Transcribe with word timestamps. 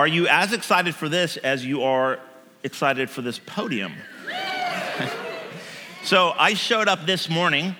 Are 0.00 0.08
you 0.08 0.28
as 0.28 0.54
excited 0.54 0.94
for 0.94 1.10
this 1.10 1.36
as 1.36 1.62
you 1.62 1.82
are 1.82 2.20
excited 2.62 3.10
for 3.10 3.20
this 3.20 3.38
podium? 3.38 3.92
so 6.04 6.32
I 6.38 6.54
showed 6.54 6.88
up 6.88 7.04
this 7.04 7.28
morning. 7.28 7.76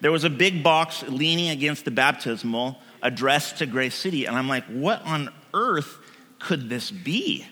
There 0.00 0.12
was 0.12 0.22
a 0.22 0.30
big 0.30 0.62
box 0.62 1.02
leaning 1.08 1.48
against 1.48 1.84
the 1.84 1.90
baptismal 1.90 2.78
addressed 3.02 3.58
to 3.58 3.66
Grace 3.66 3.96
City. 3.96 4.26
And 4.26 4.36
I'm 4.36 4.48
like, 4.48 4.66
what 4.66 5.02
on 5.02 5.30
earth 5.52 5.98
could 6.38 6.68
this 6.68 6.92
be? 6.92 7.44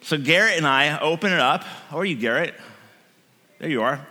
So 0.00 0.16
Garrett 0.16 0.56
and 0.56 0.66
I 0.66 0.98
open 0.98 1.34
it 1.34 1.38
up. 1.38 1.64
How 1.64 1.98
are 1.98 2.04
you, 2.06 2.16
Garrett? 2.16 2.54
There 3.58 3.68
you 3.68 3.82
are. 3.82 4.06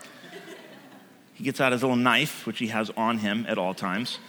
He 1.33 1.43
gets 1.43 1.59
out 1.59 1.71
his 1.71 1.81
little 1.81 1.97
knife, 1.97 2.45
which 2.45 2.59
he 2.59 2.67
has 2.67 2.91
on 2.91 3.17
him 3.17 3.47
at 3.49 3.57
all 3.57 3.73
times. 3.73 4.19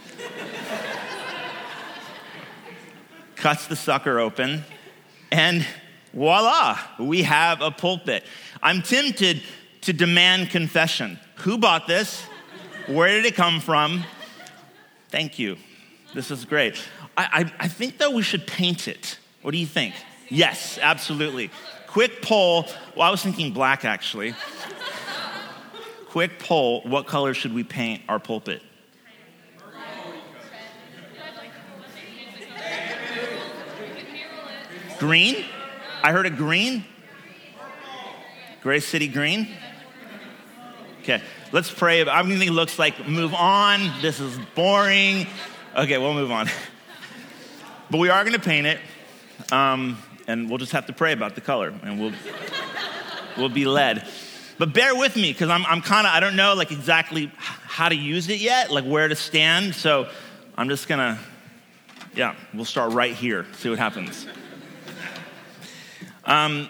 Cuts 3.37 3.67
the 3.67 3.77
sucker 3.77 4.19
open, 4.19 4.65
and 5.31 5.67
voila, 6.13 6.79
we 6.99 7.23
have 7.23 7.61
a 7.61 7.71
pulpit. 7.71 8.25
I'm 8.63 8.83
tempted 8.83 9.43
to 9.83 9.93
demand 9.93 10.51
confession. 10.51 11.19
Who 11.37 11.59
bought 11.59 11.87
this? 11.87 12.23
Where 12.87 13.09
did 13.09 13.27
it 13.27 13.35
come 13.35 13.61
from? 13.61 14.05
Thank 15.11 15.39
you. 15.39 15.57
This 16.15 16.31
is 16.31 16.45
great. 16.45 16.83
I, 17.17 17.29
I, 17.33 17.65
I 17.65 17.69
think, 17.69 17.99
though, 17.99 18.11
we 18.11 18.23
should 18.23 18.47
paint 18.47 18.89
it. 18.89 19.19
What 19.43 19.53
do 19.53 19.59
you 19.59 19.67
think? 19.67 19.95
Yes, 20.29 20.79
absolutely. 20.81 21.51
Quick 21.87 22.23
poll. 22.23 22.67
Well, 22.97 23.07
I 23.07 23.11
was 23.11 23.23
thinking 23.23 23.53
black, 23.53 23.85
actually. 23.85 24.35
Quick 26.09 26.39
poll. 26.39 26.83
What 26.83 27.07
color 27.07 27.35
should 27.35 27.55
we 27.55 27.63
paint 27.63 28.03
our 28.09 28.19
pulpit? 28.19 28.63
Green? 34.99 35.45
I 36.03 36.13
heard 36.13 36.27
a 36.27 36.31
green? 36.31 36.85
Grace 38.63 38.87
City 38.87 39.09
Green? 39.09 39.49
Okay, 41.03 41.23
let's 41.53 41.71
pray. 41.71 42.01
It 42.01 42.51
looks 42.51 42.79
like 42.79 43.07
move 43.07 43.35
on. 43.35 43.93
This 44.03 44.19
is 44.19 44.39
boring. 44.55 45.27
Okay, 45.77 45.99
we'll 45.99 46.15
move 46.15 46.31
on. 46.31 46.49
But 47.89 47.99
we 47.99 48.09
are 48.09 48.25
gonna 48.25 48.41
paint 48.41 48.67
it, 48.67 48.81
um, 49.53 49.97
and 50.27 50.49
we'll 50.51 50.59
just 50.59 50.73
have 50.73 50.87
to 50.87 50.93
pray 50.93 51.13
about 51.13 51.37
the 51.37 51.41
color, 51.41 51.73
and 51.85 52.01
we'll 52.01 52.13
we'll 53.39 53.49
be 53.49 53.65
led. 53.65 54.05
But 54.59 54.73
bear 54.73 54.97
with 54.97 55.15
me, 55.15 55.33
because 55.33 55.51
I'm, 55.51 55.65
I'm 55.67 55.83
kind 55.83 56.05
of 56.05 56.13
I 56.13 56.19
don't 56.19 56.35
know 56.35 56.55
like 56.55 56.73
exactly 56.73 57.31
how 57.37 57.89
to 57.89 57.95
use 57.95 58.29
it 58.29 58.41
yet, 58.41 58.73
like 58.73 58.85
where 58.85 59.07
to 59.07 59.15
stand. 59.15 59.77
So 59.77 60.09
I'm 60.59 60.69
just 60.69 60.89
gonna, 60.89 61.21
yeah, 62.17 62.35
we'll 62.53 62.65
start 62.65 62.93
right 62.93 63.15
here. 63.15 63.47
See 63.53 63.71
what 63.71 63.79
happens. 63.79 64.27
Um, 66.27 66.69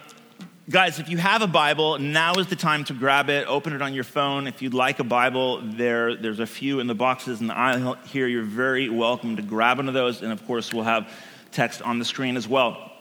guys, 0.69 0.99
if 0.99 1.09
you 1.09 1.17
have 1.17 1.41
a 1.41 1.47
Bible, 1.47 1.99
now 1.99 2.35
is 2.35 2.47
the 2.47 2.57
time 2.57 2.85
to 2.85 2.93
grab 2.93 3.31
it, 3.31 3.47
open 3.49 3.73
it 3.73 3.81
on 3.81 3.95
your 3.95 4.05
phone. 4.05 4.47
If 4.47 4.61
you'd 4.61 4.75
like 4.75 4.99
a 4.99 5.05
Bible, 5.05 5.63
there, 5.63 6.15
there's 6.15 6.41
a 6.41 6.47
few 6.47 6.79
in 6.81 6.87
the 6.87 6.95
boxes 6.95 7.41
in 7.41 7.47
the 7.47 7.57
aisle 7.57 7.95
here. 8.05 8.27
You're 8.27 8.43
very 8.43 8.91
welcome 8.91 9.35
to 9.37 9.43
grab 9.43 9.79
one 9.79 9.89
of 9.89 9.95
those. 9.95 10.21
And 10.21 10.31
of 10.31 10.47
course, 10.47 10.75
we'll 10.75 10.85
have 10.85 11.11
text 11.53 11.81
on 11.81 11.99
the 11.99 12.05
screen 12.05 12.37
as 12.37 12.47
well. 12.47 12.93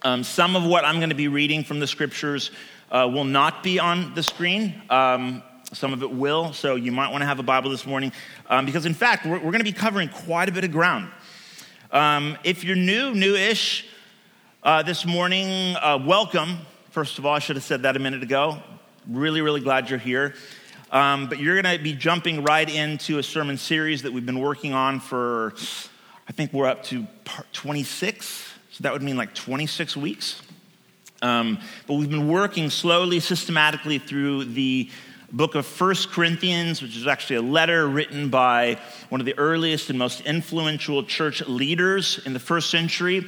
Um, 0.00 0.24
some 0.24 0.56
of 0.56 0.64
what 0.64 0.86
I'm 0.86 0.96
going 0.96 1.10
to 1.10 1.14
be 1.14 1.28
reading 1.28 1.62
from 1.62 1.78
the 1.78 1.86
scriptures 1.86 2.52
uh, 2.90 3.06
will 3.12 3.24
not 3.24 3.62
be 3.62 3.78
on 3.78 4.14
the 4.14 4.22
screen. 4.22 4.80
Um, 4.88 5.42
some 5.74 5.92
of 5.92 6.02
it 6.02 6.10
will, 6.10 6.54
so 6.54 6.76
you 6.76 6.90
might 6.90 7.10
want 7.10 7.20
to 7.20 7.26
have 7.26 7.38
a 7.38 7.42
Bible 7.42 7.68
this 7.68 7.84
morning 7.84 8.12
um, 8.48 8.64
because, 8.64 8.86
in 8.86 8.94
fact, 8.94 9.26
we're, 9.26 9.32
we're 9.32 9.52
going 9.52 9.58
to 9.58 9.64
be 9.64 9.72
covering 9.72 10.08
quite 10.08 10.48
a 10.48 10.52
bit 10.52 10.64
of 10.64 10.72
ground. 10.72 11.10
Um, 11.92 12.38
if 12.44 12.64
you're 12.64 12.76
new, 12.76 13.14
new-ish, 13.14 13.84
uh, 14.62 14.82
this 14.82 15.06
morning, 15.06 15.76
uh, 15.76 15.98
welcome. 16.04 16.58
First 16.90 17.18
of 17.18 17.26
all, 17.26 17.34
I 17.34 17.38
should 17.38 17.56
have 17.56 17.64
said 17.64 17.82
that 17.82 17.96
a 17.96 18.00
minute 18.00 18.22
ago. 18.22 18.60
Really, 19.08 19.40
really 19.40 19.60
glad 19.60 19.88
you're 19.88 19.98
here. 19.98 20.34
Um, 20.90 21.28
but 21.28 21.38
you're 21.38 21.60
going 21.60 21.76
to 21.76 21.82
be 21.82 21.92
jumping 21.92 22.42
right 22.42 22.68
into 22.68 23.18
a 23.18 23.22
sermon 23.22 23.56
series 23.56 24.02
that 24.02 24.12
we've 24.12 24.26
been 24.26 24.40
working 24.40 24.72
on 24.72 25.00
for, 25.00 25.54
I 26.28 26.32
think 26.32 26.52
we're 26.52 26.66
up 26.66 26.82
to 26.84 27.06
part 27.24 27.52
26. 27.52 28.26
So 28.72 28.82
that 28.82 28.92
would 28.92 29.02
mean 29.02 29.16
like 29.16 29.34
26 29.34 29.96
weeks. 29.96 30.42
Um, 31.22 31.58
but 31.86 31.94
we've 31.94 32.10
been 32.10 32.28
working 32.28 32.70
slowly, 32.70 33.20
systematically 33.20 33.98
through 33.98 34.46
the 34.46 34.90
book 35.30 35.54
of 35.54 35.66
First 35.66 36.10
Corinthians, 36.10 36.82
which 36.82 36.96
is 36.96 37.06
actually 37.06 37.36
a 37.36 37.42
letter 37.42 37.86
written 37.86 38.28
by 38.28 38.80
one 39.08 39.20
of 39.20 39.24
the 39.24 39.38
earliest 39.38 39.90
and 39.90 39.98
most 39.98 40.22
influential 40.22 41.04
church 41.04 41.46
leaders 41.46 42.20
in 42.24 42.32
the 42.32 42.40
first 42.40 42.70
century 42.70 43.26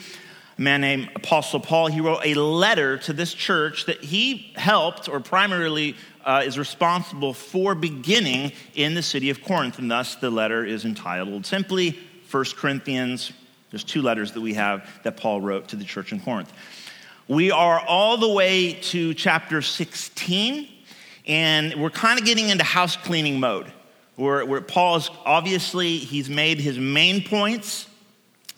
man 0.61 0.83
named 0.83 1.09
Apostle 1.17 1.59
Paul. 1.59 1.87
He 1.87 2.03
wrote 2.03 2.21
a 2.23 2.35
letter 2.35 2.99
to 2.99 3.15
this 3.15 3.33
church 3.33 3.87
that 3.87 4.05
he 4.05 4.53
helped, 4.57 5.09
or 5.09 5.19
primarily 5.19 5.97
uh, 6.23 6.43
is 6.45 6.59
responsible 6.59 7.33
for 7.33 7.75
beginning 7.75 8.53
in 8.75 8.93
the 8.95 9.03
city 9.03 9.31
of 9.31 9.43
Corinth. 9.43 9.79
And 9.79 9.91
thus, 9.91 10.17
the 10.17 10.29
letter 10.29 10.63
is 10.63 10.85
entitled 10.85 11.47
simply 11.47 11.93
First 12.27 12.59
Corinthians. 12.59 13.33
There's 13.71 13.85
two 13.85 14.03
letters 14.03 14.33
that 14.33 14.43
we 14.43 14.53
have 14.53 14.87
that 15.03 15.17
Paul 15.17 15.41
wrote 15.41 15.69
to 15.69 15.77
the 15.77 15.85
church 15.85 16.13
in 16.13 16.21
Corinth. 16.21 16.53
We 17.27 17.51
are 17.51 17.81
all 17.81 18.19
the 18.19 18.29
way 18.29 18.75
to 18.75 19.15
chapter 19.15 19.63
16, 19.63 20.69
and 21.27 21.75
we're 21.77 21.89
kind 21.89 22.21
of 22.21 22.27
getting 22.27 22.51
into 22.51 22.65
house 22.65 22.97
cleaning 22.97 23.41
mode. 23.41 23.73
Where, 24.17 24.45
where 24.45 24.61
Paul 24.61 24.97
is 24.97 25.11
obviously, 25.25 25.97
he's 25.97 26.29
made 26.29 26.61
his 26.61 26.79
main 26.79 27.25
points 27.25 27.87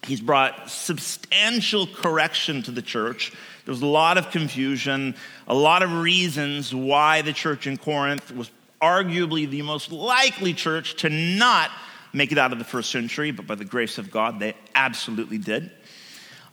He's 0.07 0.21
brought 0.21 0.69
substantial 0.69 1.87
correction 1.87 2.63
to 2.65 2.71
the 2.71 2.83
church. 2.83 3.33
There 3.65 3.73
was 3.73 3.83
a 3.83 3.87
lot 3.87 4.19
of 4.19 4.31
confusion, 4.31 5.15
a 5.47 5.55
lot 5.55 5.83
of 5.83 5.93
reasons 5.93 6.75
why 6.75 7.23
the 7.23 7.33
church 7.33 7.67
in 7.69 7.77
Corinth 7.77 8.35
was 8.35 8.51
arguably 8.81 9.49
the 9.49 9.63
most 9.63 9.93
likely 9.93 10.55
church 10.55 10.97
to 10.97 11.09
not 11.09 11.71
make 12.13 12.33
it 12.33 12.39
out 12.39 12.53
of 12.53 12.59
the 12.59 12.65
first 12.65 12.91
century, 12.91 13.31
but 13.31 13.47
by 13.47 13.55
the 13.55 13.65
grace 13.65 13.99
of 13.99 14.11
God, 14.11 14.41
they 14.41 14.55
absolutely 14.75 15.39
did. 15.39 15.71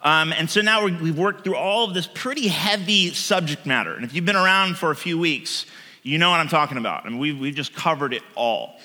Um, 0.01 0.31
and 0.31 0.49
so 0.49 0.61
now 0.61 0.85
we've 0.85 1.17
worked 1.17 1.43
through 1.43 1.57
all 1.57 1.85
of 1.85 1.93
this 1.93 2.07
pretty 2.07 2.47
heavy 2.47 3.13
subject 3.13 3.65
matter. 3.65 3.93
And 3.95 4.05
if 4.05 4.13
you've 4.13 4.25
been 4.25 4.37
around 4.37 4.77
for 4.77 4.91
a 4.91 4.95
few 4.95 5.17
weeks, 5.17 5.65
you 6.03 6.17
know 6.17 6.29
what 6.29 6.39
I'm 6.39 6.47
talking 6.47 6.77
about. 6.77 7.05
I 7.05 7.09
mean, 7.09 7.17
we've, 7.17 7.37
we've 7.37 7.55
just 7.55 7.73
covered 7.73 8.13
it 8.13 8.23
all. 8.35 8.79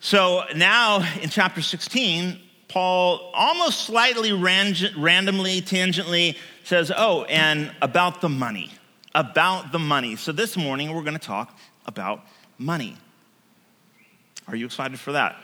So 0.00 0.42
now 0.54 1.02
in 1.22 1.30
chapter 1.30 1.62
16, 1.62 2.38
Paul 2.68 3.30
almost 3.34 3.82
slightly 3.82 4.32
randomly, 4.32 5.60
tangentially 5.60 6.36
says, 6.64 6.90
Oh, 6.94 7.24
and 7.24 7.72
about 7.82 8.20
the 8.20 8.28
money. 8.28 8.70
About 9.14 9.70
the 9.70 9.78
money. 9.78 10.16
So 10.16 10.32
this 10.32 10.56
morning 10.56 10.92
we're 10.92 11.02
going 11.02 11.18
to 11.18 11.24
talk 11.24 11.56
about 11.86 12.24
money. 12.58 12.96
Are 14.48 14.56
you 14.56 14.66
excited 14.66 14.98
for 14.98 15.12
that? 15.12 15.36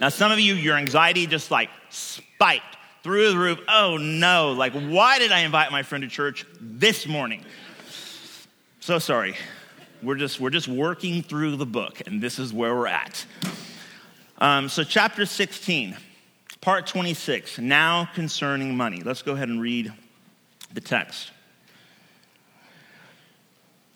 Now, 0.00 0.08
some 0.08 0.32
of 0.32 0.40
you, 0.40 0.54
your 0.54 0.76
anxiety 0.76 1.26
just 1.26 1.50
like 1.50 1.70
spiked 1.90 2.76
through 3.02 3.30
the 3.30 3.38
roof. 3.38 3.60
Oh 3.68 3.96
no, 3.98 4.52
like, 4.52 4.72
why 4.72 5.18
did 5.18 5.32
I 5.32 5.40
invite 5.40 5.70
my 5.70 5.82
friend 5.82 6.02
to 6.02 6.08
church 6.08 6.44
this 6.60 7.06
morning? 7.06 7.44
So 8.80 8.98
sorry. 8.98 9.36
We're 10.02 10.16
just, 10.16 10.40
we're 10.40 10.50
just 10.50 10.66
working 10.66 11.22
through 11.22 11.56
the 11.56 11.66
book, 11.66 12.02
and 12.06 12.20
this 12.20 12.40
is 12.40 12.52
where 12.52 12.74
we're 12.74 12.88
at. 12.88 13.24
Um, 14.38 14.68
so, 14.68 14.82
chapter 14.82 15.24
16. 15.24 15.96
Part 16.62 16.86
26, 16.86 17.58
now 17.58 18.08
concerning 18.14 18.76
money. 18.76 19.02
Let's 19.02 19.22
go 19.22 19.32
ahead 19.32 19.48
and 19.48 19.60
read 19.60 19.92
the 20.72 20.80
text. 20.80 21.32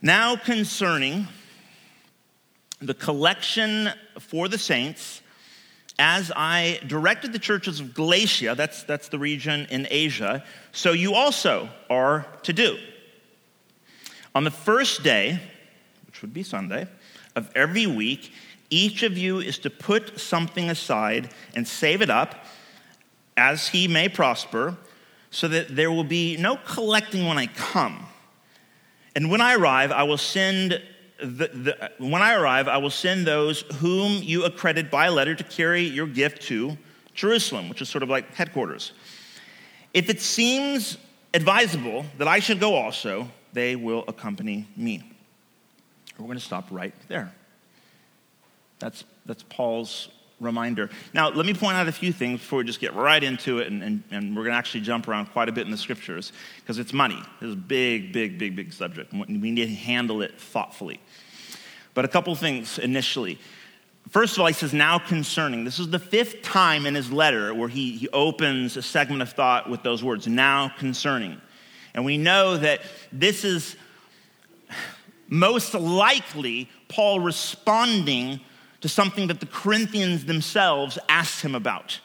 Now 0.03 0.35
concerning 0.35 1.29
the 2.81 2.93
collection 2.93 3.91
for 4.19 4.49
the 4.49 4.59
saints, 4.59 5.23
as 6.01 6.33
I 6.35 6.81
directed 6.89 7.33
the 7.33 7.39
churches 7.39 7.79
of 7.79 7.95
Galatia, 7.95 8.57
that's, 8.57 8.83
that's 8.83 9.11
the 9.11 9.19
region 9.21 9.69
in 9.71 9.87
Asia, 9.89 10.43
so 10.73 10.91
you 10.91 11.15
also 11.15 11.69
are 11.89 12.27
to 12.43 12.53
do. 12.53 12.79
On 14.35 14.43
the 14.43 14.51
first 14.51 15.05
day, 15.05 15.39
which 16.09 16.21
would 16.21 16.35
be 16.35 16.43
Sunday, 16.43 16.89
of 17.37 17.49
every 17.55 17.87
week, 17.87 18.33
each 18.71 19.05
of 19.05 19.17
you 19.17 19.39
is 19.39 19.59
to 19.59 19.71
put 19.71 20.19
something 20.19 20.69
aside 20.69 21.31
and 21.55 21.69
save 21.69 22.03
it 22.03 22.11
up 22.11 22.46
as 23.37 23.69
he 23.69 23.89
may 23.89 24.09
prosper, 24.09 24.77
so 25.31 25.49
that 25.49 25.75
there 25.75 25.91
will 25.91 26.05
be 26.05 26.37
no 26.37 26.57
collecting 26.57 27.27
when 27.27 27.39
I 27.39 27.47
come. 27.47 28.07
And 29.15 29.31
when 29.31 29.41
I 29.41 29.55
arrive, 29.55 29.93
I 29.93 30.05
will 30.05 30.19
send 30.19 30.81
the, 31.19 31.49
the, 31.49 31.91
when 31.99 32.23
I 32.23 32.35
arrive, 32.35 32.69
I 32.69 32.77
will 32.79 32.91
send 32.91 33.27
those 33.27 33.63
whom 33.77 34.23
you 34.23 34.45
accredit 34.45 34.91
by 34.91 35.09
letter 35.09 35.35
to 35.35 35.45
carry 35.45 35.83
your 35.83 36.07
gift 36.07 36.43
to 36.43 36.77
Jerusalem, 37.15 37.69
which 37.69 37.81
is 37.81 37.89
sort 37.89 38.03
of 38.03 38.11
like 38.11 38.35
headquarters. 38.35 38.93
If 39.95 40.11
it 40.11 40.21
seems 40.21 40.99
advisable 41.33 42.05
that 42.19 42.29
I 42.29 42.39
should 42.39 42.61
go 42.61 42.75
also, 42.75 43.29
they 43.53 43.77
will 43.77 44.05
accompany 44.09 44.69
me. 44.77 45.03
We're 46.19 46.27
going 46.27 46.39
to 46.39 46.45
stop 46.45 46.67
right 46.71 46.95
there. 47.09 47.33
That's, 48.79 49.05
that's 49.25 49.43
Paul's 49.43 50.09
reminder. 50.41 50.91
Now, 51.15 51.31
let 51.31 51.47
me 51.47 51.55
point 51.55 51.77
out 51.77 51.89
a 51.89 51.93
few 51.93 52.13
things 52.13 52.41
before 52.41 52.59
we 52.59 52.65
just 52.65 52.81
get 52.81 52.95
right 52.95 53.23
into 53.23 53.59
it, 53.59 53.69
and, 53.69 53.83
and, 53.83 54.03
and 54.11 54.37
we're 54.37 54.43
going 54.43 54.53
to 54.53 54.59
actually 54.59 54.83
jump 54.83 55.09
around 55.09 55.27
quite 55.27 55.49
a 55.49 55.53
bit 55.53 55.65
in 55.65 55.71
the 55.71 55.77
scriptures 55.77 56.33
because 56.61 56.79
it's 56.79 56.93
money. 56.93 57.23
It's 57.41 57.53
a 57.55 57.57
big, 57.57 58.13
big, 58.13 58.39
big, 58.39 58.55
big 58.55 58.73
subject. 58.73 59.13
We 59.13 59.25
need 59.27 59.67
to 59.67 59.75
handle 59.75 60.23
it 60.23 60.39
thoughtfully. 60.39 61.01
But 61.95 62.05
a 62.05 62.09
couple 62.09 62.35
things 62.35 62.79
initially. 62.79 63.39
First 64.11 64.35
of 64.35 64.41
all, 64.41 64.47
he 64.47 64.53
says, 64.53 64.73
now 64.73 64.99
concerning. 64.99 65.65
This 65.65 65.79
is 65.79 65.91
the 65.91 65.99
fifth 65.99 66.43
time 66.43 66.87
in 66.87 66.95
his 66.95 67.11
letter 67.11 67.53
where 67.55 67.69
he, 67.69 67.93
he 67.97 68.09
opens 68.11 68.77
a 68.77 68.83
segment 68.83 69.23
of 69.23 69.33
thought 69.33 69.69
with 69.69 69.83
those 69.83 70.05
words, 70.05 70.29
now 70.29 70.71
concerning. 70.79 71.41
And 71.95 72.05
we 72.05 72.19
know 72.19 72.57
that 72.59 72.83
this 73.11 73.45
is 73.45 73.75
most 75.29 75.75
likely 75.75 76.69
Paul 76.89 77.21
responding 77.21 78.41
to 78.87 78.93
something 78.93 79.27
that 79.27 79.41
the 79.41 79.47
Corinthians 79.47 80.27
themselves 80.27 80.97
asked 81.09 81.41
him 81.41 81.57
about. 81.57 81.99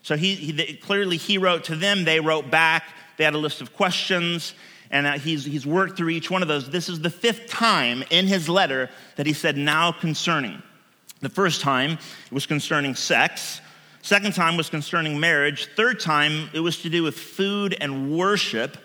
So 0.00 0.16
he, 0.16 0.34
he, 0.34 0.76
clearly 0.76 1.18
he 1.18 1.36
wrote 1.36 1.64
to 1.64 1.76
them, 1.76 2.04
they 2.04 2.20
wrote 2.20 2.50
back, 2.50 2.84
they 3.18 3.24
had 3.24 3.34
a 3.34 3.38
list 3.38 3.60
of 3.60 3.74
questions, 3.74 4.54
and 4.90 5.06
uh, 5.06 5.12
he's, 5.18 5.44
he's 5.44 5.66
worked 5.66 5.98
through 5.98 6.08
each 6.08 6.30
one 6.30 6.40
of 6.40 6.48
those. 6.48 6.70
This 6.70 6.88
is 6.88 7.02
the 7.02 7.10
fifth 7.10 7.48
time 7.48 8.02
in 8.08 8.26
his 8.26 8.48
letter 8.48 8.88
that 9.16 9.26
he 9.26 9.34
said, 9.34 9.58
now 9.58 9.92
concerning. 9.92 10.62
The 11.20 11.28
first 11.28 11.60
time 11.60 11.98
it 12.24 12.32
was 12.32 12.46
concerning 12.46 12.94
sex. 12.94 13.60
Second 14.00 14.34
time 14.34 14.56
was 14.56 14.70
concerning 14.70 15.20
marriage. 15.20 15.68
Third 15.76 16.00
time 16.00 16.48
it 16.54 16.60
was 16.60 16.80
to 16.80 16.88
do 16.88 17.02
with 17.02 17.18
food 17.18 17.76
and 17.78 18.16
worship. 18.16 18.78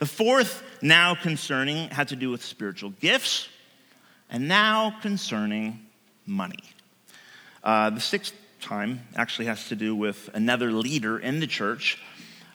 The 0.00 0.06
fourth, 0.06 0.62
now 0.82 1.14
concerning, 1.14 1.88
had 1.88 2.08
to 2.08 2.16
do 2.16 2.28
with 2.28 2.44
spiritual 2.44 2.90
gifts. 2.90 3.48
And 4.28 4.48
now 4.48 4.98
concerning 5.00 5.80
money. 6.26 6.73
Uh, 7.64 7.88
the 7.90 8.00
sixth 8.00 8.34
time 8.60 9.00
actually 9.16 9.46
has 9.46 9.68
to 9.68 9.74
do 9.74 9.96
with 9.96 10.28
another 10.34 10.70
leader 10.70 11.18
in 11.18 11.40
the 11.40 11.46
church, 11.46 11.98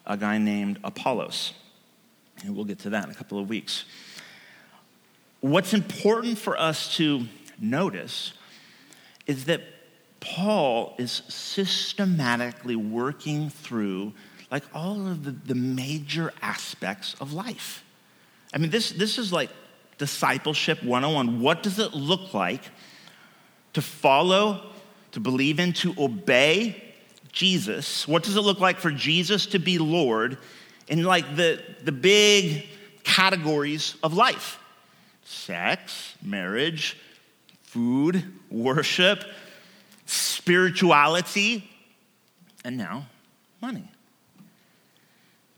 a 0.06 0.16
guy 0.16 0.38
named 0.38 0.80
Apollos. 0.84 1.54
And 2.46 2.56
we'll 2.56 2.66
get 2.66 2.80
to 2.80 2.92
that 2.92 3.06
in 3.06 3.12
a 3.12 3.16
couple 3.16 3.40
of 3.40 3.50
weeks. 3.50 3.86
What's 5.42 5.74
important 5.74 6.38
for 6.38 6.60
us 6.60 6.96
to 6.98 7.26
notice 7.60 8.34
is 9.26 9.46
that 9.46 9.62
Paul 10.20 10.96
is 11.00 11.24
systematically 11.28 12.76
working 12.76 13.50
through 13.50 14.14
like 14.52 14.64
all 14.74 15.08
of 15.08 15.24
the, 15.24 15.32
the 15.32 15.56
major 15.56 16.34
aspects 16.42 17.16
of 17.20 17.34
life. 17.34 17.84
I 18.54 18.58
mean, 18.58 18.70
this, 18.70 18.92
this 18.92 19.18
is 19.18 19.32
like 19.34 19.50
discipleship 19.98 20.84
101. 20.84 21.40
What 21.40 21.64
does 21.64 21.80
it 21.80 21.94
look 21.94 22.34
like 22.34 22.64
to 23.74 23.82
follow, 23.82 24.72
to 25.12 25.20
believe 25.20 25.60
in, 25.60 25.74
to 25.74 25.94
obey 25.98 26.84
Jesus? 27.32 28.08
What 28.08 28.24
does 28.24 28.36
it 28.36 28.42
look 28.42 28.60
like 28.60 28.80
for 28.80 28.92
Jesus 28.92 29.46
to 29.48 29.60
be 29.60 29.78
Lord 29.78 30.38
in 30.88 31.04
like 31.04 31.36
the, 31.36 31.62
the 31.84 31.92
big 31.92 32.66
categories 33.04 33.96
of 34.04 34.14
life? 34.14 34.60
Sex, 35.24 36.16
marriage, 36.24 36.98
food, 37.64 38.24
worship, 38.50 39.24
spirituality, 40.06 41.70
and 42.66 42.78
now 42.78 43.06
money. 43.62 43.90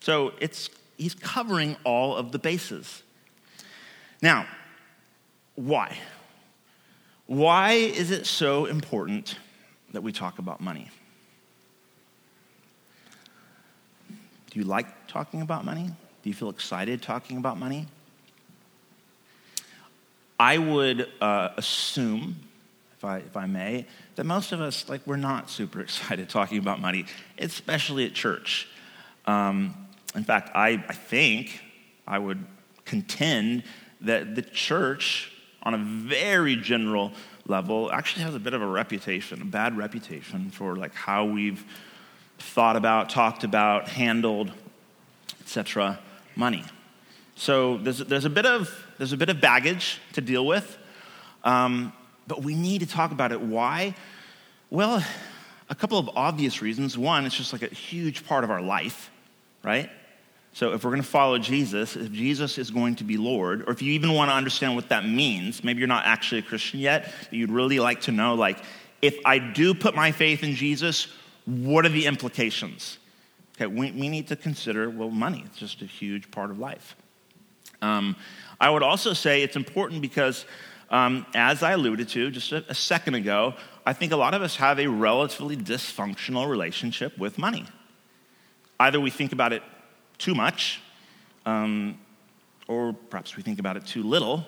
So 0.01 0.33
it's, 0.39 0.69
he's 0.97 1.15
covering 1.15 1.77
all 1.83 2.15
of 2.15 2.31
the 2.31 2.39
bases. 2.39 3.03
Now, 4.21 4.45
why? 5.55 5.97
Why 7.31 7.71
is 7.75 8.11
it 8.11 8.25
so 8.25 8.65
important 8.65 9.37
that 9.93 10.03
we 10.03 10.11
talk 10.11 10.37
about 10.37 10.59
money? 10.59 10.89
Do 14.49 14.59
you 14.59 14.65
like 14.65 15.07
talking 15.07 15.41
about 15.41 15.63
money? 15.63 15.85
Do 15.85 16.29
you 16.29 16.33
feel 16.33 16.49
excited 16.49 17.01
talking 17.01 17.37
about 17.37 17.57
money? 17.57 17.87
I 20.37 20.57
would 20.57 21.07
uh, 21.21 21.51
assume, 21.55 22.35
if 22.97 23.05
I, 23.05 23.19
if 23.19 23.37
I 23.37 23.45
may, 23.45 23.85
that 24.17 24.25
most 24.25 24.51
of 24.51 24.59
us, 24.59 24.89
like, 24.89 24.99
we're 25.07 25.15
not 25.15 25.49
super 25.49 25.79
excited 25.79 26.27
talking 26.27 26.57
about 26.57 26.81
money, 26.81 27.05
especially 27.39 28.05
at 28.05 28.13
church. 28.13 28.67
Um, 29.25 29.87
in 30.15 30.25
fact, 30.25 30.51
I, 30.53 30.83
I 30.85 30.93
think 30.93 31.61
I 32.05 32.19
would 32.19 32.43
contend 32.83 33.63
that 34.01 34.35
the 34.35 34.41
church, 34.41 35.31
on 35.63 35.73
a 35.73 35.77
very 35.77 36.55
general 36.55 37.11
level, 37.47 37.91
actually 37.91 38.23
has 38.23 38.35
a 38.35 38.39
bit 38.39 38.53
of 38.53 38.61
a 38.61 38.67
reputation, 38.67 39.41
a 39.41 39.45
bad 39.45 39.77
reputation 39.77 40.49
for 40.51 40.75
like 40.75 40.93
how 40.93 41.25
we've 41.25 41.63
thought 42.39 42.75
about, 42.75 43.09
talked 43.09 43.43
about, 43.43 43.87
handled, 43.87 44.51
etc., 45.41 45.99
money. 46.35 46.63
So 47.35 47.77
there's, 47.77 47.99
there's, 47.99 48.25
a 48.25 48.29
bit 48.29 48.45
of, 48.45 48.85
there's 48.97 49.13
a 49.13 49.17
bit 49.17 49.29
of 49.29 49.41
baggage 49.41 49.99
to 50.13 50.21
deal 50.21 50.45
with, 50.45 50.77
um, 51.43 51.93
but 52.27 52.43
we 52.43 52.55
need 52.55 52.81
to 52.81 52.87
talk 52.87 53.11
about 53.11 53.31
it. 53.31 53.41
Why? 53.41 53.95
Well, 54.69 55.03
a 55.69 55.75
couple 55.75 55.97
of 55.97 56.09
obvious 56.15 56.61
reasons. 56.61 56.97
One, 56.97 57.25
it's 57.25 57.35
just 57.35 57.53
like 57.53 57.63
a 57.63 57.73
huge 57.73 58.25
part 58.25 58.43
of 58.43 58.51
our 58.51 58.61
life, 58.61 59.09
right? 59.63 59.89
So, 60.53 60.73
if 60.73 60.83
we're 60.83 60.91
going 60.91 61.01
to 61.01 61.07
follow 61.07 61.37
Jesus, 61.37 61.95
if 61.95 62.11
Jesus 62.11 62.57
is 62.57 62.71
going 62.71 62.95
to 62.97 63.05
be 63.05 63.15
Lord, 63.15 63.61
or 63.67 63.71
if 63.71 63.81
you 63.81 63.93
even 63.93 64.13
want 64.13 64.29
to 64.31 64.35
understand 64.35 64.75
what 64.75 64.89
that 64.89 65.07
means, 65.07 65.63
maybe 65.63 65.79
you're 65.79 65.87
not 65.87 66.05
actually 66.05 66.39
a 66.39 66.43
Christian 66.43 66.81
yet, 66.81 67.11
but 67.23 67.33
you'd 67.33 67.51
really 67.51 67.79
like 67.79 68.01
to 68.01 68.11
know, 68.11 68.35
like, 68.35 68.57
if 69.01 69.17
I 69.25 69.39
do 69.39 69.73
put 69.73 69.95
my 69.95 70.11
faith 70.11 70.43
in 70.43 70.53
Jesus, 70.55 71.07
what 71.45 71.85
are 71.85 71.89
the 71.89 72.05
implications? 72.05 72.97
Okay, 73.55 73.65
we, 73.65 73.91
we 73.91 74.09
need 74.09 74.27
to 74.27 74.35
consider, 74.35 74.89
well, 74.89 75.09
money. 75.09 75.43
It's 75.45 75.57
just 75.57 75.81
a 75.81 75.85
huge 75.85 76.29
part 76.31 76.51
of 76.51 76.59
life. 76.59 76.95
Um, 77.81 78.15
I 78.59 78.69
would 78.69 78.83
also 78.83 79.13
say 79.13 79.43
it's 79.43 79.55
important 79.55 80.01
because, 80.01 80.45
um, 80.89 81.25
as 81.33 81.63
I 81.63 81.71
alluded 81.71 82.09
to 82.09 82.29
just 82.29 82.51
a, 82.51 82.65
a 82.69 82.75
second 82.75 83.15
ago, 83.15 83.55
I 83.85 83.93
think 83.93 84.11
a 84.11 84.17
lot 84.17 84.33
of 84.33 84.41
us 84.41 84.57
have 84.57 84.79
a 84.79 84.87
relatively 84.87 85.55
dysfunctional 85.55 86.47
relationship 86.49 87.17
with 87.17 87.37
money. 87.37 87.65
Either 88.79 88.99
we 88.99 89.09
think 89.09 89.31
about 89.31 89.53
it 89.53 89.63
too 90.21 90.35
much, 90.35 90.81
um, 91.47 91.97
or 92.67 92.93
perhaps 92.93 93.35
we 93.35 93.41
think 93.41 93.59
about 93.59 93.75
it 93.75 93.85
too 93.85 94.03
little, 94.03 94.45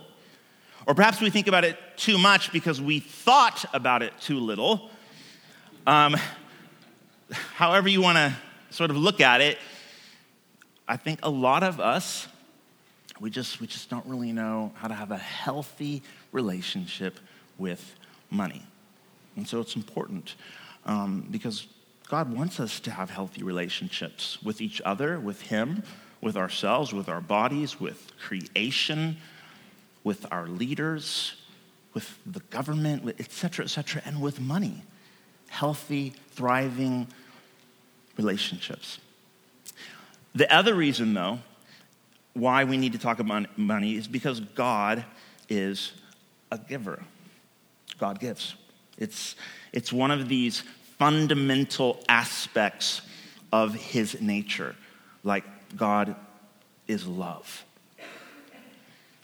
or 0.85 0.93
perhaps 0.93 1.19
we 1.19 1.29
think 1.31 1.47
about 1.47 1.63
it 1.63 1.77
too 1.97 2.17
much 2.17 2.51
because 2.51 2.79
we 2.79 2.99
thought 2.99 3.65
about 3.73 4.03
it 4.03 4.13
too 4.21 4.39
little. 4.39 4.91
Um, 5.87 6.15
however, 7.55 7.89
you 7.89 8.01
want 8.01 8.17
to 8.17 8.35
sort 8.69 8.91
of 8.91 8.97
look 8.97 9.19
at 9.19 9.41
it, 9.41 9.57
I 10.87 10.95
think 10.97 11.19
a 11.23 11.29
lot 11.29 11.63
of 11.63 11.79
us, 11.79 12.27
we 13.19 13.29
just, 13.29 13.59
we 13.59 13.67
just 13.67 13.89
don't 13.89 14.05
really 14.05 14.31
know 14.31 14.71
how 14.75 14.87
to 14.87 14.93
have 14.93 15.11
a 15.11 15.17
healthy 15.17 16.03
relationship 16.31 17.19
with 17.57 17.95
money. 18.29 18.63
And 19.35 19.47
so 19.47 19.59
it's 19.59 19.75
important 19.75 20.35
um, 20.85 21.27
because 21.31 21.67
God 22.13 22.31
wants 22.31 22.59
us 22.59 22.79
to 22.81 22.91
have 22.91 23.09
healthy 23.09 23.41
relationships 23.41 24.37
with 24.43 24.61
each 24.61 24.79
other, 24.85 25.19
with 25.19 25.41
Him, 25.41 25.81
with 26.21 26.37
ourselves, 26.37 26.93
with 26.93 27.09
our 27.09 27.21
bodies, 27.21 27.79
with 27.79 28.11
creation, 28.19 29.17
with 30.03 30.23
our 30.31 30.45
leaders, 30.45 31.33
with 31.95 32.19
the 32.23 32.41
government, 32.51 33.15
et 33.17 33.31
cetera, 33.31 33.65
et 33.65 33.69
cetera, 33.69 34.03
and 34.05 34.21
with 34.21 34.39
money. 34.39 34.83
Healthy, 35.47 36.13
thriving 36.33 37.07
relationships. 38.15 38.99
The 40.35 40.55
other 40.55 40.75
reason, 40.75 41.15
though, 41.15 41.39
why 42.33 42.63
we 42.63 42.77
need 42.77 42.91
to 42.91 42.99
talk 42.99 43.17
about 43.17 43.57
money 43.57 43.95
is 43.95 44.07
because 44.07 44.39
God 44.39 45.03
is 45.49 45.93
a 46.51 46.59
giver. 46.59 47.01
God 47.97 48.19
gives. 48.19 48.53
It's, 48.99 49.35
it's 49.71 49.91
one 49.91 50.11
of 50.11 50.29
these 50.29 50.61
fundamental 51.03 52.01
aspects 52.07 53.01
of 53.51 53.73
his 53.75 54.21
nature, 54.21 54.73
like 55.21 55.43
God 55.75 56.15
is 56.87 57.05
love, 57.05 57.65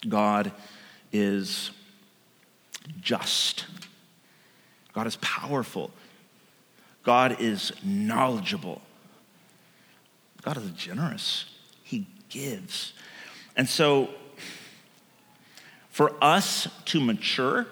God 0.10 0.52
is 1.14 1.72
just, 3.00 3.66
God 4.92 5.08
is 5.08 5.16
powerful, 5.22 5.90
God 7.04 7.40
is 7.40 7.72
knowledgeable, 7.82 8.82
God 10.42 10.58
is 10.58 10.72
generous, 10.72 11.46
He 11.82 12.08
gives. 12.28 12.92
And 13.56 13.70
so, 13.70 14.10
for 15.92 16.14
us 16.22 16.68
to 16.88 17.00
mature, 17.00 17.68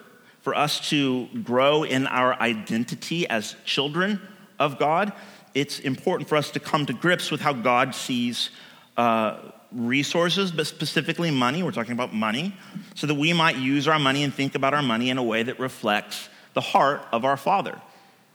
for 0.47 0.55
us 0.55 0.89
to 0.91 1.27
grow 1.43 1.83
in 1.83 2.07
our 2.07 2.33
identity 2.39 3.27
as 3.27 3.57
children 3.65 4.17
of 4.59 4.79
God, 4.79 5.11
it's 5.53 5.79
important 5.79 6.29
for 6.29 6.37
us 6.37 6.51
to 6.51 6.59
come 6.61 6.85
to 6.85 6.93
grips 6.93 7.29
with 7.29 7.41
how 7.41 7.51
God 7.51 7.93
sees 7.93 8.51
uh, 8.95 9.39
resources, 9.73 10.53
but 10.53 10.65
specifically 10.65 11.31
money. 11.31 11.63
We're 11.63 11.71
talking 11.71 11.91
about 11.91 12.13
money, 12.13 12.55
so 12.95 13.07
that 13.07 13.15
we 13.15 13.33
might 13.33 13.57
use 13.57 13.89
our 13.89 13.99
money 13.99 14.23
and 14.23 14.33
think 14.33 14.55
about 14.55 14.73
our 14.73 14.81
money 14.81 15.09
in 15.09 15.17
a 15.17 15.23
way 15.23 15.43
that 15.43 15.59
reflects 15.59 16.29
the 16.53 16.61
heart 16.61 17.01
of 17.11 17.25
our 17.25 17.35
Father. 17.35 17.81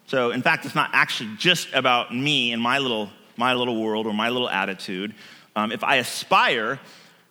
So, 0.06 0.32
in 0.32 0.42
fact, 0.42 0.66
it's 0.66 0.74
not 0.74 0.90
actually 0.92 1.30
just 1.38 1.72
about 1.72 2.14
me 2.14 2.52
and 2.52 2.60
my 2.60 2.76
little, 2.76 3.08
my 3.38 3.54
little 3.54 3.82
world 3.82 4.06
or 4.06 4.12
my 4.12 4.28
little 4.28 4.50
attitude. 4.50 5.14
Um, 5.56 5.72
if 5.72 5.82
I 5.82 5.96
aspire 5.96 6.78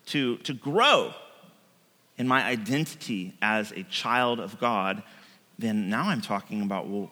to, 0.07 0.37
to 0.37 0.53
grow 0.53 1.13
in 2.21 2.27
my 2.27 2.45
identity 2.45 3.33
as 3.41 3.71
a 3.71 3.81
child 3.81 4.39
of 4.39 4.59
God, 4.59 5.01
then 5.57 5.89
now 5.89 6.03
I'm 6.03 6.21
talking 6.21 6.61
about, 6.61 6.87
well, 6.87 7.09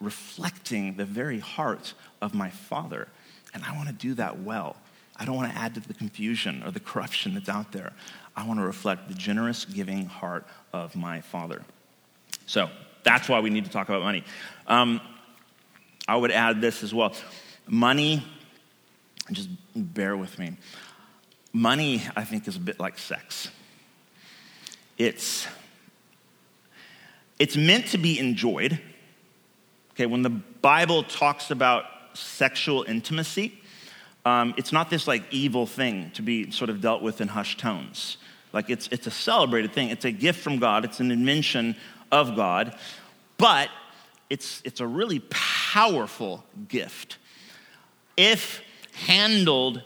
reflecting 0.00 0.96
the 0.96 1.04
very 1.04 1.38
heart 1.38 1.94
of 2.20 2.34
my 2.34 2.50
Father. 2.50 3.06
And 3.54 3.62
I 3.62 3.76
want 3.76 3.86
to 3.90 3.94
do 3.94 4.12
that 4.14 4.40
well. 4.40 4.74
I 5.14 5.24
don't 5.24 5.36
want 5.36 5.52
to 5.52 5.56
add 5.56 5.74
to 5.74 5.80
the 5.80 5.94
confusion 5.94 6.64
or 6.66 6.72
the 6.72 6.80
corruption 6.80 7.34
that's 7.34 7.48
out 7.48 7.70
there. 7.70 7.92
I 8.34 8.44
want 8.44 8.58
to 8.58 8.66
reflect 8.66 9.06
the 9.06 9.14
generous, 9.14 9.66
giving 9.66 10.06
heart 10.06 10.44
of 10.72 10.96
my 10.96 11.20
Father. 11.20 11.62
So 12.46 12.68
that's 13.04 13.28
why 13.28 13.38
we 13.38 13.50
need 13.50 13.66
to 13.66 13.70
talk 13.70 13.88
about 13.88 14.02
money. 14.02 14.24
Um, 14.66 15.00
I 16.08 16.16
would 16.16 16.32
add 16.32 16.60
this 16.60 16.82
as 16.82 16.92
well 16.92 17.14
money, 17.68 18.20
just 19.30 19.48
bear 19.76 20.16
with 20.16 20.40
me. 20.40 20.56
Money, 21.52 22.02
I 22.16 22.24
think, 22.24 22.48
is 22.48 22.56
a 22.56 22.60
bit 22.60 22.80
like 22.80 22.98
sex. 22.98 23.48
It's, 24.98 25.46
it's 27.38 27.56
meant 27.56 27.88
to 27.88 27.98
be 27.98 28.18
enjoyed. 28.18 28.80
Okay, 29.92 30.06
when 30.06 30.22
the 30.22 30.30
Bible 30.30 31.02
talks 31.02 31.50
about 31.50 31.84
sexual 32.14 32.84
intimacy, 32.84 33.60
um, 34.24 34.54
it's 34.56 34.72
not 34.72 34.90
this 34.90 35.06
like 35.06 35.22
evil 35.30 35.66
thing 35.66 36.10
to 36.14 36.22
be 36.22 36.50
sort 36.50 36.70
of 36.70 36.80
dealt 36.80 37.02
with 37.02 37.20
in 37.20 37.28
hushed 37.28 37.58
tones. 37.58 38.16
Like 38.52 38.70
it's, 38.70 38.88
it's 38.92 39.06
a 39.06 39.10
celebrated 39.10 39.72
thing. 39.72 39.90
It's 39.90 40.04
a 40.04 40.12
gift 40.12 40.40
from 40.40 40.58
God. 40.58 40.84
It's 40.84 41.00
an 41.00 41.10
invention 41.10 41.76
of 42.10 42.36
God. 42.36 42.76
But 43.36 43.68
it's, 44.30 44.62
it's 44.64 44.80
a 44.80 44.86
really 44.86 45.20
powerful 45.30 46.44
gift. 46.68 47.18
If 48.16 48.62
handled 48.92 49.82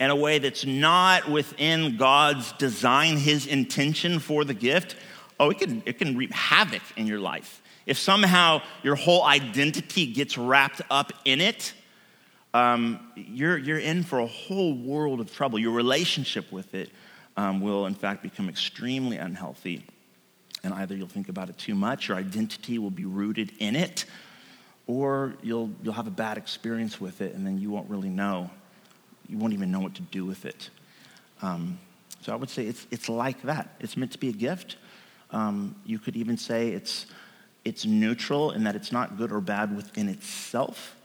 in 0.00 0.08
a 0.08 0.16
way 0.16 0.38
that's 0.38 0.64
not 0.64 1.30
within 1.30 1.98
God's 1.98 2.52
design, 2.52 3.18
his 3.18 3.46
intention 3.46 4.18
for 4.18 4.44
the 4.44 4.54
gift, 4.54 4.96
oh, 5.38 5.50
it 5.50 5.58
can, 5.58 5.82
it 5.84 5.98
can 5.98 6.16
reap 6.16 6.32
havoc 6.32 6.82
in 6.96 7.06
your 7.06 7.20
life. 7.20 7.62
If 7.84 7.98
somehow 7.98 8.62
your 8.82 8.94
whole 8.94 9.24
identity 9.24 10.06
gets 10.06 10.38
wrapped 10.38 10.80
up 10.90 11.12
in 11.26 11.42
it, 11.42 11.74
um, 12.54 13.12
you're, 13.14 13.58
you're 13.58 13.78
in 13.78 14.02
for 14.02 14.20
a 14.20 14.26
whole 14.26 14.74
world 14.74 15.20
of 15.20 15.32
trouble. 15.32 15.58
Your 15.58 15.72
relationship 15.72 16.50
with 16.50 16.74
it 16.74 16.90
um, 17.36 17.60
will, 17.60 17.86
in 17.86 17.94
fact, 17.94 18.22
become 18.22 18.48
extremely 18.48 19.18
unhealthy. 19.18 19.84
And 20.64 20.72
either 20.74 20.96
you'll 20.96 21.08
think 21.08 21.28
about 21.28 21.48
it 21.50 21.58
too 21.58 21.74
much, 21.74 22.08
your 22.08 22.16
identity 22.16 22.78
will 22.78 22.90
be 22.90 23.04
rooted 23.04 23.52
in 23.58 23.76
it, 23.76 24.06
or 24.86 25.34
you'll, 25.42 25.70
you'll 25.82 25.94
have 25.94 26.06
a 26.06 26.10
bad 26.10 26.38
experience 26.38 27.00
with 27.00 27.20
it, 27.20 27.34
and 27.34 27.46
then 27.46 27.58
you 27.58 27.70
won't 27.70 27.88
really 27.88 28.08
know. 28.08 28.50
You 29.30 29.38
won't 29.38 29.52
even 29.52 29.70
know 29.70 29.80
what 29.80 29.94
to 29.94 30.02
do 30.02 30.24
with 30.24 30.44
it. 30.44 30.70
Um, 31.40 31.78
so 32.20 32.32
I 32.32 32.36
would 32.36 32.50
say 32.50 32.66
it's, 32.66 32.86
it's 32.90 33.08
like 33.08 33.42
that. 33.42 33.76
It's 33.80 33.96
meant 33.96 34.12
to 34.12 34.18
be 34.18 34.28
a 34.28 34.32
gift. 34.32 34.76
Um, 35.30 35.76
you 35.86 35.98
could 35.98 36.16
even 36.16 36.36
say 36.36 36.70
it's, 36.70 37.06
it's 37.64 37.86
neutral 37.86 38.50
in 38.50 38.64
that 38.64 38.74
it's 38.74 38.90
not 38.90 39.16
good 39.16 39.30
or 39.30 39.40
bad 39.40 39.74
within 39.74 40.08
itself. 40.08 40.96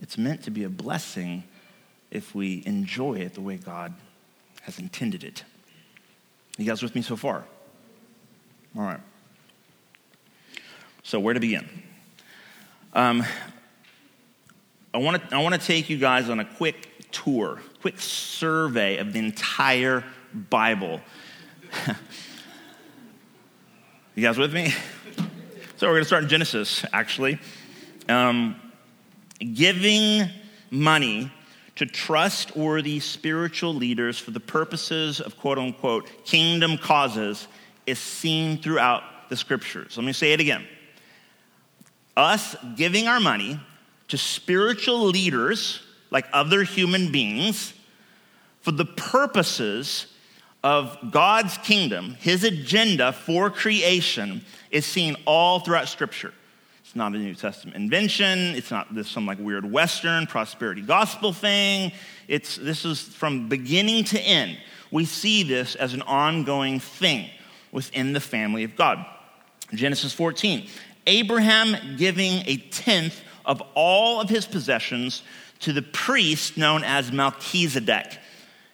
It's 0.00 0.16
meant 0.16 0.42
to 0.44 0.50
be 0.50 0.64
a 0.64 0.68
blessing 0.68 1.44
if 2.10 2.34
we 2.34 2.62
enjoy 2.64 3.14
it 3.14 3.34
the 3.34 3.40
way 3.40 3.56
God 3.56 3.92
has 4.62 4.78
intended 4.78 5.22
it. 5.22 5.44
You 6.56 6.64
guys 6.64 6.82
with 6.82 6.94
me 6.94 7.02
so 7.02 7.16
far? 7.16 7.44
All 8.76 8.82
right. 8.82 9.00
So, 11.02 11.20
where 11.20 11.34
to 11.34 11.40
begin? 11.40 11.68
Um, 12.92 13.24
I 14.92 14.98
want 14.98 15.22
to 15.30 15.36
I 15.36 15.42
want 15.42 15.54
to 15.54 15.60
take 15.60 15.88
you 15.88 15.98
guys 15.98 16.28
on 16.28 16.40
a 16.40 16.44
quick 16.44 16.87
tour, 17.12 17.60
quick 17.80 18.00
survey 18.00 18.98
of 18.98 19.12
the 19.12 19.18
entire 19.18 20.04
Bible. 20.32 21.00
you 24.14 24.22
guys 24.22 24.38
with 24.38 24.52
me? 24.52 24.72
So 25.76 25.86
we're 25.86 25.94
going 25.94 26.02
to 26.02 26.08
start 26.08 26.24
in 26.24 26.28
Genesis, 26.28 26.84
actually. 26.92 27.38
Um, 28.08 28.60
giving 29.38 30.28
money 30.70 31.32
to 31.76 31.86
trustworthy 31.86 32.98
spiritual 32.98 33.72
leaders 33.72 34.18
for 34.18 34.32
the 34.32 34.40
purposes 34.40 35.20
of 35.20 35.36
quote 35.38 35.58
unquote 35.58 36.24
kingdom 36.24 36.76
causes 36.76 37.46
is 37.86 38.00
seen 38.00 38.60
throughout 38.60 39.28
the 39.28 39.36
scriptures. 39.36 39.96
Let 39.96 40.04
me 40.04 40.12
say 40.12 40.32
it 40.32 40.40
again. 40.40 40.66
Us 42.16 42.56
giving 42.74 43.06
our 43.06 43.20
money 43.20 43.60
to 44.08 44.18
spiritual 44.18 45.06
leaders, 45.06 45.80
like 46.10 46.26
other 46.32 46.62
human 46.62 47.12
beings, 47.12 47.74
for 48.60 48.72
the 48.72 48.84
purposes 48.84 50.06
of 50.64 50.98
God's 51.10 51.56
kingdom, 51.58 52.16
his 52.20 52.44
agenda 52.44 53.12
for 53.12 53.50
creation, 53.50 54.44
is 54.70 54.84
seen 54.84 55.16
all 55.26 55.60
throughout 55.60 55.88
scripture. 55.88 56.32
It's 56.80 56.96
not 56.96 57.14
a 57.14 57.18
New 57.18 57.34
Testament 57.34 57.76
invention. 57.76 58.54
It's 58.56 58.70
not 58.70 58.94
this 58.94 59.08
some 59.08 59.26
like 59.26 59.38
weird 59.38 59.70
Western 59.70 60.26
prosperity 60.26 60.80
gospel 60.80 61.32
thing. 61.32 61.92
It's 62.28 62.56
this 62.56 62.84
is 62.84 63.00
from 63.00 63.48
beginning 63.48 64.04
to 64.04 64.20
end. 64.20 64.58
We 64.90 65.04
see 65.04 65.42
this 65.42 65.74
as 65.74 65.92
an 65.92 66.02
ongoing 66.02 66.80
thing 66.80 67.28
within 67.72 68.14
the 68.14 68.20
family 68.20 68.64
of 68.64 68.74
God. 68.74 69.04
Genesis 69.74 70.14
14. 70.14 70.66
Abraham 71.06 71.96
giving 71.96 72.42
a 72.46 72.56
tenth 72.70 73.20
of 73.44 73.62
all 73.74 74.20
of 74.20 74.28
his 74.28 74.46
possessions 74.46 75.22
to 75.60 75.72
the 75.72 75.82
priest 75.82 76.56
known 76.56 76.84
as 76.84 77.10
Melchizedek. 77.12 78.18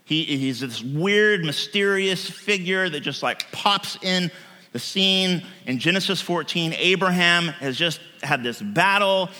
He, 0.04 0.24
he's 0.24 0.60
this 0.60 0.82
weird, 0.82 1.44
mysterious 1.44 2.28
figure 2.28 2.88
that 2.90 3.00
just 3.00 3.22
like 3.22 3.50
pops 3.52 3.96
in 4.02 4.30
the 4.72 4.78
scene 4.78 5.42
in 5.66 5.78
Genesis 5.78 6.20
14. 6.20 6.74
Abraham 6.74 7.48
has 7.48 7.76
just 7.76 8.00
had 8.22 8.42
this 8.42 8.60
battle, 8.60 9.30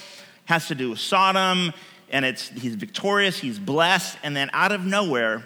has 0.47 0.69
to 0.69 0.75
do 0.75 0.91
with 0.91 1.01
Sodom, 1.01 1.73
and 2.11 2.25
it's, 2.25 2.49
he's 2.49 2.77
victorious, 2.77 3.39
he's 3.39 3.59
blessed, 3.59 4.17
and 4.23 4.37
then 4.37 4.49
out 4.53 4.73
of 4.73 4.87
nowhere, 4.87 5.45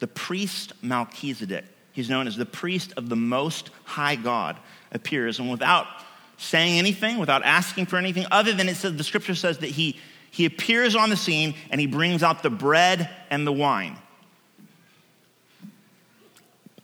the 0.00 0.06
priest 0.06 0.72
Melchizedek, 0.82 1.64
he's 1.92 2.08
known 2.08 2.26
as 2.26 2.36
the 2.36 2.46
priest 2.46 2.92
of 2.96 3.08
the 3.08 3.16
Most 3.16 3.70
High 3.84 4.16
God, 4.16 4.56
appears, 4.90 5.38
and 5.38 5.50
without 5.50 5.86
saying 6.38 6.78
anything, 6.78 7.18
without 7.18 7.44
asking 7.44 7.86
for 7.86 7.98
anything, 7.98 8.24
other 8.30 8.52
than 8.52 8.68
it 8.68 8.76
says, 8.76 8.96
the 8.96 9.04
scripture 9.04 9.34
says 9.34 9.58
that 9.58 9.70
he, 9.70 9.98
he 10.30 10.44
appears 10.44 10.94
on 10.94 11.10
the 11.10 11.16
scene 11.16 11.54
and 11.70 11.80
he 11.80 11.86
brings 11.86 12.22
out 12.22 12.42
the 12.42 12.50
bread 12.50 13.08
and 13.30 13.46
the 13.46 13.52
wine. 13.52 13.96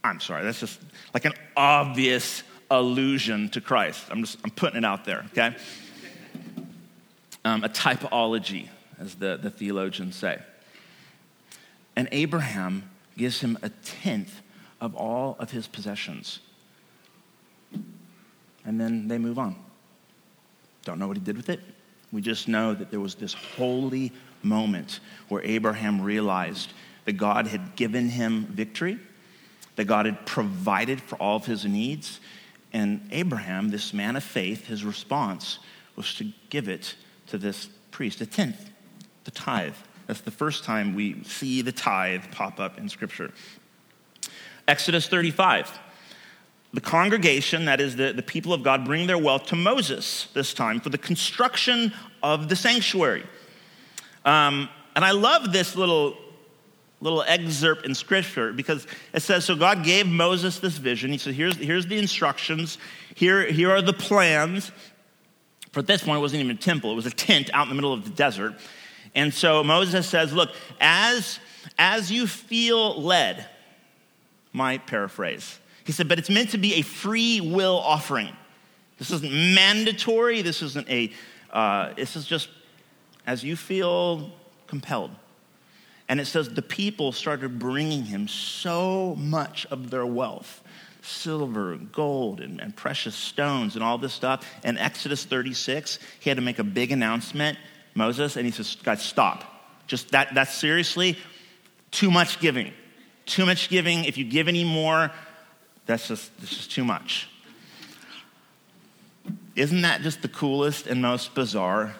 I'm 0.03 0.21
sorry, 0.21 0.45
that's 0.45 0.61
just 0.61 0.81
like 1.15 1.25
an 1.25 1.33
obvious 1.57 2.43
allusion 2.71 3.49
to 3.51 3.61
Christ. 3.61 4.05
I'm 4.11 4.23
just 4.23 4.39
I'm 4.45 4.51
putting 4.51 4.79
it 4.79 4.85
out 4.85 5.05
there, 5.05 5.25
okay? 5.33 5.57
Um, 7.45 7.65
a 7.65 7.69
typology, 7.69 8.69
as 8.99 9.15
the, 9.17 9.39
the 9.41 9.51
theologians 9.51 10.17
say. 10.17 10.39
And 11.97 12.09
Abraham 12.11 12.91
gives 13.17 13.41
him 13.41 13.59
a 13.63 13.69
tenth 13.69 14.41
of 14.81 14.95
all 14.95 15.37
of 15.39 15.51
his 15.51 15.67
possessions. 15.67 16.41
And 18.65 18.81
then 18.81 19.09
they 19.09 19.19
move 19.19 19.39
on. 19.39 19.57
Don't 20.85 20.99
know 20.99 21.07
what 21.07 21.17
he 21.17 21.23
did 21.23 21.37
with 21.37 21.49
it. 21.49 21.61
We 22.14 22.23
just 22.23 22.49
know 22.49 22.73
that 22.73 22.90
there 22.90 23.00
was 23.00 23.16
this 23.16 23.35
holy 23.35 24.12
moment 24.42 25.00
where 25.28 25.42
Abraham 25.42 26.00
realized 26.00 26.73
that 27.04 27.14
God 27.14 27.47
had 27.47 27.76
given 27.76 28.09
him 28.09 28.47
victory 28.47 28.99
that 29.76 29.85
God 29.87 30.06
had 30.06 30.25
provided 30.26 31.00
for 31.00 31.16
all 31.16 31.37
of 31.37 31.47
his 31.47 31.64
needs. 31.64 32.21
And 32.73 33.06
Abraham, 33.11 33.71
this 33.71 33.92
man 33.92 34.16
of 34.16 34.25
faith, 34.25 34.66
his 34.66 34.85
response 34.85 35.59
was 35.97 36.14
to 36.14 36.33
give 36.50 36.68
it 36.68 36.94
to 37.28 37.38
this 37.38 37.68
priest, 37.90 38.21
a 38.21 38.26
tenth, 38.26 38.71
the 39.25 39.30
tithe. 39.30 39.75
That's 40.06 40.21
the 40.21 40.30
first 40.30 40.64
time 40.64 40.94
we 40.94 41.23
see 41.25 41.62
the 41.62 41.73
tithe 41.73 42.25
pop 42.30 42.61
up 42.61 42.78
in 42.78 42.88
Scripture. 42.88 43.33
Exodus 44.68 45.09
35. 45.09 45.78
The 46.75 46.81
congregation, 46.81 47.66
that 47.66 47.81
is 47.81 47.95
the, 47.95 48.12
the 48.12 48.23
people 48.23 48.52
of 48.52 48.64
God, 48.64 48.85
bring 48.85 49.07
their 49.07 49.16
wealth 49.16 49.47
to 49.47 49.57
Moses 49.57 50.26
this 50.35 50.52
time 50.52 50.81
for 50.81 50.90
the 50.90 50.99
construction 50.99 51.93
of 52.21 52.49
the 52.49 52.57
sanctuary. 52.57 53.23
Um, 54.25 54.69
and 54.97 55.04
I 55.04 55.12
love 55.12 55.52
this 55.52 55.76
little 55.76 56.16
little 57.00 57.23
excerpt 57.23 57.85
in 57.85 57.95
scripture 57.95 58.50
because 58.50 58.87
it 59.12 59.21
says 59.21 59.45
so 59.45 59.54
god 59.54 59.85
gave 59.85 60.07
moses 60.07 60.59
this 60.61 60.78
vision. 60.78 61.11
He 61.11 61.19
said 61.19 61.35
here's, 61.35 61.57
here's 61.57 61.87
the 61.87 61.99
instructions. 61.99 62.78
Here, 63.14 63.45
here 63.45 63.71
are 63.71 63.83
the 63.83 63.93
plans. 63.93 64.73
For 65.71 65.83
this 65.83 66.02
point 66.02 66.16
it 66.16 66.21
wasn't 66.21 66.45
even 66.45 66.57
a 66.57 66.59
temple. 66.59 66.93
It 66.93 66.95
was 66.95 67.04
a 67.04 67.11
tent 67.11 67.50
out 67.52 67.64
in 67.64 67.69
the 67.69 67.75
middle 67.75 67.93
of 67.93 68.04
the 68.04 68.11
desert. 68.11 68.54
And 69.14 69.35
so 69.35 69.62
moses 69.62 70.09
says 70.09 70.33
look 70.33 70.50
as 70.81 71.38
as 71.78 72.11
you 72.11 72.26
feel 72.26 73.00
led 73.00 73.47
my 74.54 74.78
paraphrase 74.78 75.59
he 75.85 75.93
said 75.93 76.09
but 76.09 76.19
it's 76.19 76.31
meant 76.31 76.50
to 76.50 76.59
be 76.59 76.75
a 76.75 76.83
free 76.83 77.41
will 77.41 77.79
offering 77.79 78.35
This 78.99 79.11
isn't 79.11 79.33
mandatory. 79.33 80.43
This 80.43 80.62
isn't 80.62 80.88
a, 80.88 81.12
uh, 81.53 81.93
this 81.95 82.17
is 82.17 82.26
just 82.26 82.49
as 83.26 83.43
you 83.43 83.57
feel 83.57 84.31
compelled. 84.67 85.11
And 86.09 86.21
it 86.21 86.26
says 86.26 86.50
the 86.50 86.62
people 86.62 87.12
started 87.12 87.59
bringing 87.59 88.05
him 88.05 88.29
so 88.29 89.14
much 89.17 89.67
of 89.67 89.91
their 89.91 90.07
wealth 90.07 90.62
silver 91.03 91.76
gold 91.76 92.41
and, 92.41 92.61
and, 92.61 92.75
precious 92.75 93.14
stones 93.14 93.75
and 93.75 93.85
all 93.85 93.99
this 93.99 94.12
stuff. 94.12 94.47
In 94.64 94.79
Exodus 94.79 95.25
36, 95.25 95.99
he 96.21 96.31
had 96.31 96.37
to 96.37 96.43
make 96.43 96.59
a 96.59 96.64
big 96.64 96.93
announcement, 96.93 97.59
Moses, 97.95 98.37
and 98.37 98.47
he 98.47 98.53
says, 98.53 98.76
Guys, 98.83 99.03
stop. 99.03 99.45
Just 99.87 100.11
that, 100.12 100.35
that's 100.35 100.55
seriously 100.55 101.19
too 101.91 102.11
much 102.11 102.41
giving. 102.41 102.73
Too 103.26 103.45
much 103.45 103.69
giving. 103.69 104.05
If 104.05 104.17
you 104.17 104.25
give 104.25 104.49
any 104.49 104.64
more, 104.64 105.11
that's 105.87 106.09
just, 106.09 106.37
that's 106.38 106.55
just 106.55 106.73
too 106.73 106.85
much. 106.85 107.29
Isn't 109.57 109.83
that 109.83 110.03
just 110.03 110.23
the 110.23 110.29
coolest 110.29 110.87
and 110.87 111.00
most 111.00 111.35
bizarre 111.35 111.95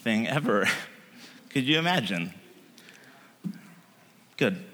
thing 0.00 0.28
ever? 0.28 0.66
Could 1.50 1.64
you 1.64 1.78
imagine? 1.78 2.32
Good. 4.36 4.64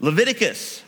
Leviticus. 0.00 0.82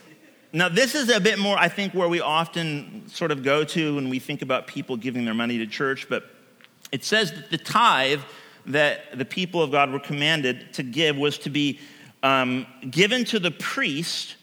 Now, 0.51 0.69
this 0.69 0.95
is 0.95 1.09
a 1.09 1.19
bit 1.19 1.37
more, 1.37 1.57
I 1.57 1.67
think, 1.67 1.93
where 1.93 2.07
we 2.07 2.21
often 2.21 3.07
sort 3.07 3.31
of 3.31 3.43
go 3.43 3.63
to 3.63 3.95
when 3.95 4.09
we 4.09 4.19
think 4.19 4.41
about 4.41 4.67
people 4.67 4.97
giving 4.97 5.25
their 5.25 5.33
money 5.33 5.59
to 5.59 5.67
church, 5.67 6.07
but 6.09 6.23
it 6.91 7.03
says 7.03 7.31
that 7.31 7.51
the 7.51 7.57
tithe 7.57 8.21
that 8.65 9.17
the 9.17 9.25
people 9.25 9.61
of 9.61 9.71
God 9.71 9.91
were 9.91 9.99
commanded 9.99 10.73
to 10.73 10.83
give 10.83 11.17
was 11.17 11.37
to 11.39 11.49
be 11.49 11.79
um, 12.23 12.65
given 12.89 13.25
to 13.25 13.39
the 13.39 13.51
priest, 13.51 14.35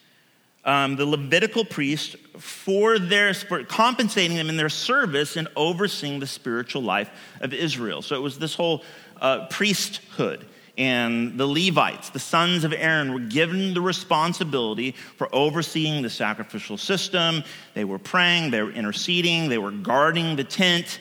um, 0.67 0.97
the 0.97 1.07
Levitical 1.07 1.65
priests 1.65 2.17
for 2.37 2.99
their 2.99 3.33
for 3.33 3.65
compensating 3.65 4.37
them 4.37 4.51
in 4.51 4.57
their 4.57 4.69
service 4.69 5.37
and 5.37 5.49
overseeing 5.57 6.21
the 6.21 6.27
spiritual 6.27 6.83
life 6.83 7.11
of 7.41 7.55
Israel. 7.55 8.03
So 8.03 8.17
it 8.17 8.21
was 8.21 8.39
this 8.39 8.55
whole 8.55 8.83
uh, 9.21 9.47
priesthood 9.47 10.47
and 10.79 11.39
the 11.39 11.47
Levites, 11.47 12.11
the 12.11 12.19
sons 12.19 12.65
of 12.65 12.73
Aaron, 12.73 13.15
were 13.15 13.21
given 13.21 13.73
the 13.73 13.81
responsibility 13.81 14.93
for 15.17 15.35
overseeing 15.35 16.03
the 16.03 16.11
sacrificial 16.11 16.77
system. 16.77 17.43
They 17.75 17.85
were 17.85 17.99
praying, 17.99 18.51
they 18.51 18.63
were 18.63 18.73
interceding, 18.73 19.49
they 19.49 19.59
were 19.59 19.71
guarding 19.71 20.37
the 20.37 20.45
tent. 20.45 21.01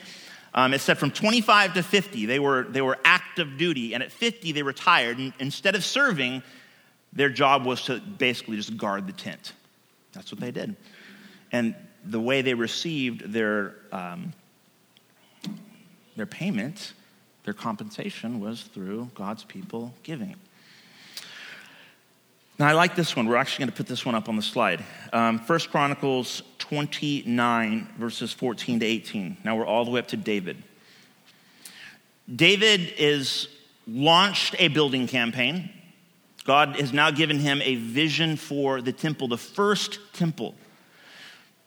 Um, 0.54 0.72
it 0.72 0.80
said 0.80 0.96
from 0.96 1.10
25 1.10 1.74
to 1.74 1.82
50, 1.82 2.24
they 2.24 2.38
were, 2.38 2.64
they 2.64 2.80
were 2.80 2.96
active 3.04 3.58
duty, 3.58 3.92
and 3.92 4.02
at 4.02 4.10
50, 4.10 4.52
they 4.52 4.62
retired. 4.62 5.18
And 5.18 5.34
instead 5.38 5.74
of 5.74 5.84
serving, 5.84 6.42
their 7.12 7.28
job 7.28 7.66
was 7.66 7.82
to 7.84 8.00
basically 8.00 8.56
just 8.56 8.76
guard 8.78 9.06
the 9.06 9.12
tent. 9.12 9.52
That's 10.16 10.32
what 10.32 10.40
they 10.40 10.50
did. 10.50 10.74
And 11.52 11.76
the 12.04 12.20
way 12.20 12.42
they 12.42 12.54
received 12.54 13.32
their, 13.32 13.76
um, 13.92 14.32
their 16.16 16.26
payment 16.26 16.92
their 17.46 17.54
compensation 17.54 18.40
was 18.40 18.62
through 18.62 19.08
God's 19.14 19.44
people 19.44 19.94
giving. 20.02 20.34
Now, 22.58 22.66
I 22.66 22.72
like 22.72 22.96
this 22.96 23.14
one. 23.14 23.26
We're 23.26 23.36
actually 23.36 23.66
going 23.66 23.70
to 23.70 23.76
put 23.76 23.86
this 23.86 24.04
one 24.04 24.16
up 24.16 24.28
on 24.28 24.34
the 24.34 24.42
slide. 24.42 24.82
Um, 25.12 25.38
1 25.38 25.58
Chronicles 25.70 26.42
29, 26.58 27.88
verses 27.98 28.32
14 28.32 28.80
to 28.80 28.86
18. 28.86 29.36
Now 29.44 29.56
we're 29.56 29.66
all 29.66 29.84
the 29.84 29.92
way 29.92 30.00
up 30.00 30.08
to 30.08 30.16
David. 30.16 30.60
David 32.34 32.92
is 32.98 33.48
launched 33.86 34.56
a 34.58 34.66
building 34.66 35.06
campaign. 35.06 35.70
God 36.46 36.76
has 36.76 36.92
now 36.92 37.10
given 37.10 37.40
him 37.40 37.60
a 37.62 37.74
vision 37.74 38.36
for 38.36 38.80
the 38.80 38.92
temple, 38.92 39.28
the 39.28 39.36
first 39.36 39.98
temple. 40.12 40.54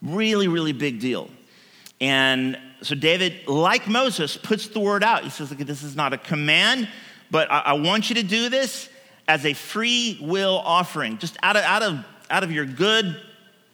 Really, 0.00 0.48
really 0.48 0.72
big 0.72 1.00
deal. 1.00 1.30
And 2.00 2.58
so 2.80 2.94
David, 2.94 3.46
like 3.46 3.86
Moses, 3.86 4.38
puts 4.38 4.68
the 4.68 4.80
word 4.80 5.04
out. 5.04 5.22
He 5.22 5.30
says, 5.30 5.50
Look, 5.50 5.58
this 5.58 5.82
is 5.82 5.94
not 5.94 6.14
a 6.14 6.18
command, 6.18 6.88
but 7.30 7.50
I, 7.50 7.58
I 7.58 7.72
want 7.74 8.08
you 8.08 8.14
to 8.16 8.22
do 8.22 8.48
this 8.48 8.88
as 9.28 9.44
a 9.44 9.52
free 9.52 10.18
will 10.22 10.62
offering, 10.64 11.18
just 11.18 11.36
out 11.42 11.56
of, 11.56 11.62
out 11.64 11.82
of, 11.82 12.04
out 12.30 12.42
of 12.42 12.50
your 12.50 12.64
good 12.64 13.20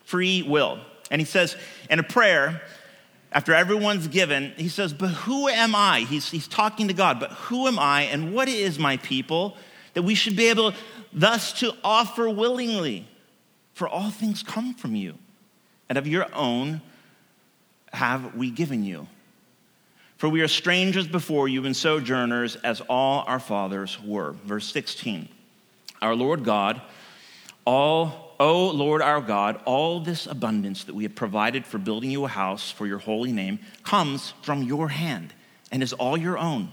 free 0.04 0.42
will. 0.42 0.80
And 1.10 1.20
he 1.20 1.24
says 1.24 1.56
in 1.88 2.00
a 2.00 2.02
prayer, 2.02 2.62
after 3.30 3.54
everyone's 3.54 4.08
given, 4.08 4.52
he 4.56 4.68
says, 4.68 4.92
But 4.92 5.08
who 5.08 5.46
am 5.46 5.76
I? 5.76 6.00
He's, 6.00 6.28
he's 6.28 6.48
talking 6.48 6.88
to 6.88 6.94
God, 6.94 7.20
but 7.20 7.30
who 7.30 7.68
am 7.68 7.78
I 7.78 8.02
and 8.02 8.34
what 8.34 8.48
is 8.48 8.78
my 8.78 8.96
people 8.96 9.56
that 9.96 10.02
we 10.02 10.14
should 10.14 10.36
be 10.36 10.48
able 10.48 10.74
thus 11.10 11.54
to 11.54 11.74
offer 11.82 12.28
willingly? 12.28 13.08
For 13.72 13.88
all 13.88 14.10
things 14.10 14.42
come 14.42 14.74
from 14.74 14.94
you, 14.94 15.14
and 15.88 15.96
of 15.96 16.06
your 16.06 16.26
own 16.34 16.82
have 17.94 18.34
we 18.34 18.50
given 18.50 18.84
you? 18.84 19.06
For 20.18 20.28
we 20.28 20.42
are 20.42 20.48
strangers 20.48 21.08
before 21.08 21.48
you 21.48 21.64
and 21.64 21.74
sojourners 21.74 22.56
as 22.56 22.82
all 22.82 23.24
our 23.26 23.40
fathers 23.40 23.98
were. 24.02 24.32
Verse 24.44 24.70
16. 24.70 25.30
Our 26.02 26.14
Lord 26.14 26.44
God, 26.44 26.82
all, 27.64 28.34
O 28.38 28.68
Lord 28.68 29.00
our 29.00 29.22
God, 29.22 29.62
all 29.64 30.00
this 30.00 30.26
abundance 30.26 30.84
that 30.84 30.94
we 30.94 31.04
have 31.04 31.14
provided 31.14 31.64
for 31.64 31.78
building 31.78 32.10
you 32.10 32.26
a 32.26 32.28
house 32.28 32.70
for 32.70 32.86
your 32.86 32.98
holy 32.98 33.32
name 33.32 33.60
comes 33.82 34.34
from 34.42 34.62
your 34.62 34.88
hand 34.88 35.32
and 35.72 35.82
is 35.82 35.94
all 35.94 36.18
your 36.18 36.36
own. 36.36 36.70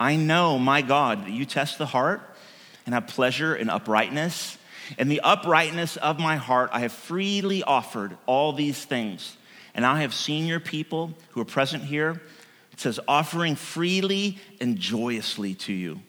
I 0.00 0.16
know, 0.16 0.58
my 0.58 0.80
God, 0.80 1.26
that 1.26 1.30
you 1.30 1.44
test 1.44 1.76
the 1.76 1.84
heart 1.84 2.22
and 2.86 2.94
have 2.94 3.06
pleasure 3.06 3.54
in 3.54 3.68
uprightness. 3.68 4.56
In 4.98 5.08
the 5.08 5.20
uprightness 5.20 5.98
of 5.98 6.18
my 6.18 6.36
heart, 6.36 6.70
I 6.72 6.80
have 6.80 6.92
freely 6.92 7.62
offered 7.62 8.16
all 8.24 8.54
these 8.54 8.82
things. 8.82 9.36
And 9.74 9.84
I 9.84 10.00
have 10.00 10.14
seen 10.14 10.46
your 10.46 10.58
people 10.58 11.12
who 11.30 11.40
are 11.42 11.44
present 11.44 11.84
here. 11.84 12.20
It 12.72 12.80
says, 12.80 12.98
offering 13.06 13.56
freely 13.56 14.38
and 14.58 14.78
joyously 14.78 15.54
to 15.56 15.72
you. 15.72 16.00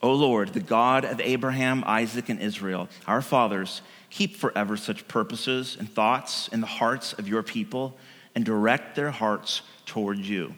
O 0.00 0.12
Lord, 0.12 0.50
the 0.50 0.60
God 0.60 1.04
of 1.04 1.20
Abraham, 1.20 1.82
Isaac, 1.86 2.28
and 2.28 2.40
Israel, 2.40 2.88
our 3.06 3.20
fathers, 3.20 3.82
keep 4.10 4.36
forever 4.36 4.76
such 4.76 5.08
purposes 5.08 5.76
and 5.78 5.90
thoughts 5.90 6.48
in 6.48 6.60
the 6.60 6.66
hearts 6.66 7.14
of 7.14 7.26
your 7.26 7.42
people 7.42 7.96
and 8.34 8.44
direct 8.44 8.94
their 8.94 9.10
hearts 9.10 9.62
toward 9.86 10.18
you. 10.18 10.54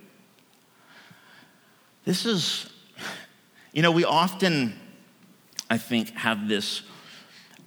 This 2.06 2.24
is, 2.24 2.70
you 3.72 3.82
know, 3.82 3.90
we 3.90 4.04
often, 4.04 4.78
I 5.68 5.76
think, 5.76 6.10
have 6.10 6.46
this 6.46 6.82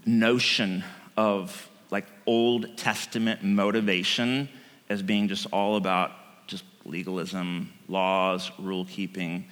notion 0.06 0.86
of 1.17 1.69
like 1.91 2.06
Old 2.25 2.78
Testament 2.78 3.43
motivation 3.43 4.47
as 4.88 5.04
being 5.04 5.28
just 5.28 5.45
all 5.52 5.75
about 5.75 6.12
just 6.47 6.63
legalism, 6.86 7.73
laws, 7.89 8.49
rule 8.58 8.86
keeping. 8.86 9.45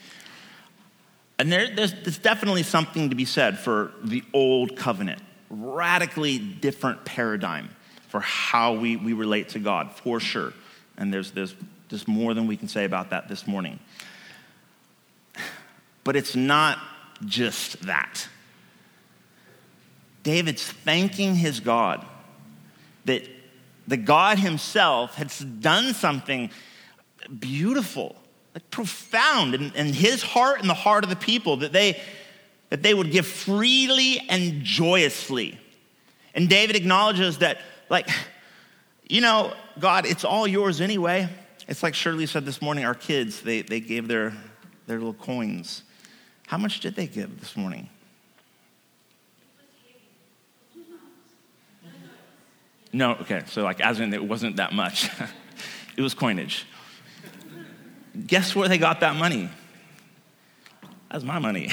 And 1.38 1.52
there, 1.52 1.76
there's, 1.76 1.92
there's 1.92 2.18
definitely 2.18 2.64
something 2.64 3.10
to 3.10 3.16
be 3.16 3.26
said 3.26 3.60
for 3.60 3.92
the 4.06 4.24
old 4.34 4.78
covenant, 4.78 5.22
radically 5.50 6.40
different 6.40 7.04
paradigm 7.04 7.76
for 8.08 8.22
how 8.22 8.72
we, 8.72 8.96
we 8.96 9.12
relate 9.12 9.50
to 9.50 9.60
God, 9.60 9.92
for 9.92 10.22
sure. 10.22 10.54
And 10.96 11.14
there's, 11.14 11.32
there's, 11.32 11.56
just 11.90 12.08
more 12.08 12.34
than 12.34 12.48
we 12.48 12.56
can 12.56 12.70
say 12.70 12.86
about 12.86 13.10
that 13.10 13.28
this 13.28 13.48
morning. 13.48 13.80
But 16.08 16.16
it's 16.16 16.38
not 16.38 16.80
just 17.26 17.82
that. 17.82 18.30
David's 20.24 20.64
thanking 20.64 21.36
his 21.36 21.60
God 21.60 22.06
that 23.04 23.28
the 23.90 23.98
God 23.98 24.40
Himself 24.40 25.16
has 25.16 25.40
done 25.40 25.94
something 25.94 26.50
beautiful, 27.40 28.16
like 28.54 28.72
profound 28.72 29.54
in, 29.54 29.74
in 29.76 29.92
His 29.92 30.24
heart 30.24 30.62
and 30.62 30.70
the 30.70 30.74
heart 30.74 31.04
of 31.04 31.10
the 31.10 31.18
people, 31.18 31.58
that 31.58 31.74
they, 31.74 32.00
that 32.70 32.84
they 32.84 32.94
would 32.94 33.12
give 33.12 33.28
freely 33.28 34.22
and 34.30 34.64
joyously. 34.64 35.60
And 36.34 36.48
David 36.48 36.78
acknowledges 36.78 37.40
that, 37.40 37.58
like, 37.90 38.08
you 39.10 39.20
know, 39.20 39.52
God, 39.78 40.06
it's 40.06 40.24
all 40.24 40.48
yours 40.48 40.80
anyway. 40.80 41.28
It's 41.68 41.84
like 41.84 41.96
Shirley 41.96 42.28
said 42.28 42.46
this 42.46 42.62
morning, 42.62 42.86
our 42.86 42.96
kids, 42.96 43.42
they, 43.42 43.62
they 43.62 43.82
gave 43.82 44.08
their, 44.08 44.32
their 44.86 45.00
little 45.00 45.14
coins. 45.14 45.84
How 46.48 46.58
much 46.58 46.80
did 46.80 46.96
they 46.96 47.08
give 47.08 47.40
this 47.42 47.56
morning? 47.58 47.90
No, 52.94 53.16
okay, 53.16 53.44
so 53.48 53.64
like 53.64 53.82
as 53.82 54.00
in 54.00 54.14
it 54.14 54.24
wasn't 54.24 54.56
that 54.56 54.72
much. 54.74 55.10
it 55.98 56.02
was 56.02 56.14
coinage. 56.14 56.66
Guess 58.26 58.56
where 58.56 58.70
they 58.70 58.78
got 58.78 59.02
that 59.02 59.18
money? 59.18 59.50
That's 61.12 61.26
my 61.26 61.38
money. 61.38 61.66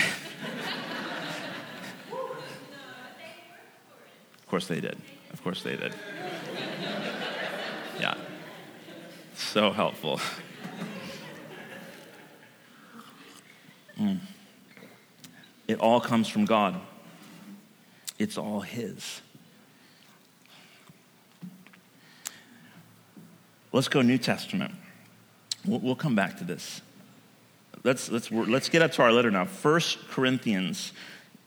of 4.39 4.49
course 4.49 4.67
they 4.67 4.81
did. 4.81 4.99
Of 5.33 5.43
course 5.45 5.63
they 5.63 5.77
did. 5.77 5.95
Yeah. 8.01 8.17
So 9.37 9.71
helpful. 9.71 10.21
Mm. 13.97 14.19
It 15.67 15.81
all 15.81 16.01
comes 16.01 16.29
from 16.29 16.45
God. 16.45 16.81
It's 18.19 18.39
all 18.39 18.61
His. 18.61 19.21
Let's 23.73 23.89
go 23.89 24.03
New 24.03 24.19
Testament. 24.19 24.73
We'll, 25.67 25.81
we'll 25.81 25.97
come 25.97 26.15
back 26.15 26.39
to 26.39 26.45
this. 26.45 26.81
Let's, 27.83 28.09
let's, 28.11 28.31
let's 28.31 28.69
get 28.69 28.83
up 28.83 28.93
to 28.93 29.03
our 29.03 29.13
letter 29.13 29.31
now. 29.31 29.47
First 29.47 30.09
Corinthians. 30.09 30.93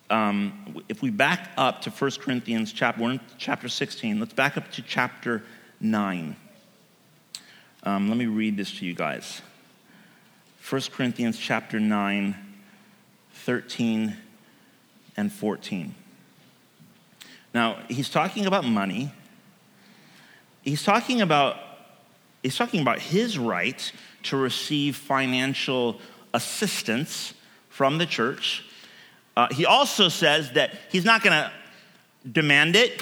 Um, 0.10 0.84
if 0.88 1.02
we 1.02 1.10
back 1.10 1.52
up 1.58 1.82
to 1.82 1.90
1 1.90 2.12
Corinthians 2.20 2.72
chapter, 2.72 3.02
1, 3.02 3.20
chapter 3.38 3.68
16, 3.68 4.20
let's 4.20 4.34
back 4.34 4.58
up 4.58 4.72
to 4.74 4.82
chapter 4.82 5.44
9. 5.80 6.36
Um, 7.84 8.10
let 8.10 8.18
me 8.18 8.26
read 8.26 8.58
this 8.58 8.78
to 8.80 8.86
you 8.86 8.94
guys. 8.94 9.42
1 10.70 10.82
Corinthians 10.92 11.40
chapter 11.40 11.80
9, 11.80 12.36
13 13.48 14.14
and 15.16 15.32
14. 15.32 15.96
Now, 17.54 17.78
he's 17.88 18.10
talking 18.10 18.46
about 18.46 18.66
money. 18.66 19.10
He's 20.64 20.84
talking 20.84 21.22
about 21.22 21.56
he's 22.44 22.58
talking 22.58 22.82
about 22.82 23.00
his 23.00 23.38
right 23.40 23.90
to 24.24 24.36
receive 24.36 24.98
financial 24.98 26.02
assistance 26.34 27.34
from 27.70 27.98
the 28.00 28.06
church. 28.06 28.66
Uh, 29.38 29.48
he 29.52 29.66
also 29.66 30.10
says 30.10 30.52
that 30.52 30.78
he's 30.92 31.06
not 31.06 31.24
going 31.24 31.32
to 31.32 31.50
demand 32.30 32.76
it, 32.76 33.02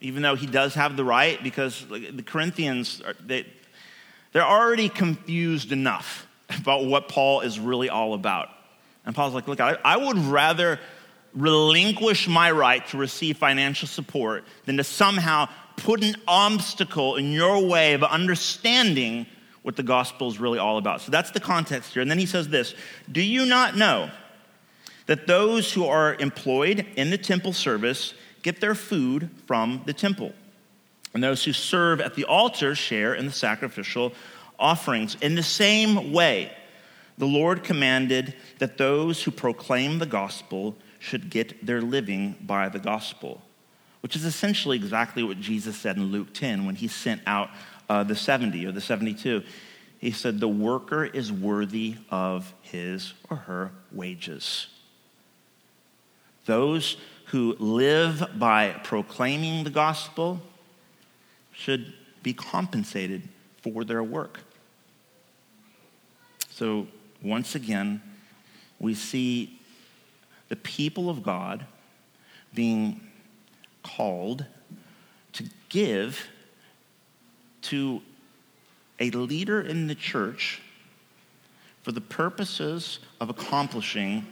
even 0.00 0.22
though 0.22 0.34
he 0.34 0.46
does 0.46 0.72
have 0.72 0.96
the 0.96 1.04
right, 1.04 1.42
because 1.42 1.84
the 1.90 2.24
Corinthians, 2.24 3.02
are, 3.02 3.14
they, 3.22 3.44
they're 4.32 4.42
already 4.42 4.88
confused 4.88 5.72
enough 5.72 6.26
about 6.58 6.86
what 6.86 7.06
Paul 7.10 7.42
is 7.42 7.60
really 7.60 7.90
all 7.90 8.14
about. 8.14 8.48
And 9.04 9.14
Paul's 9.14 9.34
like, 9.34 9.48
look, 9.48 9.60
I, 9.60 9.76
I 9.84 9.96
would 9.96 10.18
rather 10.18 10.78
relinquish 11.34 12.28
my 12.28 12.50
right 12.50 12.86
to 12.88 12.98
receive 12.98 13.38
financial 13.38 13.88
support 13.88 14.44
than 14.66 14.76
to 14.76 14.84
somehow 14.84 15.48
put 15.76 16.04
an 16.04 16.14
obstacle 16.28 17.16
in 17.16 17.32
your 17.32 17.66
way 17.66 17.94
of 17.94 18.04
understanding 18.04 19.26
what 19.62 19.76
the 19.76 19.82
gospel 19.82 20.28
is 20.28 20.38
really 20.38 20.58
all 20.58 20.78
about. 20.78 21.00
So 21.00 21.10
that's 21.10 21.30
the 21.30 21.40
context 21.40 21.92
here. 21.92 22.02
And 22.02 22.10
then 22.10 22.18
he 22.18 22.26
says 22.26 22.48
this 22.48 22.74
Do 23.10 23.22
you 23.22 23.46
not 23.46 23.76
know 23.76 24.10
that 25.06 25.26
those 25.26 25.72
who 25.72 25.86
are 25.86 26.14
employed 26.14 26.86
in 26.96 27.10
the 27.10 27.18
temple 27.18 27.52
service 27.52 28.14
get 28.42 28.60
their 28.60 28.74
food 28.74 29.30
from 29.46 29.82
the 29.86 29.92
temple? 29.92 30.32
And 31.14 31.22
those 31.22 31.44
who 31.44 31.52
serve 31.52 32.00
at 32.00 32.14
the 32.14 32.24
altar 32.24 32.74
share 32.74 33.14
in 33.14 33.26
the 33.26 33.32
sacrificial 33.32 34.12
offerings. 34.58 35.16
In 35.20 35.34
the 35.34 35.42
same 35.42 36.12
way, 36.12 36.52
the 37.18 37.26
Lord 37.26 37.62
commanded 37.62 38.34
that 38.58 38.78
those 38.78 39.22
who 39.22 39.30
proclaim 39.30 39.98
the 39.98 40.06
gospel 40.06 40.76
should 40.98 41.30
get 41.30 41.66
their 41.66 41.82
living 41.82 42.36
by 42.40 42.68
the 42.68 42.78
gospel 42.78 43.42
which 44.02 44.16
is 44.16 44.24
essentially 44.24 44.76
exactly 44.76 45.22
what 45.22 45.40
Jesus 45.40 45.76
said 45.76 45.96
in 45.96 46.06
Luke 46.06 46.34
10 46.34 46.66
when 46.66 46.74
he 46.74 46.88
sent 46.88 47.22
out 47.26 47.50
uh, 47.88 48.02
the 48.02 48.16
70 48.16 48.66
or 48.66 48.72
the 48.72 48.80
72. 48.80 49.42
He 49.98 50.10
said, 50.10 50.40
The 50.40 50.48
worker 50.48 51.04
is 51.04 51.32
worthy 51.32 51.96
of 52.10 52.52
his 52.62 53.14
or 53.30 53.36
her 53.36 53.70
wages. 53.92 54.66
Those 56.46 56.96
who 57.26 57.54
live 57.60 58.28
by 58.36 58.72
proclaiming 58.82 59.62
the 59.62 59.70
gospel 59.70 60.40
should 61.52 61.94
be 62.24 62.34
compensated 62.34 63.28
for 63.62 63.84
their 63.84 64.02
work. 64.02 64.40
So, 66.50 66.88
once 67.22 67.54
again, 67.54 68.02
we 68.78 68.94
see 68.94 69.58
the 70.48 70.56
people 70.56 71.08
of 71.08 71.22
God 71.22 71.64
being 72.54 73.00
called 73.82 74.44
to 75.32 75.44
give 75.68 76.28
to 77.62 78.02
a 79.00 79.10
leader 79.10 79.60
in 79.60 79.86
the 79.86 79.94
church 79.94 80.60
for 81.82 81.92
the 81.92 82.00
purposes 82.00 82.98
of 83.20 83.30
accomplishing 83.30 84.26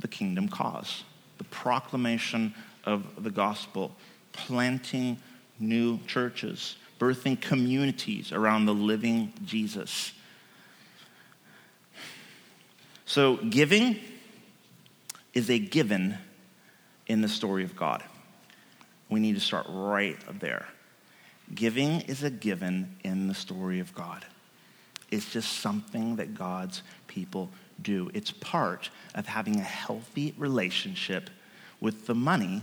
the 0.00 0.08
kingdom 0.08 0.48
cause, 0.48 1.04
the 1.38 1.44
proclamation 1.44 2.54
of 2.84 3.22
the 3.22 3.30
gospel, 3.30 3.92
planting 4.32 5.18
new 5.58 5.98
churches, 6.06 6.76
birthing 6.98 7.40
communities 7.40 8.32
around 8.32 8.66
the 8.66 8.74
living 8.74 9.32
Jesus. 9.44 10.12
So, 13.10 13.38
giving 13.38 13.98
is 15.34 15.50
a 15.50 15.58
given 15.58 16.16
in 17.08 17.22
the 17.22 17.28
story 17.28 17.64
of 17.64 17.74
God 17.74 18.04
we 19.10 19.20
need 19.20 19.34
to 19.34 19.40
start 19.40 19.66
right 19.68 20.16
there. 20.38 20.66
Giving 21.52 22.02
is 22.02 22.22
a 22.22 22.30
given 22.30 22.96
in 23.02 23.26
the 23.26 23.34
story 23.34 23.80
of 23.80 23.92
God. 23.92 24.24
It's 25.10 25.32
just 25.32 25.54
something 25.54 26.16
that 26.16 26.34
God's 26.34 26.82
people 27.08 27.50
do. 27.82 28.08
It's 28.14 28.30
part 28.30 28.88
of 29.16 29.26
having 29.26 29.56
a 29.56 29.64
healthy 29.64 30.32
relationship 30.38 31.28
with 31.80 32.06
the 32.06 32.14
money 32.14 32.62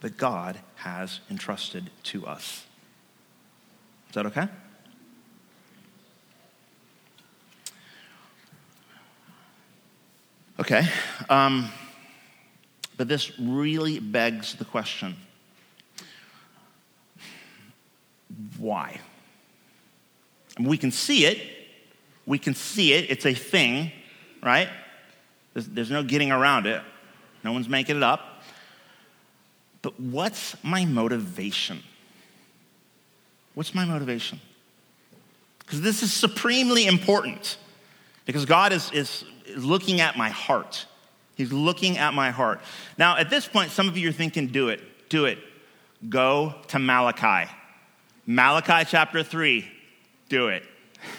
that 0.00 0.16
God 0.16 0.58
has 0.74 1.20
entrusted 1.30 1.90
to 2.04 2.26
us. 2.26 2.64
Is 4.08 4.14
that 4.16 4.26
okay? 4.26 4.48
Okay. 10.58 10.86
Um, 11.28 11.68
but 12.96 13.08
this 13.08 13.38
really 13.38 13.98
begs 13.98 14.54
the 14.54 14.64
question 14.64 15.16
why. 18.58 19.00
We 20.58 20.78
can 20.78 20.90
see 20.90 21.26
it. 21.26 21.38
We 22.26 22.38
can 22.38 22.54
see 22.54 22.92
it. 22.92 23.10
It's 23.10 23.26
a 23.26 23.34
thing, 23.34 23.90
right? 24.42 24.68
There's, 25.52 25.68
there's 25.68 25.90
no 25.90 26.02
getting 26.02 26.30
around 26.30 26.66
it. 26.66 26.82
No 27.42 27.52
one's 27.52 27.68
making 27.68 27.96
it 27.96 28.02
up. 28.02 28.42
But 29.82 29.98
what's 30.00 30.56
my 30.62 30.84
motivation? 30.84 31.82
What's 33.54 33.74
my 33.74 33.84
motivation? 33.84 34.40
Because 35.58 35.82
this 35.82 36.02
is 36.02 36.12
supremely 36.12 36.86
important. 36.86 37.58
Because 38.24 38.46
God 38.46 38.72
is, 38.72 38.90
is, 38.92 39.24
is 39.24 39.24
looking 39.56 40.00
at 40.00 40.16
my 40.16 40.30
heart. 40.30 40.86
He's 41.36 41.52
looking 41.52 41.98
at 41.98 42.14
my 42.14 42.30
heart. 42.30 42.60
Now, 42.96 43.16
at 43.16 43.30
this 43.30 43.46
point, 43.46 43.70
some 43.70 43.88
of 43.88 43.96
you 43.96 44.08
are 44.08 44.12
thinking, 44.12 44.48
do 44.48 44.68
it, 44.68 44.80
do 45.08 45.24
it. 45.26 45.38
Go 46.08 46.54
to 46.68 46.78
Malachi. 46.78 47.50
Malachi 48.26 48.88
chapter 48.88 49.22
3, 49.22 49.66
do 50.28 50.48
it. 50.48 50.62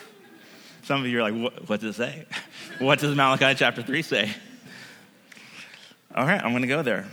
Some 0.83 1.01
of 1.01 1.07
you 1.07 1.19
are 1.19 1.29
like, 1.29 1.53
what, 1.67 1.79
does 1.79 1.91
it 1.91 1.93
say? 1.93 2.25
what 2.79 2.99
does 2.99 3.15
Malachi 3.15 3.53
chapter 3.55 3.81
3 3.83 4.01
say? 4.01 4.31
All 6.15 6.25
right, 6.25 6.41
I'm 6.43 6.59
to 6.59 6.67
go 6.67 6.81
there. 6.81 7.05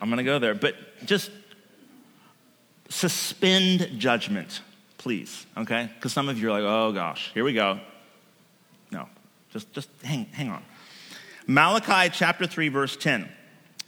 I'm 0.00 0.14
to 0.14 0.22
go 0.22 0.38
there. 0.38 0.54
But 0.54 0.74
just 1.04 1.30
suspend 2.88 3.90
judgment, 3.98 4.60
please, 4.98 5.46
okay? 5.56 5.88
Because 5.94 6.12
some 6.12 6.28
of 6.28 6.38
you 6.38 6.48
are 6.48 6.52
like, 6.52 6.64
oh 6.64 6.92
gosh, 6.92 7.30
here 7.32 7.44
we 7.44 7.52
go. 7.52 7.80
Just, 9.52 9.72
just 9.72 9.88
hang, 10.02 10.26
hang 10.26 10.50
on. 10.50 10.62
Malachi 11.46 12.10
chapter 12.12 12.46
3, 12.46 12.68
verse 12.68 12.96
10. 12.96 13.28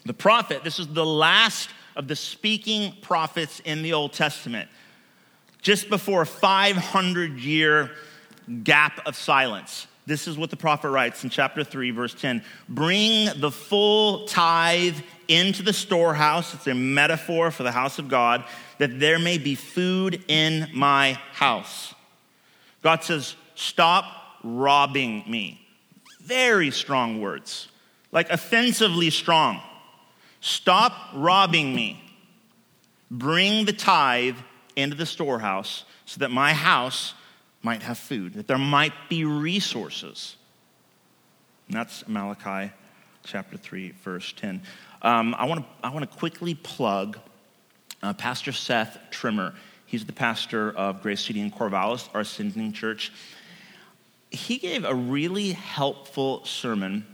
The 0.05 0.15
prophet, 0.15 0.65
this 0.65 0.79
is 0.79 0.89
the 0.89 1.07
last 1.07 1.71
of 1.95 2.09
the 2.09 2.17
speaking 2.17 2.95
prophets 3.03 3.61
in 3.65 3.83
the 3.83 3.93
Old 3.93 4.13
Testament, 4.13 4.69
just 5.61 5.89
before 5.89 6.23
a 6.23 6.27
500 6.27 7.39
year 7.39 7.91
gap 8.65 9.07
of 9.07 9.15
silence. 9.15 9.87
This 10.05 10.27
is 10.27 10.37
what 10.37 10.51
the 10.51 10.57
prophet 10.57 10.91
writes 10.91 11.23
in 11.23 11.31
chapter 11.31 11.63
3, 11.63 11.93
verse 11.93 12.15
10 12.15 12.43
Bring 12.69 13.29
the 13.37 13.53
full 13.53 14.27
tithe 14.27 14.97
into 15.29 15.63
the 15.63 15.73
storehouse. 15.73 16.55
It's 16.55 16.67
a 16.67 16.75
metaphor 16.75 17.53
for 17.53 17.63
the 17.63 17.71
house 17.71 18.01
of 18.01 18.09
God, 18.09 18.45
that 18.79 18.99
there 18.99 19.21
may 19.21 19.39
be 19.39 19.55
food 19.55 20.25
in 20.27 20.69
my 20.75 21.13
house. 21.33 21.95
God 22.83 23.05
says, 23.05 23.37
Stop 23.55 24.22
robbing 24.43 25.25
me. 25.27 25.67
Very 26.21 26.71
strong 26.71 27.21
words, 27.21 27.69
like 28.11 28.31
offensively 28.31 29.11
strong. 29.11 29.61
Stop 30.41 30.93
robbing 31.15 31.75
me. 31.75 32.03
Bring 33.11 33.65
the 33.65 33.73
tithe 33.73 34.37
into 34.77 34.97
the 34.97 35.07
storehouse 35.07 35.85
so 36.07 36.21
that 36.21 36.31
my 36.31 36.53
house 36.53 37.15
might 37.63 37.83
have 37.83 37.99
food, 37.99 38.35
that 38.35 38.47
there 38.49 38.59
might 38.59 38.93
be 39.09 39.25
resources. 39.25 40.37
And 41.69 41.77
that's 41.77 42.07
Malachi 42.09 42.73
chapter 43.25 43.57
3, 43.57 43.93
verse 44.03 44.33
10. 44.37 44.63
Um, 45.03 45.35
I 45.39 45.47
want 45.47 45.61
to 45.61 45.67
I 45.87 45.91
wanna 45.91 46.07
quickly 46.07 46.55
plug 46.55 47.19
uh, 48.03 48.13
Pastor 48.15 48.53
Seth 48.53 48.99
Trimmer. 49.11 49.55
He's 49.87 50.05
the 50.05 50.13
pastor 50.13 50.73
of 50.73 51.03
Grace 51.03 51.21
City 51.21 51.41
in 51.41 51.51
Corvallis, 51.51 52.09
our 52.15 52.23
Ascending 52.23 52.73
Church. 52.73 53.13
He 54.33 54.59
gave 54.59 54.85
a 54.85 54.95
really 54.95 55.53
helpful 55.53 56.45
sermon. 56.45 57.07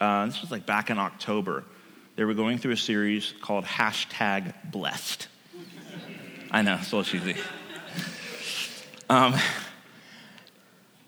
Uh, 0.00 0.26
this 0.26 0.40
was 0.40 0.50
like 0.50 0.66
back 0.66 0.90
in 0.90 0.98
October 0.98 1.64
they 2.16 2.24
were 2.24 2.34
going 2.34 2.58
through 2.58 2.72
a 2.72 2.76
series 2.76 3.34
called 3.40 3.64
hashtag 3.64 4.54
blessed. 4.70 5.28
I 6.50 6.62
know, 6.62 6.78
so 6.82 7.02
cheesy. 7.02 7.34
Um, 9.10 9.34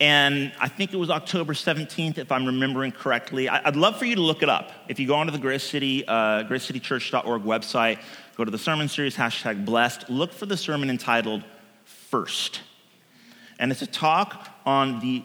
and 0.01 0.53
I 0.61 0.69
think 0.69 0.93
it 0.93 0.97
was 0.97 1.09
October 1.09 1.55
17th, 1.55 2.19
if 2.19 2.33
I'm 2.33 2.45
remembering 2.45 2.93
correctly. 2.93 3.49
I, 3.49 3.65
would 3.65 3.77
love 3.77 3.99
for 3.99 4.05
you 4.05 4.17
to 4.17 4.21
look 4.21 4.43
it 4.43 4.49
up. 4.49 4.73
If 4.89 4.99
you 4.99 5.07
go 5.07 5.15
onto 5.15 5.31
the 5.31 5.39
Grace 5.39 5.63
City, 5.63 6.07
uh, 6.07 6.43
gracecitychurch.org 6.45 7.43
website, 7.43 8.01
go 8.37 8.45
to 8.45 8.51
the 8.51 8.59
sermon 8.59 8.89
series, 8.89 9.17
hashtag 9.17 9.65
blessed, 9.65 10.11
look 10.11 10.33
for 10.33 10.47
the 10.47 10.57
sermon 10.57 10.91
entitled 10.91 11.45
First. 11.85 12.61
And 13.59 13.73
it's 13.73 13.83
a 13.83 13.87
talk 13.87 14.49
on 14.67 15.01
the, 15.01 15.23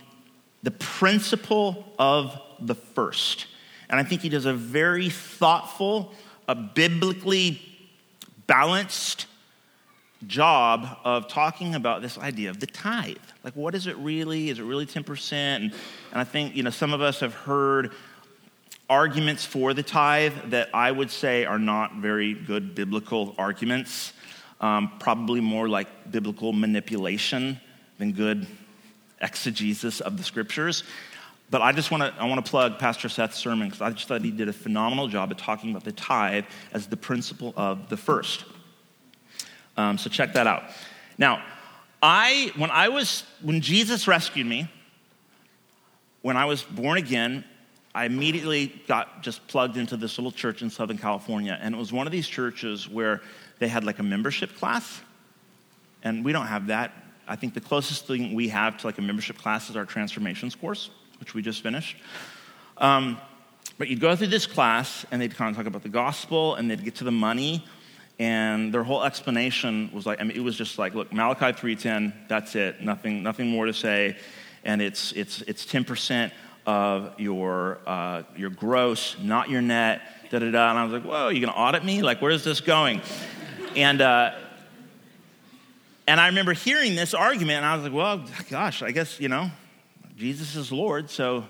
the 0.64 0.72
principle 0.72 1.86
of 1.98 2.40
the 2.60 2.76
first. 2.76 3.48
And 3.90 4.00
I 4.00 4.04
think 4.04 4.22
he 4.22 4.30
does 4.30 4.46
a 4.46 4.54
very 4.54 5.10
thoughtful, 5.10 6.14
a 6.48 6.56
biblically 6.56 7.62
balanced 8.48 9.26
job 10.28 11.00
of 11.04 11.28
talking 11.28 11.76
about 11.76 12.02
this 12.02 12.18
idea 12.18 12.50
of 12.50 12.60
the 12.60 12.68
tithe. 12.68 13.18
Like, 13.44 13.56
what 13.56 13.74
is 13.74 13.88
it 13.88 13.98
really? 13.98 14.50
Is 14.50 14.60
it 14.60 14.64
really 14.64 14.86
10%? 14.86 15.34
And, 15.34 15.64
and 15.64 15.74
I 16.14 16.24
think, 16.24 16.56
you 16.56 16.64
know, 16.64 16.70
some 16.70 16.94
of 16.94 17.02
us 17.02 17.20
have 17.22 17.34
heard 17.34 17.92
arguments 18.90 19.46
for 19.46 19.74
the 19.74 19.84
tithe 19.84 20.34
that 20.48 20.70
I 20.74 20.92
would 20.92 21.10
say 21.10 21.46
are 21.46 21.58
not 21.60 21.96
very 21.96 22.34
good 22.34 22.76
biblical 22.76 23.34
arguments, 23.38 24.14
um, 24.60 24.92
probably 25.00 25.40
more 25.40 25.68
like 25.68 26.12
biblical 26.12 26.54
manipulation 26.54 27.60
than 27.98 28.12
good 28.12 28.46
exegesis 29.22 30.02
of 30.02 30.18
the 30.18 30.24
scriptures. 30.24 30.84
But 31.50 31.62
I 31.62 31.74
just 31.74 31.92
want 31.92 32.04
to 32.04 32.22
I 32.22 32.26
want 32.26 32.44
to 32.44 32.50
plug 32.50 32.80
Pastor 32.80 33.10
Seth's 33.10 33.38
sermon 33.38 33.68
because 33.68 33.82
I 33.82 33.90
just 33.92 34.08
thought 34.08 34.22
he 34.22 34.32
did 34.32 34.48
a 34.48 34.54
phenomenal 34.54 35.08
job 35.08 35.32
at 35.32 35.38
talking 35.38 35.72
about 35.72 35.84
the 35.84 35.92
tithe 35.92 36.46
as 36.72 36.88
the 36.88 36.98
principle 36.98 37.54
of 37.58 37.90
the 37.90 37.98
first. 37.98 38.46
Um, 39.76 39.98
so 39.98 40.10
check 40.10 40.34
that 40.34 40.48
out. 40.48 40.64
Now, 41.18 41.44
I 42.02 42.52
when 42.56 42.72
I 42.72 42.88
was 42.88 43.26
when 43.42 43.60
Jesus 43.60 44.08
rescued 44.08 44.48
me, 44.48 44.70
when 46.22 46.38
I 46.38 46.46
was 46.46 46.64
born 46.64 46.98
again, 46.98 47.44
I 47.94 48.06
immediately 48.06 48.82
got 48.88 49.22
just 49.22 49.46
plugged 49.48 49.76
into 49.76 49.98
this 49.98 50.18
little 50.18 50.32
church 50.32 50.62
in 50.62 50.70
Southern 50.70 50.98
California, 50.98 51.60
and 51.62 51.76
it 51.76 51.78
was 51.78 51.92
one 51.92 52.08
of 52.08 52.12
these 52.12 52.28
churches 52.28 52.88
where 52.88 53.22
they 53.60 53.68
had 53.68 53.84
like 53.84 54.00
a 54.00 54.04
membership 54.04 54.56
class, 54.56 55.02
and 56.02 56.24
we 56.24 56.32
don't 56.32 56.48
have 56.48 56.68
that. 56.68 56.94
I 57.32 57.38
think 57.38 57.54
the 57.54 57.62
closest 57.62 58.08
thing 58.08 58.34
we 58.34 58.50
have 58.50 58.78
to 58.80 58.88
like 58.88 58.98
a 58.98 59.02
membership 59.02 59.38
class 59.38 59.70
is 59.70 59.78
our 59.78 59.86
transformations 59.86 60.54
course, 60.54 60.90
which 61.22 61.34
we 61.34 61.42
just 61.42 61.64
finished. 61.64 61.96
Um, 62.78 63.18
but 63.78 63.88
you'd 63.88 64.02
go 64.02 64.14
through 64.18 64.28
this 64.28 64.46
class, 64.46 65.06
and 65.12 65.22
they'd 65.22 65.34
kind 65.34 65.50
of 65.50 65.56
talk 65.56 65.66
about 65.66 65.82
the 65.82 65.88
gospel, 65.88 66.56
and 66.56 66.70
they'd 66.70 66.84
get 66.84 66.96
to 66.96 67.06
the 67.06 67.12
money, 67.12 67.66
and 68.20 68.74
their 68.74 68.84
whole 68.84 69.02
explanation 69.02 69.90
was 69.94 70.06
like, 70.06 70.20
I 70.20 70.26
mean, 70.26 70.36
it 70.36 70.42
was 70.42 70.58
just 70.58 70.78
like, 70.78 70.94
look, 70.94 71.14
Malachi 71.14 71.46
3.10, 71.46 72.28
that's 72.28 72.56
it, 72.56 72.82
nothing, 72.82 73.24
nothing 73.24 73.48
more 73.48 73.66
to 73.66 73.74
say. 73.74 74.18
And 74.66 74.82
it's, 74.82 75.14
it's, 75.14 75.42
it's 75.44 75.66
10% 75.66 76.34
of 76.66 77.18
your, 77.18 77.80
uh, 77.88 78.24
your 78.36 78.50
gross, 78.50 79.16
not 79.22 79.50
your 79.50 79.62
net, 79.62 80.02
da 80.32 80.40
da 80.40 80.52
da. 80.52 80.70
And 80.70 80.78
I 80.78 80.84
was 80.84 80.92
like, 80.92 81.04
whoa, 81.04 81.30
you 81.30 81.40
gonna 81.40 81.58
audit 81.58 81.86
me? 81.86 82.02
Like, 82.02 82.22
where's 82.22 82.44
this 82.44 82.60
going? 82.60 83.02
and, 83.78 84.02
uh, 84.02 84.34
and 86.12 86.20
I 86.20 86.28
remember 86.28 86.52
hearing 86.52 86.96
this 86.96 87.14
argument, 87.14 87.60
and 87.60 87.66
I 87.66 87.74
was 87.74 87.86
like, 87.86 87.94
well, 87.94 88.22
gosh, 88.50 88.84
I 88.84 88.92
guess, 88.92 89.18
you 89.22 89.30
know, 89.30 89.50
Jesus 90.18 90.58
is 90.58 90.70
Lord, 90.70 91.10
so 91.10 91.46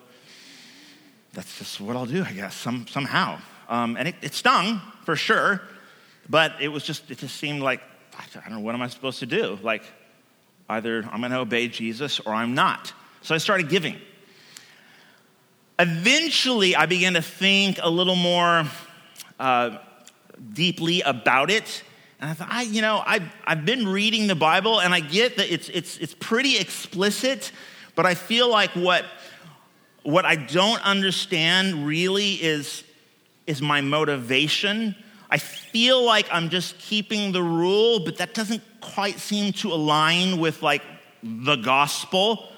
that's 1.33 1.57
just 1.57 1.81
what 1.81 1.95
I'll 1.95 2.05
do, 2.05 2.23
I 2.23 2.31
guess, 2.31 2.53
some, 2.53 2.85
somehow. 2.85 3.39
Um, 3.67 3.97
and 3.97 4.09
it, 4.09 4.15
it 4.21 4.35
stung, 4.35 4.79
for 5.03 5.15
sure. 5.15 5.63
But 6.29 6.61
it 6.61 6.67
was 6.67 6.83
just, 6.83 7.09
it 7.09 7.17
just 7.17 7.37
seemed 7.37 7.63
like, 7.63 7.81
I 8.15 8.23
don't 8.35 8.51
know, 8.51 8.59
what 8.59 8.75
am 8.75 8.83
I 8.83 8.87
supposed 8.87 9.17
to 9.21 9.25
do? 9.25 9.57
Like, 9.63 9.81
either 10.69 11.09
I'm 11.11 11.21
going 11.21 11.31
to 11.31 11.39
obey 11.39 11.67
Jesus 11.67 12.19
or 12.19 12.31
I'm 12.31 12.53
not. 12.53 12.93
So 13.23 13.33
I 13.33 13.39
started 13.39 13.67
giving. 13.67 13.97
Eventually, 15.79 16.75
I 16.75 16.85
began 16.85 17.15
to 17.15 17.23
think 17.23 17.79
a 17.81 17.89
little 17.89 18.15
more 18.15 18.65
uh, 19.39 19.79
deeply 20.53 21.01
about 21.01 21.49
it. 21.49 21.81
And 22.21 22.29
I 22.29 22.33
thought, 22.33 22.49
I, 22.51 22.61
you 22.61 22.81
know, 22.81 23.03
I, 23.05 23.29
I've 23.45 23.65
been 23.65 23.87
reading 23.87 24.27
the 24.27 24.35
Bible 24.35 24.79
and 24.79 24.93
I 24.93 24.99
get 24.99 25.37
that 25.37 25.51
it's, 25.51 25.67
it's, 25.69 25.97
it's 25.97 26.13
pretty 26.13 26.57
explicit, 26.57 27.51
but 27.95 28.05
I 28.05 28.13
feel 28.13 28.49
like 28.49 28.69
what, 28.71 29.05
what 30.03 30.23
I 30.23 30.35
don't 30.35 30.81
understand 30.85 31.85
really 31.85 32.33
is, 32.33 32.83
is 33.47 33.61
my 33.61 33.81
motivation 33.81 34.95
I 35.31 35.37
feel 35.37 36.03
like 36.03 36.27
I'm 36.29 36.49
just 36.49 36.77
keeping 36.77 37.31
the 37.31 37.41
rule, 37.41 38.01
but 38.01 38.17
that 38.17 38.33
doesn't 38.33 38.61
quite 38.81 39.17
seem 39.17 39.53
to 39.53 39.71
align 39.71 40.39
with 40.39 40.61
like 40.61 40.83
the 41.23 41.55
gospel. 41.55 42.49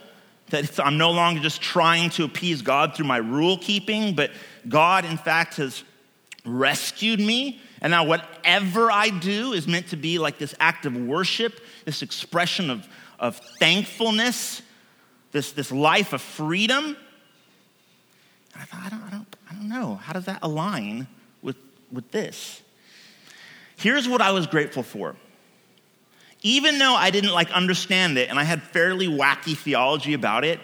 That 0.49 0.79
I'm 0.79 0.97
no 0.97 1.11
longer 1.11 1.39
just 1.39 1.61
trying 1.61 2.09
to 2.11 2.23
appease 2.23 2.63
God 2.63 2.95
through 2.95 3.05
my 3.05 3.17
rule 3.17 3.59
keeping, 3.59 4.15
but 4.15 4.31
God, 4.67 5.05
in 5.05 5.17
fact, 5.17 5.57
has 5.57 5.83
rescued 6.45 7.19
me. 7.19 7.61
And 7.83 7.91
now, 7.91 8.05
whatever 8.05 8.89
I 8.89 9.09
do 9.09 9.51
is 9.51 9.67
meant 9.67 9.89
to 9.89 9.97
be 9.97 10.17
like 10.17 10.37
this 10.37 10.55
act 10.57 10.85
of 10.85 10.95
worship, 10.95 11.59
this 11.83 12.01
expression 12.01 12.69
of, 12.69 12.87
of 13.19 13.39
thankfulness, 13.59 14.61
this, 15.33 15.51
this 15.51 15.69
life 15.69 16.13
of 16.13 16.21
freedom. 16.21 16.95
And 18.53 18.61
I 18.61 18.63
thought, 18.63 18.85
I 18.85 18.89
don't, 18.89 19.03
I, 19.03 19.09
don't, 19.09 19.35
I 19.51 19.53
don't 19.53 19.67
know. 19.67 19.95
How 19.95 20.13
does 20.13 20.25
that 20.25 20.39
align 20.41 21.07
with, 21.41 21.57
with 21.91 22.09
this? 22.11 22.61
Here's 23.75 24.07
what 24.07 24.21
I 24.21 24.31
was 24.31 24.47
grateful 24.47 24.83
for. 24.83 25.17
Even 26.41 26.79
though 26.79 26.95
I 26.95 27.09
didn't 27.09 27.33
like 27.33 27.51
understand 27.51 28.17
it 28.17 28.29
and 28.29 28.39
I 28.39 28.43
had 28.43 28.63
fairly 28.63 29.07
wacky 29.07 29.57
theology 29.57 30.13
about 30.13 30.45
it, 30.45 30.61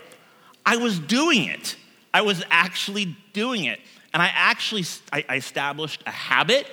I 0.66 0.78
was 0.78 1.00
doing 1.00 1.46
it. 1.46 1.76
I 2.14 2.22
was 2.22 2.46
actually 2.50 3.18
doing 3.34 3.66
it. 3.66 3.82
And 4.14 4.24
I 4.24 4.32
actually 4.34 4.86
I, 5.12 5.26
I 5.28 5.36
established 5.36 6.02
a 6.06 6.12
habit. 6.12 6.66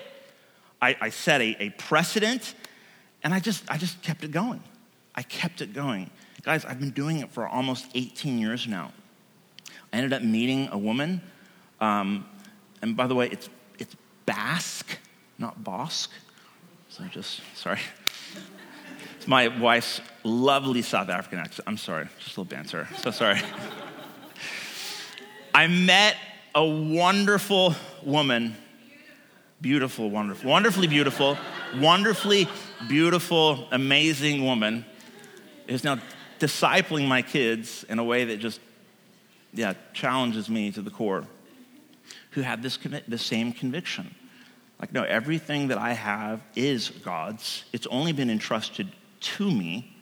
I, 0.81 0.97
I 1.01 1.09
set 1.11 1.41
a, 1.41 1.57
a 1.61 1.71
precedent, 1.71 2.55
and 3.23 3.33
I 3.33 3.41
just 3.41 3.65
I 3.71 3.79
just 3.79 4.03
kept 4.03 4.25
it 4.25 4.31
going. 4.31 4.63
I 5.15 5.23
kept 5.23 5.61
it 5.61 5.73
going. 5.73 6.11
Guys, 6.43 6.65
I've 6.65 6.79
been 6.79 6.91
doing 6.91 7.21
it 7.21 7.33
for 7.33 7.49
almost 7.49 7.87
18 7.95 8.39
years 8.39 8.69
now. 8.69 8.93
I 9.93 9.97
ended 9.97 10.13
up 10.13 10.23
meeting 10.23 10.69
a 10.71 10.79
woman, 10.79 11.21
um, 11.81 12.27
and 12.83 12.97
by 12.97 13.07
the 13.07 13.15
way, 13.15 13.29
it's 13.29 13.49
it's 13.79 13.97
Basque, 14.27 14.99
not 15.39 15.63
Bosque. 15.63 16.13
So 16.89 17.05
just, 17.05 17.41
sorry. 17.55 17.81
It's 19.17 19.27
my 19.27 19.49
wife's 19.49 20.01
lovely 20.25 20.83
South 20.83 21.09
African 21.09 21.39
accent. 21.39 21.67
I'm 21.67 21.79
sorry, 21.79 22.07
just 22.19 22.37
a 22.37 22.41
little 22.41 22.57
banter. 22.57 22.87
So 22.99 23.11
sorry. 23.11 23.41
I 25.55 25.67
met 25.67 26.17
a 26.55 26.65
wonderful 26.65 27.75
woman, 28.03 28.57
beautiful, 29.61 30.11
wonderful, 30.11 30.51
wonderfully 30.51 30.87
beautiful, 30.87 31.37
wonderfully 31.77 32.49
beautiful, 32.89 33.67
amazing 33.73 34.45
woman 34.45 34.85
is 35.67 35.85
now 35.85 35.99
discipling 36.39 37.09
my 37.09 37.23
kids 37.23 37.85
in 37.89 37.99
a 37.99 38.05
way 38.05 38.25
that 38.25 38.39
just, 38.39 38.61
yeah, 39.53 39.75
challenges 39.93 40.49
me 40.49 40.71
to 40.73 40.83
the 40.83 40.91
core, 40.91 41.27
who 42.31 42.43
had 42.43 42.63
this, 42.63 42.79
the 43.09 43.19
same 43.19 43.53
conviction 43.53 44.15
like, 44.81 44.93
no, 44.93 45.05
everything 45.05 45.69
that 45.69 45.79
I 45.79 45.93
have 45.93 46.43
is 46.55 46.91
God's. 46.91 47.65
It's 47.73 47.87
only 47.87 48.13
been 48.13 48.29
entrusted 48.29 48.93
to 49.21 49.51
me. 49.51 49.97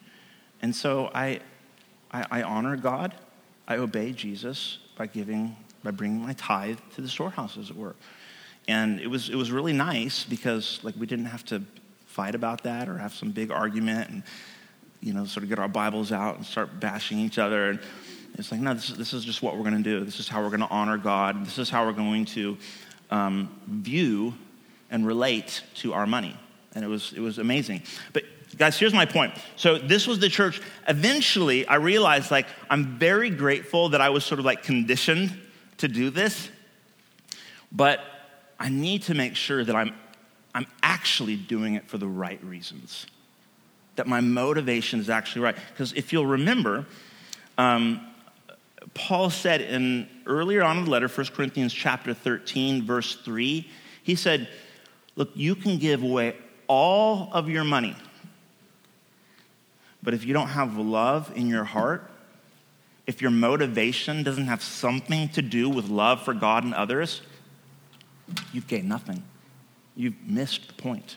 And 0.63 0.75
so 0.75 1.11
I, 1.15 1.41
I, 2.11 2.27
I 2.31 2.43
honor 2.43 2.77
God. 2.77 3.15
I 3.69 3.77
obey 3.77 4.13
Jesus 4.13 4.79
by 4.97 5.07
giving, 5.07 5.57
by 5.83 5.93
bringing 5.93 6.21
my 6.21 6.33
tithe 6.35 6.79
to 6.95 7.01
the 7.01 7.09
storehouse, 7.09 7.57
as 7.57 7.71
it 7.71 7.77
were. 7.77 7.95
And 8.67 9.01
it 9.01 9.09
was, 9.09 9.29
it 9.29 9.35
was 9.35 9.51
really 9.51 9.73
nice 9.73 10.25
because, 10.25 10.81
like, 10.83 10.95
we 10.99 11.07
didn't 11.07 11.27
have 11.27 11.45
to 11.47 11.63
fight 12.07 12.35
about 12.35 12.63
that 12.63 12.89
or 12.89 12.97
have 12.97 13.13
some 13.13 13.31
big 13.31 13.51
argument 13.51 14.09
and, 14.11 14.23
you 15.01 15.13
know, 15.13 15.25
sort 15.27 15.43
of 15.43 15.49
get 15.49 15.59
our 15.59 15.69
Bibles 15.69 16.13
out 16.13 16.37
and 16.37 16.47
start 16.47 16.81
bashing 16.81 17.19
each 17.19 17.39
other. 17.39 17.71
And 17.71 17.81
it's 18.39 18.51
like, 18.51 18.61
no, 18.61 18.73
this 18.73 18.91
is, 18.91 18.97
this 18.97 19.13
is 19.13 19.25
just 19.25 19.43
what 19.43 19.57
we're 19.57 19.65
going 19.65 19.77
to 19.77 19.83
do. 19.83 20.05
This 20.05 20.19
is 20.19 20.29
how 20.29 20.43
we're 20.43 20.49
going 20.49 20.61
to 20.61 20.69
honor 20.71 20.97
God. 20.97 21.45
This 21.45 21.59
is 21.59 21.69
how 21.69 21.85
we're 21.85 21.93
going 21.93 22.25
to 22.27 22.57
um, 23.11 23.49
view 23.67 24.35
and 24.91 25.07
relate 25.07 25.63
to 25.77 25.93
our 25.93 26.07
money. 26.07 26.37
And 26.75 26.85
it 26.85 26.89
was, 26.89 27.13
it 27.13 27.21
was 27.21 27.39
amazing. 27.39 27.83
But 28.13 28.25
guys, 28.57 28.79
here's 28.79 28.95
my 28.95 29.07
point. 29.07 29.35
So 29.57 29.79
this 29.79 30.07
was 30.07 30.19
the 30.21 30.29
church. 30.29 30.61
Eventually, 30.89 31.67
I 31.67 31.77
realized 31.77 32.31
like 32.31 32.47
I'm 32.71 32.99
very 32.99 33.31
grateful 33.31 33.91
that 33.91 34.01
I 34.01 34.09
was 34.09 34.25
sort 34.25 34.39
of 34.39 34.45
like 34.45 34.63
conditioned 34.63 35.33
to 35.79 35.89
do 35.89 36.11
this, 36.11 36.49
but 37.73 38.01
I 38.59 38.69
need 38.69 39.03
to 39.05 39.15
make 39.15 39.37
sure 39.37 39.65
that 39.65 39.75
I'm, 39.75 39.95
I'm 40.55 40.67
actually 40.83 41.37
doing 41.37 41.75
it 41.75 41.89
for 41.89 41.99
the 41.99 42.07
right 42.07 42.43
reasons. 42.45 43.07
That 43.97 44.07
my 44.07 44.21
motivation 44.21 45.01
is 45.01 45.11
actually 45.11 45.43
right. 45.43 45.57
Because 45.73 45.93
if 45.93 46.13
you'll 46.13 46.27
remember, 46.27 46.87
um, 47.59 48.01
Paul 48.93 49.31
said 49.31 49.61
in 49.61 50.09
earlier 50.27 50.63
on 50.63 50.79
in 50.79 50.85
the 50.85 50.91
letter, 50.91 51.09
1 51.09 51.27
Corinthians 51.29 51.73
chapter 51.73 52.15
13, 52.15 52.85
verse 52.85 53.17
3, 53.17 53.69
he 54.03 54.15
said, 54.15 54.49
Look, 55.17 55.31
you 55.35 55.55
can 55.55 55.79
give 55.79 56.03
away 56.03 56.37
all 56.67 57.29
of 57.33 57.49
your 57.49 57.65
money, 57.65 57.95
But 60.03 60.15
if 60.15 60.25
you 60.25 60.33
don't 60.35 60.49
have 60.49 60.77
love 60.77 61.33
in 61.35 61.47
your 61.47 61.65
heart, 61.65 62.11
if 63.07 63.21
your 63.23 63.31
motivation 63.31 64.23
doesn't 64.23 64.47
have 64.47 64.63
something 64.63 65.29
to 65.31 65.43
do 65.43 65.69
with 65.69 65.89
love 65.89 66.23
for 66.23 66.35
God 66.35 66.65
and 66.65 66.75
others, 66.75 67.21
you've 68.53 68.67
gained 68.67 68.89
nothing. 68.89 69.23
You've 69.97 70.21
missed 70.27 70.69
the 70.69 70.75
point. 70.75 71.17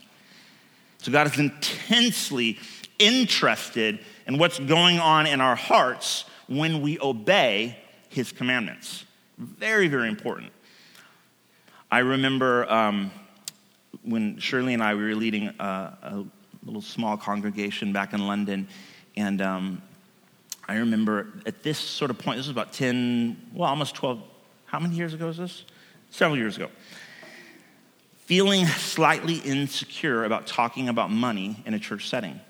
So 0.99 1.11
God 1.11 1.27
is 1.27 1.39
intensely 1.39 2.59
interested 2.99 3.99
in 4.27 4.37
what's 4.37 4.59
going 4.59 4.99
on 4.99 5.27
in 5.27 5.41
our 5.41 5.55
hearts 5.55 6.25
when 6.47 6.81
we 6.81 6.99
obey 6.99 7.77
his 8.09 8.31
commandments. 8.31 9.05
Very, 9.37 9.87
very 9.87 10.09
important. 10.09 10.51
I 11.91 11.99
remember 11.99 12.69
um, 12.71 13.11
when 14.03 14.39
Shirley 14.39 14.73
and 14.73 14.83
I 14.83 14.95
we 14.95 15.03
were 15.03 15.15
leading 15.15 15.47
a, 15.59 15.63
a, 15.63 16.25
little 16.65 16.81
small 16.81 17.15
congregation 17.15 17.93
back 17.93 18.11
in 18.11 18.27
London, 18.27 18.67
and 19.15 19.41
um, 19.41 19.81
I 20.67 20.75
remember 20.75 21.27
at 21.45 21.63
this 21.63 21.77
sort 21.77 22.11
of 22.11 22.17
point, 22.17 22.37
this 22.37 22.47
was 22.47 22.51
about 22.51 22.73
10, 22.73 23.51
well, 23.53 23.69
almost 23.69 23.95
12, 23.95 24.21
how 24.65 24.79
many 24.79 24.95
years 24.95 25.13
ago 25.13 25.29
is 25.29 25.37
this? 25.37 25.63
Several 26.09 26.37
years 26.37 26.57
ago. 26.57 26.69
Feeling 28.27 28.65
slightly 28.65 29.35
insecure 29.35 30.25
about 30.25 30.47
talking 30.47 30.89
about 30.89 31.09
money 31.09 31.63
in 31.65 31.73
a 31.73 31.79
church 31.79 32.09
setting. 32.09 32.41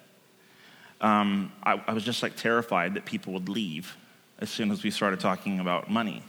Um, 1.02 1.52
I, 1.62 1.80
I 1.86 1.94
was 1.94 2.04
just 2.04 2.24
like 2.24 2.36
terrified 2.36 2.96
that 2.96 3.06
people 3.06 3.34
would 3.34 3.48
leave 3.48 3.96
as 4.40 4.50
soon 4.50 4.72
as 4.72 4.84
we 4.84 4.90
started 4.90 5.20
talking 5.20 5.60
about 5.60 5.88
money. 5.88 6.24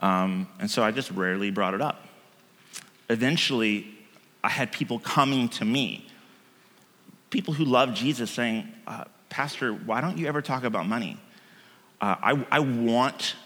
Um, 0.00 0.48
and 0.58 0.68
so 0.68 0.82
I 0.82 0.90
just 0.90 1.12
rarely 1.12 1.52
brought 1.52 1.74
it 1.74 1.80
up. 1.80 2.08
Eventually, 3.08 3.86
I 4.42 4.48
had 4.48 4.72
people 4.72 4.98
coming 4.98 5.48
to 5.50 5.64
me, 5.64 6.04
people 7.30 7.54
who 7.54 7.64
love 7.64 7.94
Jesus, 7.94 8.32
saying, 8.32 8.66
uh, 8.88 9.04
Pastor, 9.28 9.74
why 9.74 10.00
don't 10.00 10.18
you 10.18 10.26
ever 10.26 10.42
talk 10.42 10.64
about 10.64 10.88
money? 10.88 11.18
Uh, 12.00 12.16
I, 12.20 12.46
I 12.50 12.58
want 12.58 13.36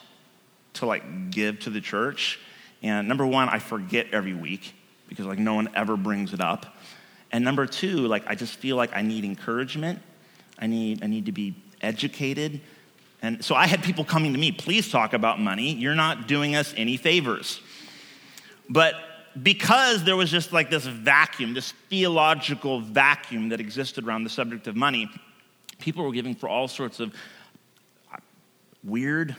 to 0.72 0.87
like 0.87 1.30
give 1.30 1.61
to 1.61 1.68
the 1.68 1.83
church. 1.83 2.40
And 2.83 3.06
number 3.06 3.26
one, 3.26 3.50
I 3.50 3.59
forget 3.59 4.06
every 4.12 4.33
week 4.33 4.76
because 5.10 5.26
like 5.26 5.38
no 5.38 5.52
one 5.52 5.68
ever 5.74 5.98
brings 5.98 6.32
it 6.32 6.40
up. 6.40 6.74
And 7.30 7.44
number 7.44 7.66
two, 7.66 8.06
like 8.06 8.24
I 8.26 8.34
just 8.34 8.56
feel 8.56 8.76
like 8.76 8.96
I 8.96 9.02
need 9.02 9.24
encouragement. 9.24 10.00
I 10.58 10.66
need, 10.66 11.04
I 11.04 11.06
need 11.06 11.26
to 11.26 11.32
be 11.32 11.54
educated. 11.82 12.62
And 13.20 13.44
so 13.44 13.54
I 13.54 13.66
had 13.66 13.82
people 13.82 14.04
coming 14.04 14.32
to 14.32 14.38
me, 14.38 14.52
please 14.52 14.90
talk 14.90 15.12
about 15.12 15.38
money. 15.38 15.74
You're 15.74 15.94
not 15.94 16.26
doing 16.26 16.56
us 16.56 16.72
any 16.76 16.96
favors. 16.96 17.60
But 18.70 18.94
because 19.42 20.04
there 20.04 20.16
was 20.16 20.30
just 20.30 20.52
like 20.52 20.70
this 20.70 20.86
vacuum, 20.86 21.52
this 21.52 21.72
theological 21.90 22.80
vacuum 22.80 23.50
that 23.50 23.60
existed 23.60 24.06
around 24.06 24.24
the 24.24 24.30
subject 24.30 24.66
of 24.66 24.76
money, 24.76 25.10
people 25.78 26.04
were 26.04 26.12
giving 26.12 26.34
for 26.34 26.48
all 26.48 26.68
sorts 26.68 27.00
of 27.00 27.12
weird, 28.82 29.36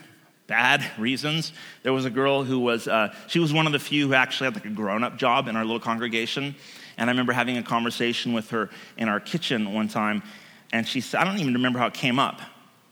bad 0.52 0.84
reasons. 0.98 1.54
There 1.82 1.94
was 1.94 2.04
a 2.04 2.10
girl 2.10 2.44
who 2.44 2.58
was, 2.58 2.86
uh, 2.86 3.14
she 3.26 3.38
was 3.38 3.54
one 3.54 3.64
of 3.64 3.72
the 3.72 3.78
few 3.78 4.08
who 4.08 4.14
actually 4.14 4.48
had 4.48 4.54
like 4.54 4.66
a 4.66 4.68
grown 4.68 5.02
up 5.02 5.16
job 5.16 5.48
in 5.48 5.56
our 5.56 5.64
little 5.64 5.80
congregation. 5.80 6.54
And 6.98 7.08
I 7.08 7.10
remember 7.10 7.32
having 7.32 7.56
a 7.56 7.62
conversation 7.62 8.34
with 8.34 8.50
her 8.50 8.68
in 8.98 9.08
our 9.08 9.18
kitchen 9.18 9.72
one 9.72 9.88
time. 9.88 10.22
And 10.70 10.86
she 10.86 11.00
said, 11.00 11.22
I 11.22 11.24
don't 11.24 11.38
even 11.38 11.54
remember 11.54 11.78
how 11.78 11.86
it 11.86 11.94
came 11.94 12.18
up. 12.18 12.42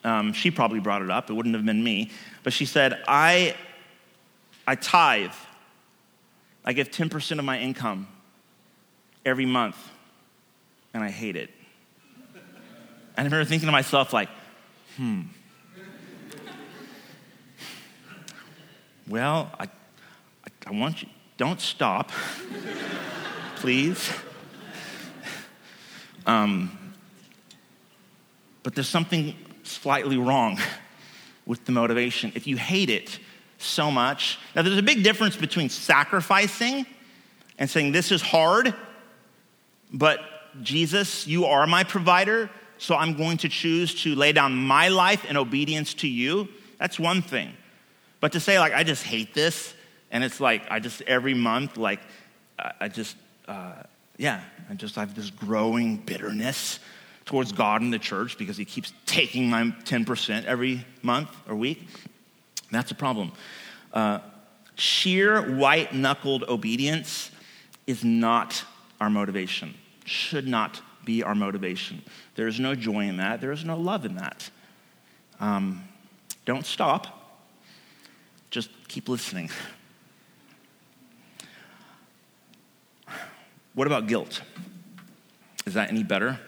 Um, 0.04 0.32
she 0.32 0.50
probably 0.50 0.80
brought 0.80 1.02
it 1.02 1.10
up. 1.10 1.28
It 1.28 1.34
wouldn't 1.34 1.54
have 1.54 1.66
been 1.66 1.84
me. 1.84 2.10
But 2.44 2.54
she 2.54 2.64
said, 2.64 2.98
I, 3.06 3.54
I 4.66 4.74
tithe. 4.74 5.34
I 6.64 6.72
give 6.72 6.90
10% 6.90 7.38
of 7.38 7.44
my 7.44 7.58
income 7.58 8.08
every 9.26 9.44
month, 9.44 9.76
and 10.94 11.04
I 11.04 11.10
hate 11.10 11.36
it. 11.36 11.50
And 13.18 13.18
I 13.18 13.22
remember 13.24 13.44
thinking 13.44 13.66
to 13.66 13.72
myself, 13.72 14.14
like, 14.14 14.30
hmm. 14.96 15.24
Well, 19.10 19.50
I, 19.58 19.64
I, 19.64 20.68
I 20.68 20.70
want 20.70 21.02
you, 21.02 21.08
don't 21.36 21.60
stop, 21.60 22.12
please. 23.56 24.08
Um, 26.26 26.70
but 28.62 28.76
there's 28.76 28.88
something 28.88 29.34
slightly 29.64 30.16
wrong 30.16 30.60
with 31.44 31.64
the 31.64 31.72
motivation. 31.72 32.30
If 32.36 32.46
you 32.46 32.56
hate 32.56 32.88
it 32.88 33.18
so 33.58 33.90
much, 33.90 34.38
now 34.54 34.62
there's 34.62 34.78
a 34.78 34.82
big 34.82 35.02
difference 35.02 35.34
between 35.34 35.68
sacrificing 35.70 36.86
and 37.58 37.68
saying, 37.68 37.90
This 37.90 38.12
is 38.12 38.22
hard, 38.22 38.72
but 39.92 40.20
Jesus, 40.62 41.26
you 41.26 41.46
are 41.46 41.66
my 41.66 41.82
provider 41.82 42.48
so 42.78 42.94
I'm 42.94 43.14
going 43.14 43.38
to 43.38 43.48
choose 43.48 44.02
to 44.04 44.14
lay 44.14 44.32
down 44.32 44.54
my 44.54 44.86
life 44.88 45.24
in 45.26 45.36
obedience 45.36 45.94
to 45.94 46.08
you, 46.08 46.48
that's 46.78 46.98
one 46.98 47.20
thing. 47.20 47.52
But 48.20 48.32
to 48.32 48.40
say, 48.40 48.58
like, 48.58 48.74
I 48.74 48.84
just 48.84 49.02
hate 49.02 49.34
this, 49.34 49.74
and 50.10 50.22
it's 50.22 50.40
like, 50.40 50.62
I 50.70 50.78
just, 50.78 51.02
every 51.02 51.34
month, 51.34 51.76
like, 51.76 52.00
I 52.80 52.88
just, 52.88 53.16
uh, 53.48 53.74
yeah, 54.18 54.42
I 54.68 54.74
just 54.74 54.94
have 54.96 55.14
this 55.14 55.30
growing 55.30 55.96
bitterness 55.96 56.78
towards 57.24 57.52
God 57.52 57.80
and 57.80 57.92
the 57.92 57.98
church 57.98 58.36
because 58.36 58.56
he 58.56 58.64
keeps 58.64 58.92
taking 59.06 59.48
my 59.48 59.62
10% 59.84 60.44
every 60.44 60.84
month 61.02 61.34
or 61.48 61.56
week. 61.56 61.86
That's 62.70 62.90
a 62.90 62.94
problem. 62.94 63.32
Uh, 63.92 64.18
sheer 64.74 65.56
white 65.56 65.94
knuckled 65.94 66.44
obedience 66.44 67.30
is 67.86 68.04
not 68.04 68.64
our 69.00 69.10
motivation, 69.10 69.74
should 70.04 70.46
not 70.46 70.82
be 71.04 71.22
our 71.22 71.34
motivation. 71.34 72.02
There 72.34 72.46
is 72.46 72.60
no 72.60 72.74
joy 72.74 73.08
in 73.08 73.16
that, 73.16 73.40
there 73.40 73.52
is 73.52 73.64
no 73.64 73.76
love 73.76 74.04
in 74.04 74.16
that. 74.16 74.50
Um, 75.40 75.84
don't 76.44 76.66
stop, 76.66 77.19
just 78.50 78.70
keep 78.88 79.08
listening. 79.08 79.48
What 83.74 83.86
about 83.86 84.08
guilt? 84.08 84.42
Is 85.64 85.74
that 85.74 85.90
any 85.90 86.02
better? 86.02 86.38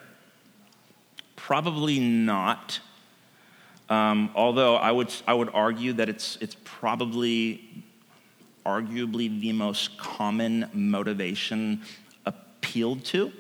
Probably 1.37 2.01
not. 2.01 2.81
Um, 3.89 4.31
although 4.35 4.77
I 4.77 4.91
would, 4.91 5.13
I 5.27 5.35
would 5.35 5.51
argue 5.53 5.93
that 5.95 6.09
it's, 6.09 6.37
it's 6.41 6.57
probably 6.65 7.85
arguably 8.65 9.41
the 9.41 9.53
most 9.53 9.97
common 9.99 10.69
motivation 10.73 11.83
appealed 12.27 13.05
to 13.07 13.33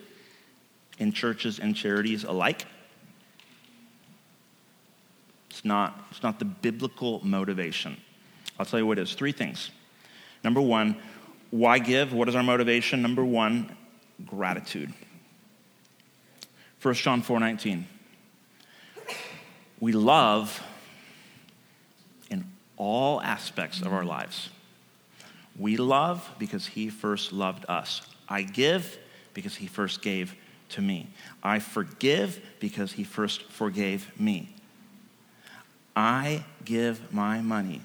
in 0.98 1.12
churches 1.12 1.59
and 1.59 1.75
charities 1.75 2.25
alike. 2.25 2.66
It's 5.51 5.64
not, 5.64 6.07
it's 6.11 6.22
not 6.22 6.38
the 6.38 6.44
biblical 6.44 7.20
motivation. 7.25 7.96
I'll 8.62 8.66
tell 8.66 8.79
you 8.79 8.87
what 8.87 8.96
it 8.96 9.03
is 9.03 9.14
three 9.14 9.33
things. 9.33 9.72
Number 10.44 10.61
one, 10.61 10.96
why 11.51 11.81
give? 11.81 12.12
What 12.12 12.29
is 12.29 12.37
our 12.37 12.44
motivation? 12.44 13.03
Number 13.03 13.25
one, 13.25 13.75
gratitude. 14.25 14.92
1 16.81 16.94
John 16.94 17.22
4 17.22 17.40
19. 17.40 17.88
We 19.81 19.90
love 19.90 20.62
in 22.31 22.44
all 22.77 23.20
aspects 23.20 23.81
of 23.81 23.92
our 23.92 24.05
lives. 24.05 24.51
We 25.59 25.77
love 25.77 26.31
because 26.38 26.64
he 26.64 26.88
first 26.88 27.33
loved 27.33 27.64
us. 27.68 28.03
I 28.29 28.42
give 28.42 28.96
because 29.35 29.57
he 29.57 29.66
first 29.66 30.03
gave 30.03 30.37
to 30.68 30.81
me. 30.81 31.09
I 31.42 31.59
forgive 31.59 32.40
because 32.61 32.92
he 32.92 33.03
first 33.03 33.42
forgave 33.51 34.12
me. 34.20 34.55
I 35.96 36.45
give 36.64 37.12
my 37.12 37.41
money. 37.41 37.82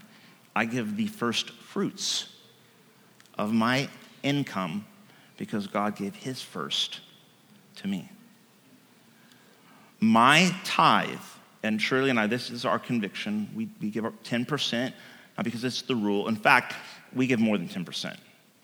I 0.57 0.65
give 0.65 0.97
the 0.97 1.05
first 1.05 1.51
fruits 1.51 2.29
of 3.37 3.53
my 3.53 3.89
income 4.23 4.87
because 5.37 5.67
God 5.67 5.95
gave 5.95 6.15
his 6.15 6.41
first 6.41 7.01
to 7.75 7.87
me. 7.87 8.09
My 9.99 10.51
tithe, 10.63 11.19
and 11.61 11.79
Shirley 11.79 12.09
and 12.09 12.19
I, 12.19 12.25
this 12.25 12.49
is 12.49 12.65
our 12.65 12.79
conviction. 12.79 13.47
We, 13.55 13.69
we 13.79 13.91
give 13.91 14.03
10%, 14.03 14.93
not 15.37 15.43
because 15.43 15.63
it's 15.63 15.83
the 15.83 15.95
rule. 15.95 16.27
In 16.27 16.35
fact, 16.35 16.73
we 17.13 17.27
give 17.27 17.39
more 17.39 17.59
than 17.59 17.67
10%. 17.67 18.17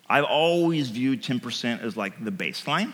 I've 0.10 0.24
always 0.24 0.90
viewed 0.90 1.22
10% 1.22 1.80
as 1.84 1.96
like 1.96 2.26
the 2.26 2.32
baseline 2.32 2.92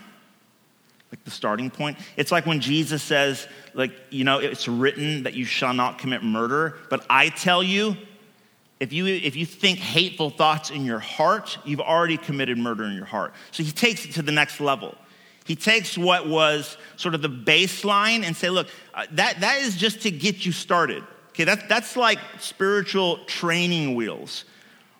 like 1.10 1.24
the 1.24 1.30
starting 1.30 1.70
point. 1.70 1.98
It's 2.16 2.30
like 2.30 2.46
when 2.46 2.60
Jesus 2.60 3.02
says, 3.02 3.48
like, 3.74 3.90
you 4.10 4.22
know, 4.22 4.38
it's 4.38 4.68
written 4.68 5.24
that 5.24 5.34
you 5.34 5.44
shall 5.44 5.74
not 5.74 5.98
commit 5.98 6.22
murder, 6.22 6.78
but 6.88 7.04
I 7.10 7.30
tell 7.30 7.64
you, 7.64 7.96
if 8.80 8.92
you 8.92 9.06
if 9.06 9.36
you 9.36 9.46
think 9.46 9.78
hateful 9.78 10.30
thoughts 10.30 10.70
in 10.70 10.84
your 10.84 10.98
heart, 10.98 11.58
you've 11.64 11.80
already 11.80 12.16
committed 12.16 12.58
murder 12.58 12.84
in 12.84 12.94
your 12.94 13.04
heart. 13.04 13.34
So 13.50 13.62
he 13.62 13.70
takes 13.70 14.04
it 14.04 14.12
to 14.14 14.22
the 14.22 14.32
next 14.32 14.58
level. 14.60 14.96
He 15.46 15.56
takes 15.56 15.98
what 15.98 16.28
was 16.28 16.76
sort 16.96 17.14
of 17.14 17.22
the 17.22 17.28
baseline 17.28 18.24
and 18.24 18.36
say, 18.36 18.50
look, 18.50 18.68
uh, 18.94 19.06
that, 19.12 19.40
that 19.40 19.60
is 19.62 19.76
just 19.76 20.02
to 20.02 20.10
get 20.10 20.46
you 20.46 20.52
started. 20.52 21.02
Okay, 21.30 21.44
that, 21.44 21.68
that's 21.68 21.96
like 21.96 22.18
spiritual 22.38 23.18
training 23.24 23.94
wheels. 23.94 24.44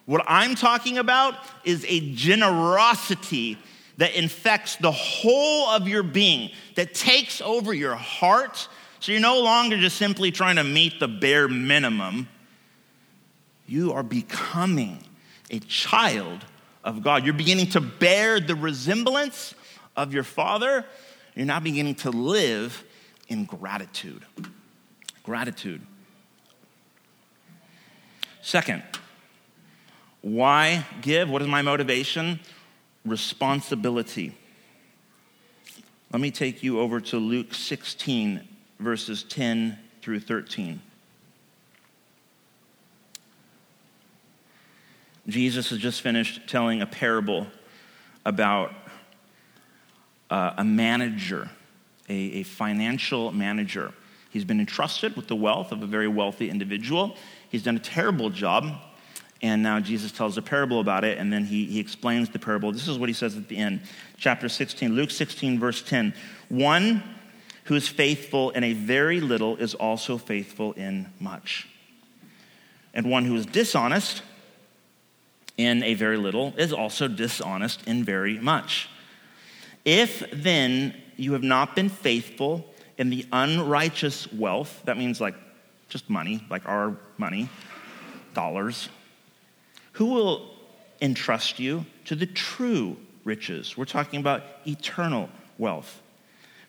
What 0.07 0.25
I'm 0.27 0.55
talking 0.57 0.99
about 0.99 1.35
is 1.65 1.85
a 1.89 2.13
generosity 2.15 3.59
that 3.99 4.15
infects 4.15 4.77
the 4.77 4.91
whole 4.91 5.69
of 5.69 5.87
your 5.87 6.03
being, 6.03 6.51
that 6.75 6.95
takes 6.95 7.41
over 7.41 7.73
your 7.73 7.95
heart 7.95 8.67
So 9.01 9.13
you're 9.13 9.21
no 9.23 9.41
longer 9.41 9.79
just 9.79 9.97
simply 9.97 10.31
trying 10.31 10.57
to 10.57 10.65
meet 10.65 11.01
the 11.01 11.09
bare 11.09 11.49
minimum. 11.49 12.29
You 13.71 13.93
are 13.93 14.03
becoming 14.03 14.99
a 15.49 15.61
child 15.61 16.45
of 16.83 17.05
God. 17.05 17.25
You're 17.25 17.35
beginning 17.35 17.69
to 17.69 17.81
bear 17.81 18.41
the 18.41 18.57
resemblance 18.57 19.55
of 19.97 20.13
your 20.13 20.25
Father. 20.25 20.85
You're 21.37 21.47
now 21.47 21.61
beginning 21.61 21.95
to 21.97 22.11
live 22.11 22.83
in 23.29 23.45
gratitude. 23.45 24.25
Gratitude. 25.23 25.83
Second, 28.43 28.83
why 30.21 30.85
give? 31.01 31.31
What 31.31 31.41
is 31.41 31.47
my 31.47 31.63
motivation? 31.63 32.41
Responsibility. 33.05 34.37
Let 36.13 36.21
me 36.21 36.33
take 36.33 36.65
you 36.65 36.81
over 36.81 37.01
to 37.03 37.19
Luke 37.19 37.55
16, 37.55 38.41
verses 38.81 39.23
10 39.23 39.79
through 40.03 40.19
13. 40.19 40.83
Jesus 45.29 45.71
has 45.71 45.79
just 45.79 46.01
finished 46.01 46.49
telling 46.49 46.83
a 46.83 46.87
parable 46.87 47.47
about 48.25 48.73
uh, 50.31 50.55
a 50.57 50.65
manager, 50.65 51.51
a, 52.09 52.15
a 52.15 52.43
financial 52.43 53.33
manager. 53.33 53.93
He's 54.31 54.45
been 54.45 54.61
entrusted 54.61 55.17
with 55.17 55.27
the 55.27 55.37
wealth 55.37 55.73
of 55.73 55.83
a 55.83 55.87
very 55.87 56.09
wealthy 56.09 56.49
individual. 56.49 57.17
He's 57.49 57.63
done 57.63 57.77
a 57.77 57.81
terrible 57.81 58.31
job, 58.31 58.73
and 59.43 59.63
now 59.63 59.81
Jesus 59.81 60.13
tells 60.13 60.39
a 60.39 60.43
parable 60.43 60.81
about 60.81 61.05
it, 61.05 61.19
and 61.19 61.33
then 61.33 61.45
he, 61.45 61.67
he 61.67 61.81
explains 61.81 62.31
the 62.31 62.39
parable. 62.39 62.73
This 62.73 62.89
is 62.89 62.99
what 62.99 63.09
he 63.09 63.13
says 63.13 63.37
at 63.37 63.49
the 63.49 63.57
end, 63.57 63.83
chapter 64.17 64.49
16, 64.49 64.95
Luke 64.95 65.11
16, 65.11 65.59
verse 65.59 65.83
10. 65.83 66.15
One 66.49 67.03
who 67.65 67.75
is 67.75 67.89
faithful 67.89 68.51
in 68.51 68.65
a 68.65 68.73
very 68.73 69.21
little 69.21 69.57
is 69.57 69.75
also 69.75 70.17
faithful 70.17 70.73
in 70.73 71.09
much. 71.19 71.69
And 72.95 73.11
one 73.11 73.25
who 73.25 73.37
is 73.37 73.47
dishonest 73.47 74.23
in 75.61 75.83
a 75.83 75.95
very 75.95 76.17
little 76.17 76.55
is 76.57 76.73
also 76.73 77.09
dishonest 77.09 77.87
in 77.87 78.05
very 78.05 78.39
much. 78.39 78.89
If 79.85 80.25
then 80.33 80.95
you 81.17 81.33
have 81.35 81.43
not 81.43 81.75
been 81.75 81.89
faithful 81.89 82.67
in 82.99 83.11
the 83.11 83.27
unrighteous 83.33 84.33
wealth, 84.33 84.83
that 84.85 84.97
means 84.97 85.21
like 85.21 85.35
just 85.89 86.09
money, 86.09 86.45
like 86.51 86.67
our 86.69 86.97
money, 87.19 87.49
dollars, 88.35 88.89
who 89.93 90.07
will 90.07 90.51
entrust 91.01 91.59
you 91.59 91.85
to 92.07 92.15
the 92.15 92.27
true 92.27 92.97
riches? 93.25 93.77
We're 93.77 93.85
talking 93.85 94.21
about 94.21 94.43
eternal 94.67 95.29
wealth. 95.59 96.01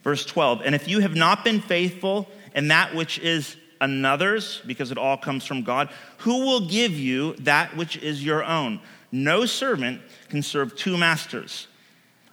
Verse 0.03 0.25
12, 0.25 0.61
and 0.65 0.73
if 0.73 0.87
you 0.87 0.99
have 0.99 1.15
not 1.15 1.43
been 1.43 1.61
faithful 1.61 2.27
in 2.55 2.69
that 2.69 2.95
which 2.95 3.19
is 3.19 3.55
another's, 3.81 4.61
because 4.65 4.91
it 4.91 4.97
all 4.97 5.17
comes 5.17 5.45
from 5.45 5.63
God, 5.63 5.89
who 6.19 6.45
will 6.45 6.69
give 6.69 6.93
you 6.93 7.33
that 7.39 7.75
which 7.75 7.97
is 7.97 8.23
your 8.23 8.43
own? 8.43 8.79
No 9.11 9.45
servant 9.45 10.01
can 10.29 10.41
serve 10.41 10.75
two 10.77 10.97
masters. 10.97 11.67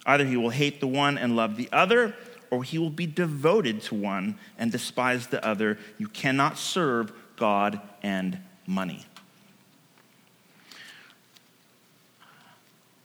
Either 0.07 0.24
he 0.24 0.36
will 0.36 0.51
hate 0.51 0.80
the 0.80 0.86
one 0.86 1.18
and 1.18 1.34
love 1.34 1.57
the 1.57 1.68
other, 1.72 2.14
or 2.51 2.62
he 2.62 2.78
will 2.78 2.90
be 2.90 3.07
devoted 3.07 3.82
to 3.82 3.94
one 3.94 4.38
and 4.59 4.70
despise 4.70 5.26
the 5.26 5.44
other. 5.44 5.78
You 5.99 6.09
cannot 6.09 6.57
serve 6.57 7.12
God 7.36 7.80
and 8.03 8.38
money. 8.66 9.05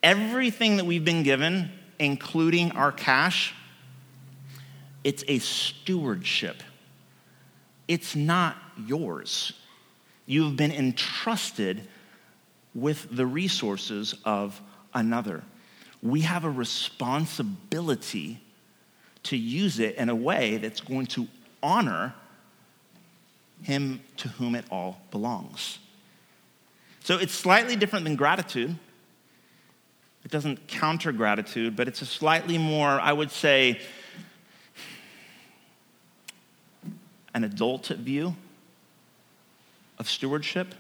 Everything 0.02 0.78
that 0.78 0.86
we've 0.86 1.06
been 1.06 1.24
given, 1.24 1.72
including 1.98 2.72
our 2.72 2.92
cash, 2.92 3.54
it's 5.04 5.24
a 5.28 5.40
stewardship. 5.40 6.62
It's 7.94 8.16
not 8.16 8.58
yours. 8.88 9.54
You've 10.26 10.58
been 10.58 10.72
entrusted 10.72 11.88
with 12.74 13.16
the 13.16 13.28
resources 13.28 14.16
of 14.26 14.60
another. 14.96 15.44
We 16.02 16.22
have 16.22 16.44
a 16.44 16.50
responsibility 16.50 18.42
to 19.22 19.38
use 19.38 19.78
it 19.78 19.96
in 19.98 20.10
a 20.10 20.16
way 20.16 20.58
that's 20.58 20.82
going 20.82 21.06
to 21.06 21.28
honor 21.62 22.16
him 23.62 24.02
to 24.18 24.28
whom 24.28 24.56
it 24.56 24.66
all 24.72 25.00
belongs. 25.12 25.78
So 27.04 27.20
it's 27.20 27.36
slightly 27.36 27.76
different 27.76 28.06
than 28.06 28.16
gratitude. 28.16 28.76
It 30.26 30.32
doesn't 30.32 30.68
counter 30.68 31.12
gratitude, 31.12 31.76
but 31.76 31.88
it's 31.88 32.02
a 32.02 32.08
slightly 32.08 32.58
more, 32.58 33.00
I 33.00 33.14
would 33.14 33.30
say, 33.30 33.80
an 37.34 37.44
adult 37.44 37.88
view 37.88 38.36
of 39.98 40.10
stewardship. 40.10 40.76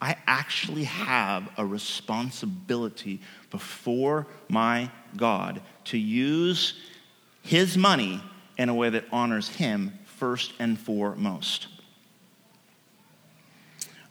I 0.00 0.16
actually 0.26 0.84
have 0.84 1.50
a 1.58 1.66
responsibility 1.66 3.20
before 3.50 4.26
my 4.48 4.90
God 5.16 5.60
to 5.86 5.98
use 5.98 6.74
his 7.42 7.76
money 7.76 8.22
in 8.56 8.68
a 8.68 8.74
way 8.74 8.90
that 8.90 9.04
honors 9.12 9.48
him 9.48 9.98
first 10.04 10.52
and 10.58 10.78
foremost. 10.78 11.68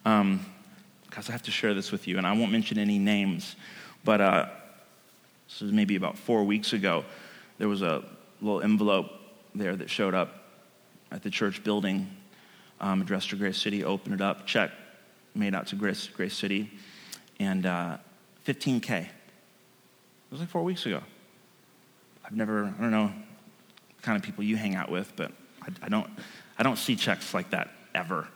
Um, 0.06 0.46
because 1.08 1.30
I 1.30 1.32
have 1.32 1.44
to 1.44 1.52
share 1.52 1.74
this 1.74 1.92
with 1.92 2.08
you, 2.08 2.18
and 2.18 2.26
I 2.26 2.34
won't 2.34 2.52
mention 2.52 2.78
any 2.78 3.00
names, 3.00 3.56
but 4.04 4.22
uh, 4.22 4.46
this 5.48 5.62
was 5.62 5.72
maybe 5.72 5.96
about 5.96 6.18
four 6.18 6.44
weeks 6.44 6.74
ago. 6.74 7.04
There 7.58 7.68
was 7.68 7.82
a 7.82 8.04
little 8.42 8.62
envelope 8.62 9.12
there 9.56 9.76
that 9.76 9.90
showed 9.90 10.14
up 10.14 10.49
at 11.12 11.24
the 11.24 11.30
church 11.30 11.64
building, 11.64 12.10
um, 12.80 13.02
addressed 13.02 13.30
to 13.32 13.36
Grace 13.36 13.62
City. 13.62 13.84
Opened 13.84 14.16
it 14.16 14.22
up, 14.22 14.46
check 14.46 14.72
made 15.36 15.56
out 15.56 15.68
to 15.68 15.76
Grace, 15.76 16.08
Grace 16.08 16.36
City, 16.36 16.72
and 17.40 17.66
uh, 17.66 17.98
15K. 18.48 19.02
It 19.02 19.08
was 20.32 20.40
like 20.40 20.50
four 20.50 20.64
weeks 20.64 20.86
ago. 20.86 21.02
I've 22.26 22.36
never, 22.36 22.66
I 22.66 22.82
don't 22.82 22.92
know 22.92 23.12
the 23.96 24.02
kind 24.04 24.18
of 24.18 24.24
people 24.24 24.44
you 24.44 24.56
hang 24.56 24.76
out 24.76 24.92
with, 24.92 25.12
but 25.16 25.32
I, 25.62 25.86
I 25.86 25.90
don't, 25.90 26.10
I 26.58 26.64
don't 26.64 26.78
see 26.78 26.96
checks 26.96 27.34
like 27.34 27.52
that 27.52 27.70
ever. 27.96 28.28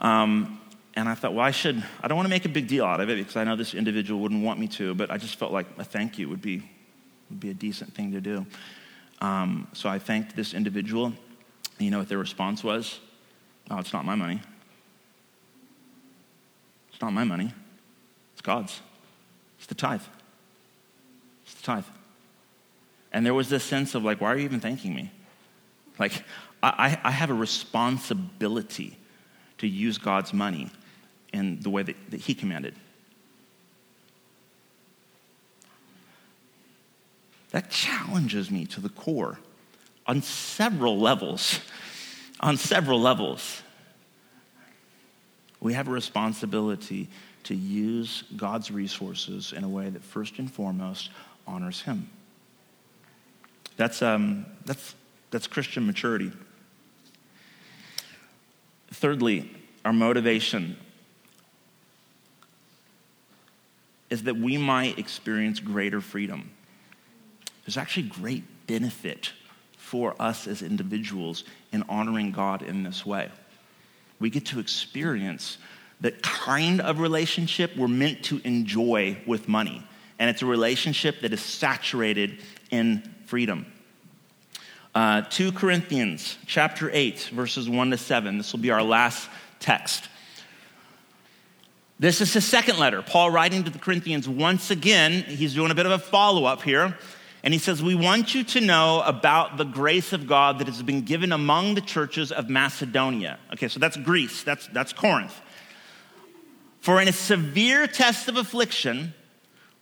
Um, 0.00 0.60
and 0.96 1.08
I 1.08 1.14
thought, 1.14 1.34
well, 1.34 1.44
I 1.44 1.50
should, 1.50 1.82
I 2.02 2.08
don't 2.08 2.16
want 2.16 2.26
to 2.26 2.30
make 2.30 2.44
a 2.44 2.48
big 2.48 2.68
deal 2.68 2.84
out 2.84 3.00
of 3.00 3.10
it 3.10 3.18
because 3.18 3.36
I 3.36 3.44
know 3.44 3.56
this 3.56 3.74
individual 3.74 4.20
wouldn't 4.20 4.44
want 4.44 4.60
me 4.60 4.68
to, 4.68 4.94
but 4.94 5.10
I 5.10 5.18
just 5.18 5.36
felt 5.36 5.52
like 5.52 5.66
a 5.78 5.84
thank 5.84 6.18
you 6.18 6.28
would 6.28 6.42
be, 6.42 6.62
would 7.30 7.40
be 7.40 7.50
a 7.50 7.54
decent 7.54 7.94
thing 7.94 8.12
to 8.12 8.20
do. 8.20 8.46
Um, 9.20 9.68
so 9.72 9.88
I 9.88 9.98
thanked 9.98 10.36
this 10.36 10.54
individual. 10.54 11.12
And 11.78 11.84
you 11.84 11.90
know 11.90 11.98
what 11.98 12.08
their 12.08 12.18
response 12.18 12.62
was? 12.62 13.00
Oh, 13.70 13.78
it's 13.78 13.92
not 13.92 14.04
my 14.04 14.14
money. 14.14 14.40
It's 16.92 17.00
not 17.02 17.12
my 17.12 17.24
money, 17.24 17.52
it's 18.32 18.42
God's. 18.42 18.80
It's 19.58 19.66
the 19.66 19.74
tithe. 19.74 20.02
It's 21.44 21.54
the 21.54 21.62
tithe. 21.62 21.84
And 23.12 23.26
there 23.26 23.34
was 23.34 23.48
this 23.48 23.64
sense 23.64 23.94
of 23.94 24.04
like, 24.04 24.20
why 24.20 24.32
are 24.32 24.36
you 24.36 24.44
even 24.44 24.60
thanking 24.60 24.94
me? 24.94 25.10
Like, 25.98 26.24
I, 26.62 26.98
I 27.02 27.10
have 27.10 27.30
a 27.30 27.34
responsibility 27.34 28.96
to 29.58 29.66
use 29.66 29.98
God's 29.98 30.32
money 30.32 30.70
in 31.32 31.60
the 31.60 31.70
way 31.70 31.82
that, 31.82 31.96
that 32.10 32.20
He 32.20 32.34
commanded. 32.34 32.74
That 37.50 37.70
challenges 37.70 38.50
me 38.50 38.66
to 38.66 38.80
the 38.80 38.88
core 38.88 39.38
on 40.06 40.22
several 40.22 40.98
levels. 40.98 41.60
On 42.40 42.56
several 42.56 43.00
levels 43.00 43.62
we 45.64 45.72
have 45.72 45.88
a 45.88 45.90
responsibility 45.90 47.08
to 47.44 47.54
use 47.54 48.22
God's 48.36 48.70
resources 48.70 49.54
in 49.54 49.64
a 49.64 49.68
way 49.68 49.88
that 49.88 50.04
first 50.04 50.38
and 50.38 50.52
foremost 50.52 51.08
honors 51.46 51.80
Him. 51.80 52.10
That's, 53.78 54.02
um, 54.02 54.44
that's, 54.66 54.94
that's 55.30 55.46
Christian 55.46 55.86
maturity. 55.86 56.30
Thirdly, 58.92 59.50
our 59.86 59.92
motivation 59.94 60.76
is 64.10 64.24
that 64.24 64.36
we 64.36 64.58
might 64.58 64.98
experience 64.98 65.60
greater 65.60 66.02
freedom. 66.02 66.50
There's 67.64 67.78
actually 67.78 68.08
great 68.08 68.44
benefit 68.66 69.32
for 69.94 70.20
us 70.20 70.48
as 70.48 70.60
individuals 70.60 71.44
in 71.72 71.84
honoring 71.88 72.32
God 72.32 72.62
in 72.62 72.82
this 72.82 73.06
way 73.06 73.30
we 74.18 74.30
get 74.30 74.46
to 74.46 74.58
experience 74.58 75.58
the 76.00 76.10
kind 76.10 76.80
of 76.80 76.98
relationship 76.98 77.76
we're 77.76 77.86
meant 77.88 78.24
to 78.24 78.40
enjoy 78.42 79.16
with 79.26 79.48
money. 79.48 79.86
And 80.18 80.30
it's 80.30 80.42
a 80.42 80.46
relationship 80.46 81.20
that 81.20 81.32
is 81.32 81.40
saturated 81.40 82.38
in 82.70 83.02
freedom. 83.26 83.66
Uh, 84.94 85.22
2 85.22 85.52
Corinthians 85.52 86.38
chapter 86.46 86.90
8, 86.92 87.30
verses 87.34 87.68
1 87.68 87.90
to 87.90 87.98
7. 87.98 88.38
This 88.38 88.52
will 88.52 88.60
be 88.60 88.70
our 88.70 88.82
last 88.82 89.28
text. 89.60 90.08
This 91.98 92.20
is 92.20 92.32
his 92.32 92.44
second 92.46 92.78
letter. 92.78 93.02
Paul 93.02 93.30
writing 93.30 93.64
to 93.64 93.70
the 93.70 93.78
Corinthians 93.78 94.28
once 94.28 94.70
again. 94.70 95.22
He's 95.22 95.54
doing 95.54 95.70
a 95.70 95.74
bit 95.74 95.86
of 95.86 95.92
a 95.92 95.98
follow 95.98 96.44
up 96.44 96.62
here. 96.62 96.96
And 97.44 97.52
he 97.52 97.60
says, 97.60 97.82
We 97.82 97.94
want 97.94 98.34
you 98.34 98.42
to 98.42 98.60
know 98.62 99.02
about 99.02 99.58
the 99.58 99.64
grace 99.64 100.14
of 100.14 100.26
God 100.26 100.58
that 100.58 100.66
has 100.66 100.82
been 100.82 101.02
given 101.02 101.30
among 101.30 101.74
the 101.74 101.82
churches 101.82 102.32
of 102.32 102.48
Macedonia. 102.48 103.38
Okay, 103.52 103.68
so 103.68 103.78
that's 103.78 103.98
Greece, 103.98 104.42
that's, 104.42 104.66
that's 104.68 104.94
Corinth. 104.94 105.38
For 106.80 107.02
in 107.02 107.06
a 107.06 107.12
severe 107.12 107.86
test 107.86 108.28
of 108.28 108.38
affliction, 108.38 109.12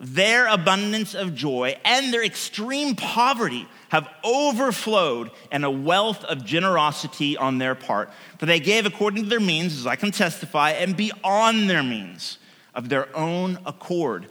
their 0.00 0.48
abundance 0.48 1.14
of 1.14 1.36
joy 1.36 1.76
and 1.84 2.12
their 2.12 2.24
extreme 2.24 2.96
poverty 2.96 3.68
have 3.90 4.08
overflowed 4.24 5.30
in 5.52 5.62
a 5.62 5.70
wealth 5.70 6.24
of 6.24 6.44
generosity 6.44 7.36
on 7.36 7.58
their 7.58 7.76
part. 7.76 8.10
For 8.38 8.46
they 8.46 8.58
gave 8.58 8.86
according 8.86 9.22
to 9.22 9.28
their 9.28 9.38
means, 9.38 9.78
as 9.78 9.86
I 9.86 9.94
can 9.94 10.10
testify, 10.10 10.70
and 10.70 10.96
beyond 10.96 11.70
their 11.70 11.84
means 11.84 12.38
of 12.74 12.88
their 12.88 13.16
own 13.16 13.60
accord, 13.64 14.26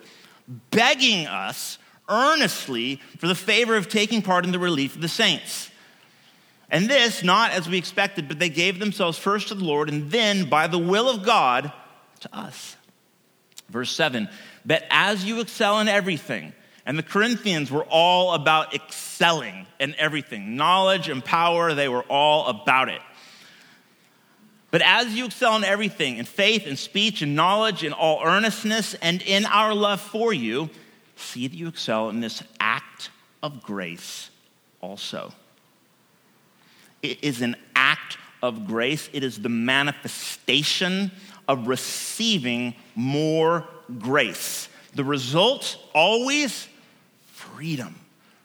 begging 0.72 1.28
us 1.28 1.78
earnestly 2.12 2.98
for 3.18 3.28
the 3.28 3.36
favor 3.36 3.76
of 3.76 3.90
taking 3.90 4.22
part 4.22 4.46
in 4.46 4.52
the 4.52 4.60
relief 4.60 4.96
of 4.96 5.02
the 5.02 5.08
saints. 5.08 5.72
And 6.70 6.90
this, 6.90 7.24
not 7.24 7.52
as 7.52 7.68
we 7.68 7.78
expected, 7.78 8.28
but 8.28 8.40
they 8.40 8.50
gave 8.50 8.80
themselves 8.80 9.18
first 9.18 9.48
to 9.48 9.56
the 9.56 9.64
Lord 9.64 9.90
and 9.90 10.12
then, 10.12 10.50
by 10.50 10.68
the 10.68 10.78
will 10.78 11.10
of 11.10 11.24
God, 11.24 11.72
to 12.22 12.36
us. 12.36 12.76
Verse 13.70 13.92
7 13.92 14.30
But 14.66 14.84
as 14.90 15.26
you 15.26 15.40
excel 15.40 15.80
in 15.80 15.88
everything, 15.88 16.54
and 16.86 16.98
the 16.98 17.04
Corinthians 17.04 17.72
were 17.72 17.86
all 17.90 18.34
about 18.34 18.74
excelling 18.74 19.68
in 19.80 19.96
everything 19.98 20.56
knowledge 20.56 21.10
and 21.10 21.24
power, 21.24 21.74
they 21.74 21.90
were 21.90 22.04
all 22.04 22.48
about 22.48 22.90
it. 22.90 23.02
But 24.72 24.82
as 24.82 25.14
you 25.14 25.26
excel 25.26 25.58
in 25.58 25.66
everything, 25.66 26.18
in 26.18 26.26
faith 26.26 26.66
and 26.66 26.80
speech 26.80 27.22
and 27.22 27.36
knowledge, 27.36 27.84
in 27.84 27.92
all 27.92 28.22
earnestness, 28.24 28.94
and 28.96 29.22
in 29.22 29.46
our 29.46 29.76
love 29.76 30.00
for 30.00 30.32
you, 30.32 30.70
see 31.22 31.48
that 31.48 31.56
you 31.56 31.68
excel 31.68 32.10
in 32.10 32.20
this 32.20 32.44
act 32.60 33.10
of 33.42 33.62
grace 33.64 34.30
also. 34.82 35.34
It 37.02 37.24
is 37.24 37.42
an 37.42 37.56
act 37.76 38.18
of 38.42 38.68
grace, 38.68 39.10
it 39.14 39.24
is 39.24 39.42
the 39.42 39.50
manifestation 39.50 41.12
of 41.48 41.68
receiving 41.68 42.76
more 42.96 43.68
grace. 44.00 44.68
The 44.96 45.04
result 45.04 45.78
always 45.94 46.68
freedom. 47.28 47.96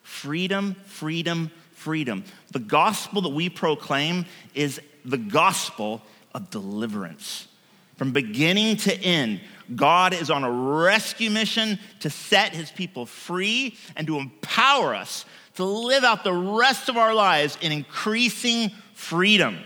Freedom, 0.02 0.74
freedom, 0.86 1.50
freedom. 1.72 2.24
The 2.52 2.58
gospel 2.58 3.22
that 3.22 3.30
we 3.30 3.48
proclaim 3.48 4.26
is 4.54 4.80
the 5.04 5.18
gospel 5.18 6.02
of 6.34 6.50
deliverance. 6.50 7.48
From 7.96 8.12
beginning 8.12 8.76
to 8.78 8.94
end, 8.94 9.40
God 9.74 10.14
is 10.14 10.30
on 10.30 10.44
a 10.44 10.50
rescue 10.50 11.30
mission 11.30 11.78
to 12.00 12.10
set 12.10 12.54
his 12.54 12.70
people 12.70 13.06
free 13.06 13.76
and 13.96 14.06
to 14.06 14.18
empower 14.18 14.94
us 14.94 15.24
to 15.56 15.64
live 15.64 16.04
out 16.04 16.22
the 16.22 16.32
rest 16.32 16.88
of 16.88 16.96
our 16.96 17.14
lives 17.14 17.58
in 17.60 17.72
increasing 17.72 18.70
freedom. 18.94 19.58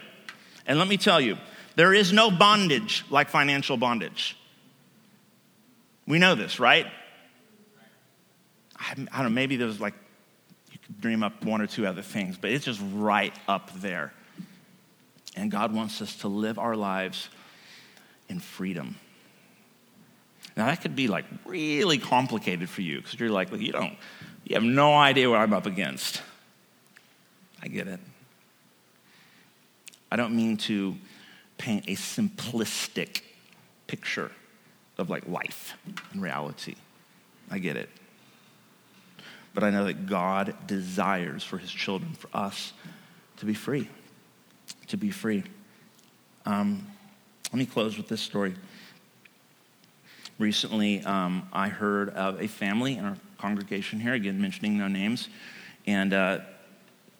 And 0.66 0.78
let 0.78 0.88
me 0.88 0.96
tell 0.96 1.20
you, 1.20 1.36
there 1.74 1.92
is 1.92 2.12
no 2.12 2.30
bondage 2.30 3.04
like 3.10 3.28
financial 3.28 3.76
bondage. 3.76 4.36
We 6.06 6.18
know 6.18 6.34
this, 6.34 6.58
right? 6.58 6.86
I, 8.76 8.94
don't 8.94 9.08
know, 9.12 9.28
maybe 9.28 9.56
there's 9.56 9.80
like, 9.80 9.94
you 10.72 10.78
could 10.78 11.00
dream 11.00 11.22
up 11.22 11.44
one 11.44 11.60
or 11.60 11.66
two 11.66 11.86
other 11.86 12.02
things, 12.02 12.38
but 12.38 12.50
it's 12.50 12.64
just 12.64 12.80
right 12.94 13.34
up 13.46 13.72
there. 13.80 14.12
And 15.36 15.50
God 15.50 15.74
wants 15.74 16.00
us 16.02 16.16
to 16.16 16.28
live 16.28 16.58
our 16.58 16.76
lives 16.76 17.28
in 18.28 18.40
freedom. 18.40 18.96
Now, 20.56 20.66
that 20.66 20.80
could 20.80 20.96
be 20.96 21.08
like 21.08 21.24
really 21.44 21.98
complicated 21.98 22.68
for 22.68 22.82
you 22.82 22.98
because 22.98 23.18
you're 23.18 23.30
like, 23.30 23.52
you 23.52 23.72
don't, 23.72 23.96
you 24.44 24.54
have 24.54 24.64
no 24.64 24.94
idea 24.94 25.30
what 25.30 25.38
I'm 25.38 25.52
up 25.52 25.66
against. 25.66 26.22
I 27.62 27.68
get 27.68 27.88
it. 27.88 28.00
I 30.10 30.16
don't 30.16 30.34
mean 30.34 30.56
to 30.58 30.96
paint 31.56 31.84
a 31.86 31.94
simplistic 31.94 33.22
picture 33.86 34.32
of 34.98 35.08
like 35.08 35.28
life 35.28 35.76
and 36.12 36.22
reality. 36.22 36.74
I 37.50 37.58
get 37.58 37.76
it. 37.76 37.88
But 39.54 39.64
I 39.64 39.70
know 39.70 39.84
that 39.84 40.06
God 40.06 40.54
desires 40.66 41.42
for 41.42 41.58
his 41.58 41.70
children, 41.70 42.12
for 42.12 42.28
us, 42.32 42.72
to 43.38 43.46
be 43.46 43.54
free. 43.54 43.88
To 44.88 44.96
be 44.96 45.10
free. 45.10 45.42
Um, 46.46 46.86
let 47.52 47.58
me 47.58 47.66
close 47.66 47.96
with 47.96 48.08
this 48.08 48.20
story. 48.20 48.54
Recently, 50.40 51.04
um, 51.04 51.46
I 51.52 51.68
heard 51.68 52.08
of 52.14 52.40
a 52.40 52.48
family 52.48 52.96
in 52.96 53.04
our 53.04 53.16
congregation 53.36 54.00
here, 54.00 54.14
again, 54.14 54.40
mentioning 54.40 54.78
no 54.78 54.88
names, 54.88 55.28
and 55.86 56.14
uh, 56.14 56.38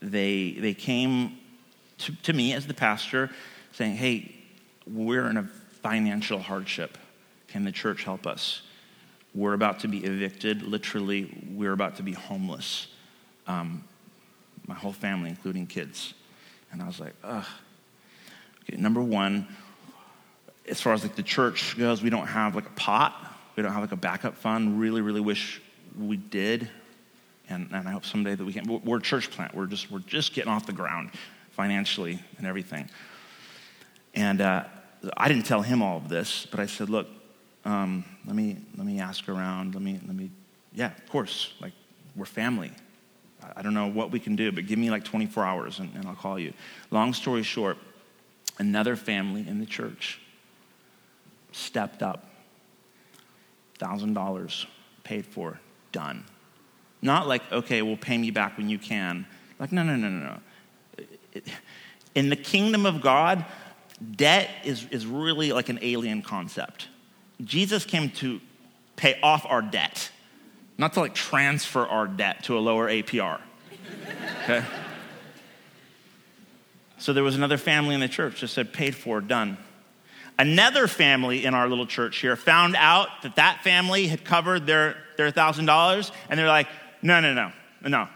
they, 0.01 0.53
they 0.53 0.73
came 0.73 1.37
to, 1.99 2.17
to 2.23 2.33
me 2.33 2.55
as 2.55 2.67
the 2.67 2.73
pastor 2.73 3.29
saying, 3.73 3.97
Hey, 3.97 4.35
we're 4.91 5.29
in 5.29 5.37
a 5.37 5.43
financial 5.83 6.39
hardship. 6.39 6.97
Can 7.47 7.63
the 7.63 7.73
church 7.73 8.05
help 8.05 8.27
us? 8.27 8.63
We're 9.35 9.53
about 9.53 9.81
to 9.81 9.89
be 9.89 10.03
evicted. 10.03 10.63
Literally, 10.63 11.47
we're 11.53 11.75
about 11.75 11.97
to 11.97 12.03
be 12.03 12.13
homeless. 12.13 12.87
Um, 13.47 13.85
my 14.67 14.75
whole 14.75 14.95
family, 14.95 15.29
including 15.29 15.67
kids. 15.67 16.15
And 16.73 16.81
I 16.81 16.87
was 16.87 16.99
like, 16.99 17.13
ugh. 17.23 17.45
Okay, 18.63 18.81
number 18.81 19.03
one, 19.03 19.47
as 20.71 20.81
far 20.81 20.93
as 20.93 21.03
like 21.03 21.17
the 21.17 21.23
church 21.23 21.77
goes, 21.77 22.03
we 22.03 22.11
don't 22.11 22.27
have 22.27 22.55
like 22.55 22.67
a 22.67 22.73
pot. 22.73 23.15
We 23.57 23.63
don't 23.63 23.73
have 23.73 23.83
like 23.83 23.93
a 23.93 23.97
backup 23.97 24.37
fund. 24.37 24.81
Really, 24.81 25.01
really 25.01 25.21
wish 25.21 25.61
we 25.99 26.17
did. 26.17 26.71
And, 27.49 27.69
and 27.73 27.89
I 27.89 27.91
hope 27.91 28.05
someday 28.05 28.37
that 28.37 28.45
we 28.45 28.53
can. 28.53 28.81
We're 28.85 28.99
a 28.99 29.03
church 29.03 29.31
plant. 29.31 29.55
We're 29.55 29.67
just, 29.67 29.91
we're 29.91 29.99
just 29.99 30.33
getting 30.33 30.51
off 30.51 30.67
the 30.67 30.73
ground 30.73 31.11
financially 31.51 32.21
and 32.39 32.47
everything. 32.47 32.89
And 34.15 34.41
uh, 34.41 34.65
I 35.17 35.29
didn't 35.29 35.47
tell 35.47 35.63
him 35.63 35.83
all 35.83 35.97
of 35.97 36.09
this, 36.09 36.47
but 36.51 36.61
I 36.61 36.67
said, 36.67 36.89
look, 36.89 37.09
um, 37.65 38.05
let, 38.25 38.37
me, 38.37 38.57
let 38.77 38.87
me 38.87 39.01
ask 39.01 39.29
around. 39.29 39.75
Let 39.75 39.83
me, 39.83 40.01
let 40.07 40.15
me, 40.15 40.31
yeah, 40.73 40.93
of 40.97 41.09
course. 41.09 41.55
Like, 41.61 41.73
we're 42.15 42.25
family. 42.25 42.71
I 43.57 43.63
don't 43.63 43.75
know 43.75 43.89
what 43.89 44.11
we 44.11 44.21
can 44.21 44.37
do, 44.37 44.53
but 44.53 44.67
give 44.67 44.79
me 44.79 44.91
like 44.91 45.05
24 45.05 45.45
hours 45.45 45.79
and, 45.79 45.93
and 45.95 46.07
I'll 46.07 46.15
call 46.15 46.39
you. 46.39 46.53
Long 46.91 47.13
story 47.13 47.43
short, 47.43 47.79
another 48.59 48.97
family 48.97 49.47
in 49.49 49.59
the 49.59 49.67
church 49.67 50.21
stepped 51.53 52.03
up. 52.03 52.27
$1,000 53.79 54.67
paid 55.05 55.27
for, 55.27 55.59
done. 55.93 56.25
Not 57.03 57.27
like, 57.27 57.51
okay, 57.51 57.83
we'll 57.83 57.97
pay 57.97 58.19
me 58.19 58.31
back 58.31 58.59
when 58.59 58.69
you 58.69 58.79
can. 58.79 59.27
Like, 59.59 59.73
no, 59.73 59.83
no, 59.83 59.97
no, 59.97 60.09
no, 60.09 60.39
no. 61.35 61.43
In 62.15 62.29
the 62.29 62.37
kingdom 62.37 62.85
of 62.87 63.01
God, 63.01 63.45
debt 64.17 64.51
is, 64.65 64.87
is 64.91 65.07
really 65.07 65.53
like 65.53 65.69
an 65.69 65.79
alien 65.83 66.23
concept. 66.23 66.89
Jesus 67.43 67.85
came 67.85 68.11
to 68.11 68.41
pay 68.97 69.19
off 69.23 69.47
our 69.49 69.63
debt, 69.63 70.11
not 70.77 70.93
to 70.95 71.01
like 71.01 71.15
transfer 71.15 71.87
our 71.87 72.07
debt 72.07 72.45
to 72.45 72.59
a 72.59 72.61
lower 72.61 72.89
APR. 72.89 73.41
Okay? 74.45 74.65
So 77.01 77.15
there 77.15 77.25
was 77.25 77.35
another 77.35 77.57
family 77.57 77.95
in 77.95 78.01
the 78.01 78.09
church 78.09 78.43
that 78.43 78.49
said, 78.49 78.75
paid 78.75 78.95
for, 78.95 79.23
done. 79.23 79.57
Another 80.41 80.89
family 80.89 81.45
in 81.45 81.53
our 81.53 81.69
little 81.69 81.85
church 81.85 82.17
here 82.17 82.35
found 82.35 82.75
out 82.75 83.09
that 83.25 83.37
that 83.37 83.63
family 83.63 84.07
had 84.07 84.25
covered 84.25 84.67
their, 84.67 84.97
their 85.19 85.31
$1,000, 85.31 86.13
and 86.31 86.41
they're 86.41 86.49
like, 86.49 86.67
no, 87.03 87.21
no, 87.21 87.35
no, 87.35 87.53
no. 87.87 88.09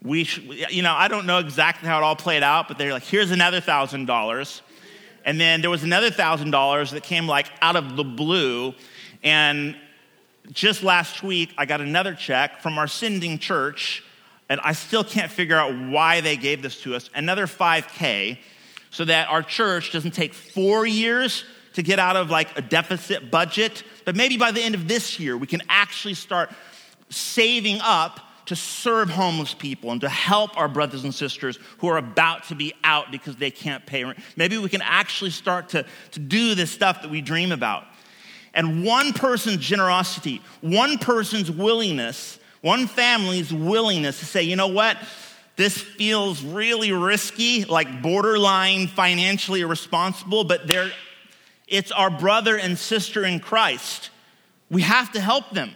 We, 0.00 0.28
you 0.70 0.82
know, 0.82 0.92
I 0.92 1.08
don't 1.08 1.26
know 1.26 1.40
exactly 1.40 1.88
how 1.88 1.98
it 1.98 2.04
all 2.04 2.14
played 2.14 2.44
out, 2.44 2.68
but 2.68 2.78
they're 2.78 2.92
like, 2.92 3.02
here's 3.02 3.32
another 3.32 3.60
$1,000. 3.60 4.60
And 5.24 5.40
then 5.40 5.62
there 5.62 5.70
was 5.70 5.82
another 5.82 6.12
$1,000 6.12 6.90
that 6.92 7.02
came 7.02 7.26
like 7.26 7.50
out 7.60 7.74
of 7.74 7.96
the 7.96 8.04
blue. 8.04 8.72
And 9.24 9.74
just 10.52 10.84
last 10.84 11.24
week, 11.24 11.52
I 11.58 11.66
got 11.66 11.80
another 11.80 12.14
check 12.14 12.62
from 12.62 12.78
our 12.78 12.86
sending 12.86 13.40
church, 13.40 14.04
and 14.48 14.60
I 14.60 14.74
still 14.74 15.02
can't 15.02 15.32
figure 15.32 15.56
out 15.56 15.76
why 15.88 16.20
they 16.20 16.36
gave 16.36 16.62
this 16.62 16.80
to 16.82 16.94
us. 16.94 17.10
Another 17.16 17.48
5K, 17.48 18.38
so 18.90 19.04
that 19.04 19.28
our 19.28 19.42
church 19.42 19.92
doesn't 19.92 20.12
take 20.12 20.34
four 20.34 20.86
years 20.86 21.44
to 21.74 21.82
get 21.82 21.98
out 21.98 22.16
of 22.16 22.30
like 22.30 22.56
a 22.58 22.62
deficit 22.62 23.30
budget, 23.30 23.82
but 24.04 24.16
maybe 24.16 24.36
by 24.36 24.50
the 24.50 24.62
end 24.62 24.74
of 24.74 24.88
this 24.88 25.20
year, 25.20 25.36
we 25.36 25.46
can 25.46 25.62
actually 25.68 26.14
start 26.14 26.50
saving 27.10 27.78
up 27.82 28.20
to 28.46 28.56
serve 28.56 29.10
homeless 29.10 29.52
people 29.52 29.90
and 29.90 30.00
to 30.00 30.08
help 30.08 30.56
our 30.56 30.68
brothers 30.68 31.04
and 31.04 31.14
sisters 31.14 31.58
who 31.78 31.88
are 31.88 31.98
about 31.98 32.44
to 32.44 32.54
be 32.54 32.72
out 32.84 33.10
because 33.10 33.36
they 33.36 33.50
can't 33.50 33.84
pay 33.84 34.04
rent. 34.04 34.18
Maybe 34.36 34.56
we 34.56 34.68
can 34.68 34.82
actually 34.82 35.30
start 35.30 35.70
to, 35.70 35.84
to 36.12 36.20
do 36.20 36.54
this 36.54 36.70
stuff 36.70 37.02
that 37.02 37.10
we 37.10 37.20
dream 37.20 37.52
about. 37.52 37.84
And 38.54 38.84
one 38.84 39.12
person's 39.12 39.58
generosity, 39.58 40.40
one 40.62 40.96
person's 40.96 41.50
willingness, 41.50 42.38
one 42.62 42.86
family's 42.86 43.52
willingness 43.52 44.20
to 44.20 44.24
say, 44.24 44.42
you 44.42 44.56
know 44.56 44.68
what? 44.68 44.96
This 45.56 45.78
feels 45.78 46.42
really 46.42 46.92
risky, 46.92 47.64
like 47.64 48.02
borderline 48.02 48.88
financially 48.88 49.62
irresponsible, 49.62 50.44
but 50.44 50.66
they're, 50.66 50.92
it's 51.66 51.90
our 51.90 52.10
brother 52.10 52.58
and 52.58 52.78
sister 52.78 53.24
in 53.24 53.40
Christ. 53.40 54.10
We 54.70 54.82
have 54.82 55.12
to 55.12 55.20
help 55.20 55.50
them. 55.50 55.72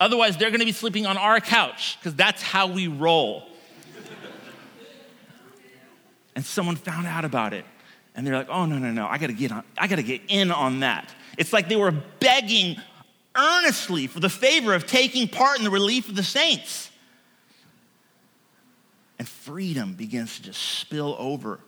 Otherwise, 0.00 0.38
they're 0.38 0.50
going 0.50 0.60
to 0.60 0.66
be 0.66 0.72
sleeping 0.72 1.06
on 1.06 1.18
our 1.18 1.38
couch 1.40 1.98
because 1.98 2.14
that's 2.14 2.42
how 2.42 2.66
we 2.66 2.88
roll. 2.88 3.46
and 6.34 6.44
someone 6.44 6.76
found 6.76 7.06
out 7.06 7.26
about 7.26 7.52
it. 7.52 7.66
And 8.14 8.26
they're 8.26 8.36
like, 8.36 8.48
oh, 8.48 8.64
no, 8.64 8.78
no, 8.78 8.90
no, 8.90 9.06
I 9.06 9.18
got 9.18 9.26
to 9.26 9.32
get 9.32 9.52
on, 9.52 9.64
I 9.76 9.86
got 9.86 9.96
to 9.96 10.02
get 10.02 10.22
in 10.28 10.50
on 10.50 10.80
that. 10.80 11.12
It's 11.36 11.52
like 11.52 11.68
they 11.68 11.76
were 11.76 11.92
begging 12.20 12.76
earnestly 13.36 14.06
for 14.06 14.20
the 14.20 14.28
favor 14.28 14.72
of 14.72 14.86
taking 14.86 15.28
part 15.28 15.58
in 15.58 15.64
the 15.64 15.70
relief 15.70 16.08
of 16.08 16.16
the 16.16 16.22
saints. 16.22 16.83
Freedom 19.44 19.92
begins 19.92 20.36
to 20.36 20.42
just 20.44 20.78
spill 20.78 21.14
over. 21.18 21.60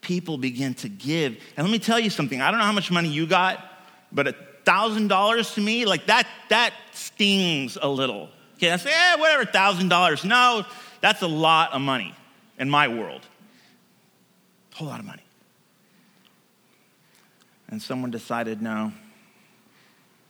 People 0.00 0.38
begin 0.38 0.72
to 0.76 0.88
give. 0.88 1.36
And 1.54 1.66
let 1.66 1.70
me 1.70 1.78
tell 1.78 2.00
you 2.00 2.08
something. 2.08 2.40
I 2.40 2.50
don't 2.50 2.58
know 2.58 2.64
how 2.64 2.72
much 2.72 2.90
money 2.90 3.10
you 3.10 3.26
got, 3.26 3.62
but 4.10 4.26
a 4.26 4.34
thousand 4.64 5.08
dollars 5.08 5.52
to 5.56 5.60
me, 5.60 5.84
like 5.84 6.06
that, 6.06 6.26
that 6.48 6.72
stings 6.92 7.76
a 7.82 7.86
little. 7.86 8.30
Okay, 8.56 8.70
I 8.70 8.76
say, 8.78 8.90
eh, 8.90 9.16
whatever, 9.16 9.44
thousand 9.44 9.88
dollars. 9.88 10.24
No, 10.24 10.64
that's 11.02 11.20
a 11.20 11.26
lot 11.26 11.74
of 11.74 11.82
money 11.82 12.14
in 12.58 12.70
my 12.70 12.88
world. 12.88 13.26
A 14.72 14.76
whole 14.76 14.88
lot 14.88 15.00
of 15.00 15.04
money. 15.04 15.22
And 17.68 17.82
someone 17.82 18.10
decided, 18.10 18.62
no, 18.62 18.90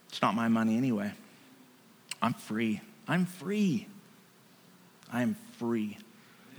it's 0.09 0.21
not 0.21 0.35
my 0.35 0.49
money 0.49 0.77
anyway. 0.77 1.13
I'm 2.21 2.35
free. 2.35 2.81
I'm 3.07 3.25
free. 3.25 3.87
I 5.13 5.23
am 5.23 5.37
free. 5.57 5.97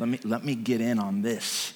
Let 0.02 0.10
me, 0.10 0.20
let 0.24 0.44
me 0.44 0.56
get 0.56 0.82
in 0.82 0.98
on 0.98 1.22
this. 1.22 1.74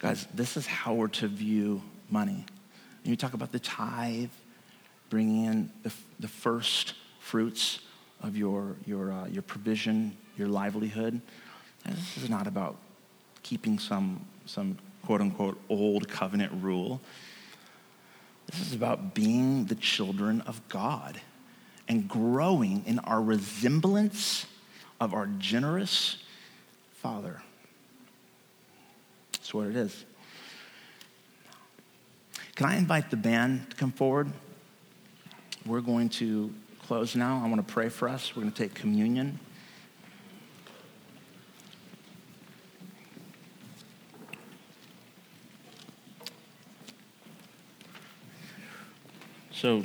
Guys, 0.00 0.26
this 0.34 0.56
is 0.56 0.66
how 0.66 0.94
we're 0.94 1.06
to 1.06 1.28
view 1.28 1.82
money. 2.10 2.44
You 3.04 3.14
talk 3.14 3.32
about 3.32 3.52
the 3.52 3.60
tithe, 3.60 4.30
bringing 5.08 5.44
in 5.44 5.70
the, 5.84 5.92
the 6.18 6.26
first 6.26 6.94
fruits 7.20 7.78
of 8.24 8.36
your, 8.36 8.74
your, 8.86 9.12
uh, 9.12 9.26
your 9.28 9.42
provision, 9.42 10.16
your 10.36 10.48
livelihood. 10.48 11.20
And 11.84 11.96
this 11.96 12.16
is 12.16 12.28
not 12.28 12.48
about 12.48 12.74
keeping 13.44 13.78
some, 13.78 14.26
some 14.46 14.76
quote 15.04 15.20
unquote 15.20 15.60
old 15.68 16.08
covenant 16.08 16.50
rule. 16.60 17.00
This 18.50 18.60
is 18.62 18.72
about 18.74 19.14
being 19.14 19.66
the 19.66 19.76
children 19.76 20.40
of 20.40 20.60
God 20.68 21.20
and 21.86 22.08
growing 22.08 22.82
in 22.84 22.98
our 22.98 23.22
resemblance 23.22 24.46
of 25.00 25.14
our 25.14 25.26
generous 25.38 26.16
Father. 26.94 27.42
That's 29.32 29.52
what 29.52 29.66
it 29.68 29.76
is. 29.76 30.04
Can 32.54 32.66
I 32.66 32.76
invite 32.76 33.10
the 33.10 33.16
band 33.16 33.70
to 33.70 33.76
come 33.76 33.92
forward? 33.92 34.32
We're 35.66 35.80
going 35.80 36.08
to 36.10 36.52
close 36.86 37.14
now. 37.14 37.42
I 37.44 37.48
want 37.48 37.66
to 37.66 37.72
pray 37.72 37.88
for 37.88 38.08
us. 38.08 38.34
We're 38.34 38.42
going 38.42 38.52
to 38.52 38.62
take 38.62 38.74
communion. 38.74 39.38
So, 49.52 49.82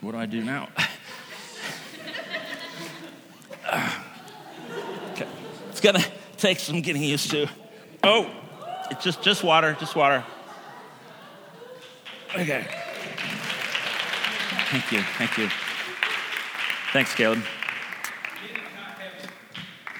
what 0.00 0.12
do 0.12 0.18
I 0.18 0.26
do 0.26 0.44
now? 0.44 0.68
okay. 3.72 5.26
It's 5.68 5.80
gonna 5.80 6.04
take 6.36 6.58
some 6.58 6.80
getting 6.80 7.02
used 7.02 7.30
to. 7.30 7.46
Oh, 8.02 8.30
it's 8.90 9.04
just 9.04 9.22
just 9.22 9.44
water, 9.44 9.76
just 9.78 9.94
water. 9.94 10.24
Okay. 12.34 12.66
Thank 14.70 14.92
you, 14.92 15.02
thank 15.18 15.36
you. 15.36 15.48
Thanks, 16.92 17.14
Caleb. 17.14 17.42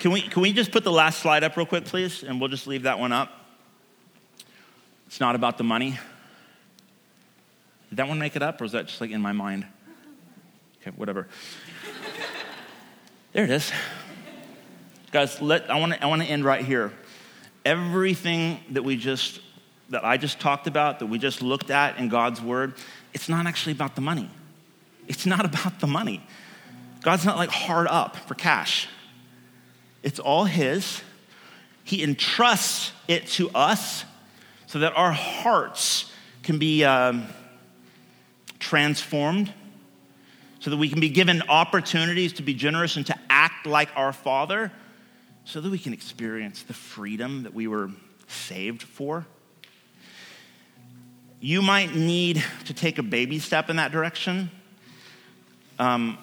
Can 0.00 0.12
we, 0.12 0.22
can 0.22 0.40
we 0.40 0.52
just 0.52 0.72
put 0.72 0.82
the 0.82 0.90
last 0.90 1.20
slide 1.20 1.44
up 1.44 1.56
real 1.56 1.66
quick, 1.66 1.84
please? 1.84 2.22
And 2.22 2.40
we'll 2.40 2.48
just 2.48 2.66
leave 2.66 2.84
that 2.84 2.98
one 2.98 3.12
up. 3.12 3.30
It's 5.06 5.20
not 5.20 5.34
about 5.34 5.58
the 5.58 5.64
money. 5.64 5.98
Did 7.90 7.96
that 7.96 8.08
one 8.08 8.18
make 8.18 8.34
it 8.34 8.42
up, 8.42 8.60
or 8.60 8.64
was 8.64 8.72
that 8.72 8.86
just 8.86 9.00
like 9.00 9.10
in 9.10 9.20
my 9.20 9.32
mind? 9.32 9.66
Okay, 10.80 10.92
whatever. 10.96 11.28
There 13.32 13.44
it 13.44 13.50
is. 13.50 13.70
Guys, 15.12 15.40
let, 15.40 15.70
I 15.70 15.78
want 15.78 15.92
to 15.92 16.02
I 16.02 16.06
wanna 16.06 16.24
end 16.24 16.44
right 16.44 16.64
here. 16.64 16.92
Everything 17.64 18.60
that 18.70 18.82
we 18.82 18.96
just, 18.96 19.40
that 19.90 20.04
I 20.04 20.16
just 20.16 20.40
talked 20.40 20.66
about, 20.66 20.98
that 21.00 21.06
we 21.06 21.18
just 21.18 21.42
looked 21.42 21.70
at 21.70 21.98
in 21.98 22.08
God's 22.08 22.40
word, 22.40 22.74
it's 23.12 23.28
not 23.28 23.46
actually 23.46 23.72
about 23.72 23.94
the 23.94 24.00
money. 24.00 24.30
It's 25.08 25.26
not 25.26 25.44
about 25.44 25.80
the 25.80 25.86
money. 25.86 26.26
God's 27.02 27.24
not 27.24 27.36
like 27.36 27.50
hard 27.50 27.86
up 27.86 28.16
for 28.16 28.34
cash. 28.34 28.88
It's 30.02 30.18
all 30.18 30.44
His. 30.44 31.02
He 31.84 32.02
entrusts 32.02 32.92
it 33.08 33.26
to 33.28 33.50
us 33.50 34.04
so 34.66 34.78
that 34.80 34.96
our 34.96 35.12
hearts 35.12 36.10
can 36.42 36.58
be. 36.58 36.84
Um, 36.84 37.26
transformed 38.60 39.52
so 40.60 40.70
that 40.70 40.76
we 40.76 40.88
can 40.88 41.00
be 41.00 41.08
given 41.08 41.42
opportunities 41.48 42.34
to 42.34 42.42
be 42.42 42.54
generous 42.54 42.96
and 42.96 43.06
to 43.06 43.18
act 43.28 43.66
like 43.66 43.88
our 43.96 44.12
Father 44.12 44.70
so 45.44 45.60
that 45.60 45.70
we 45.70 45.78
can 45.78 45.92
experience 45.92 46.62
the 46.62 46.74
freedom 46.74 47.42
that 47.42 47.54
we 47.54 47.66
were 47.66 47.90
saved 48.28 48.82
for. 48.82 49.26
You 51.40 51.62
might 51.62 51.94
need 51.94 52.44
to 52.66 52.74
take 52.74 52.98
a 52.98 53.02
baby 53.02 53.38
step 53.38 53.70
in 53.70 53.76
that 53.76 53.90
direction. 53.90 54.50
Um, 55.78 56.18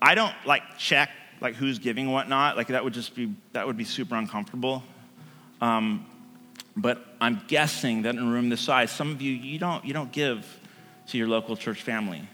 I 0.00 0.14
don't 0.14 0.34
like 0.44 0.62
check 0.76 1.10
like 1.40 1.54
who's 1.54 1.78
giving 1.78 2.04
and 2.04 2.12
whatnot. 2.12 2.58
Like 2.58 2.68
that 2.68 2.84
would 2.84 2.92
just 2.92 3.14
be 3.14 3.34
that 3.52 3.66
would 3.66 3.78
be 3.78 3.84
super 3.84 4.16
uncomfortable. 4.16 4.82
Um, 5.62 6.04
but 6.76 7.04
I'm 7.20 7.40
guessing 7.48 8.02
that 8.02 8.14
in 8.14 8.28
a 8.28 8.30
room 8.30 8.50
this 8.50 8.60
size, 8.60 8.90
some 8.90 9.10
of 9.10 9.22
you 9.22 9.32
you 9.32 9.58
don't 9.58 9.84
you 9.84 9.94
don't 9.94 10.12
give 10.12 10.46
to 11.08 11.18
your 11.18 11.28
local 11.28 11.56
church 11.56 11.82
family. 11.82 12.28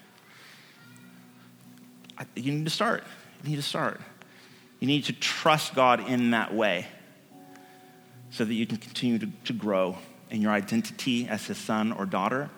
You 2.34 2.52
need 2.52 2.64
to 2.64 2.70
start. 2.70 3.04
You 3.42 3.50
need 3.50 3.56
to 3.56 3.62
start. 3.62 4.00
You 4.80 4.86
need 4.86 5.04
to 5.04 5.12
trust 5.12 5.74
God 5.74 6.08
in 6.08 6.30
that 6.30 6.54
way 6.54 6.86
so 8.30 8.44
that 8.44 8.54
you 8.54 8.66
can 8.66 8.78
continue 8.78 9.18
to, 9.18 9.28
to 9.44 9.52
grow 9.52 9.96
in 10.30 10.42
your 10.42 10.50
identity 10.50 11.28
as 11.28 11.46
his 11.46 11.58
son 11.58 11.92
or 11.92 12.04
daughter, 12.06 12.50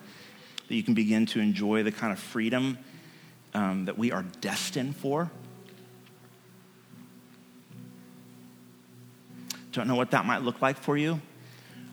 that 0.69 0.75
you 0.75 0.83
can 0.83 0.95
begin 0.95 1.27
to 1.27 1.41
enjoy 1.41 1.83
the 1.83 1.93
kind 1.93 2.13
of 2.13 2.19
freedom 2.19 2.79
um, 3.55 3.85
that 3.85 3.99
we 3.99 4.13
are 4.13 4.25
destined 4.41 4.97
for. 4.97 5.31
Don't 9.73 9.89
know 9.89 9.95
what 9.95 10.13
that 10.13 10.25
might 10.25 10.43
look 10.43 10.63
like 10.63 10.79
for 10.79 10.97
you. 10.97 11.21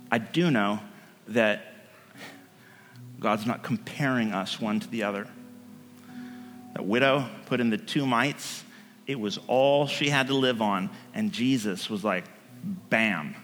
I 0.10 0.18
do 0.18 0.50
know 0.50 0.80
that 1.28 1.74
God's 3.20 3.46
not 3.46 3.64
comparing 3.64 4.32
us 4.32 4.62
one 4.62 4.80
to 4.80 4.88
the 4.88 5.04
other. 5.04 5.28
That 6.74 6.86
widow 6.86 7.28
put 7.46 7.60
in 7.60 7.70
the 7.70 7.78
two 7.78 8.06
mites, 8.06 8.64
it 9.06 9.20
was 9.20 9.40
all 9.48 9.88
she 9.88 10.10
had 10.10 10.28
to 10.28 10.34
live 10.34 10.62
on. 10.62 10.90
And 11.14 11.32
Jesus 11.32 11.90
was 11.90 12.04
like, 12.04 12.26
bam, 12.90 13.36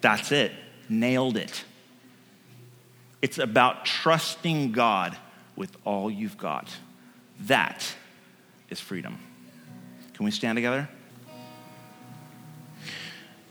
that's 0.00 0.32
it, 0.32 0.52
nailed 0.88 1.36
it. 1.36 1.64
It's 3.20 3.38
about 3.38 3.84
trusting 3.84 4.72
God 4.72 5.16
with 5.54 5.76
all 5.84 6.10
you've 6.10 6.38
got. 6.38 6.68
That 7.42 7.94
is 8.68 8.80
freedom. 8.80 9.18
Can 10.14 10.24
we 10.24 10.30
stand 10.30 10.56
together? 10.56 10.88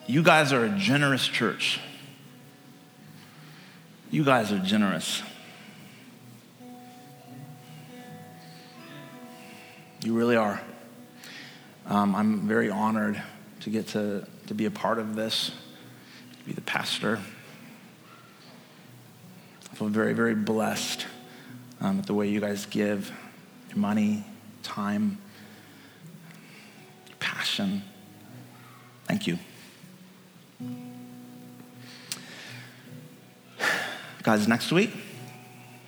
You 0.07 0.23
guys 0.23 0.51
are 0.51 0.65
a 0.65 0.69
generous 0.69 1.25
church. 1.25 1.79
You 4.09 4.25
guys 4.25 4.51
are 4.51 4.59
generous. 4.59 5.21
You 10.03 10.13
really 10.15 10.35
are. 10.35 10.59
Um, 11.85 12.15
I'm 12.15 12.47
very 12.47 12.71
honored 12.71 13.21
to 13.59 13.69
get 13.69 13.89
to, 13.89 14.25
to 14.47 14.55
be 14.55 14.65
a 14.65 14.71
part 14.71 14.97
of 14.97 15.15
this, 15.15 15.51
to 16.39 16.45
be 16.45 16.53
the 16.53 16.61
pastor. 16.61 17.19
I 19.71 19.75
feel 19.75 19.89
very, 19.89 20.13
very 20.13 20.33
blessed 20.33 21.05
um, 21.79 21.97
with 21.97 22.07
the 22.07 22.15
way 22.15 22.27
you 22.27 22.39
guys 22.39 22.65
give 22.65 23.11
your 23.69 23.77
money, 23.77 24.23
time, 24.63 25.19
your 27.07 27.17
passion. 27.19 27.83
Thank 29.05 29.27
you. 29.27 29.37
Guys, 34.23 34.47
next 34.47 34.71
week, 34.71 34.91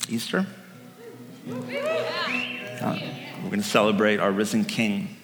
Easter, 0.08 0.46
uh, 2.82 3.00
we're 3.44 3.50
going 3.50 3.62
to 3.62 3.68
celebrate 3.68 4.20
our 4.22 4.32
risen 4.32 4.64
King. 4.64 5.18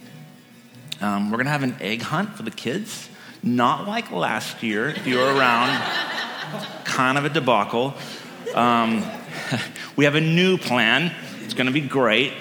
Um, 1.00 1.32
we're 1.32 1.38
going 1.38 1.46
to 1.46 1.52
have 1.52 1.64
an 1.64 1.78
egg 1.80 2.02
hunt 2.02 2.36
for 2.36 2.44
the 2.44 2.52
kids, 2.52 3.08
not 3.42 3.88
like 3.88 4.12
last 4.12 4.62
year, 4.62 4.90
if 4.90 5.08
you 5.08 5.18
were 5.18 5.34
around, 5.34 5.82
kind 6.84 7.18
of 7.18 7.24
a 7.24 7.30
debacle. 7.30 7.94
Um, 8.54 9.06
we 9.96 10.04
have 10.04 10.16
a 10.16 10.22
new 10.22 10.58
plan. 10.58 11.14
It's 11.46 11.54
going 11.54 11.68
to 11.68 11.74
be 11.74 11.80
great. 11.80 12.34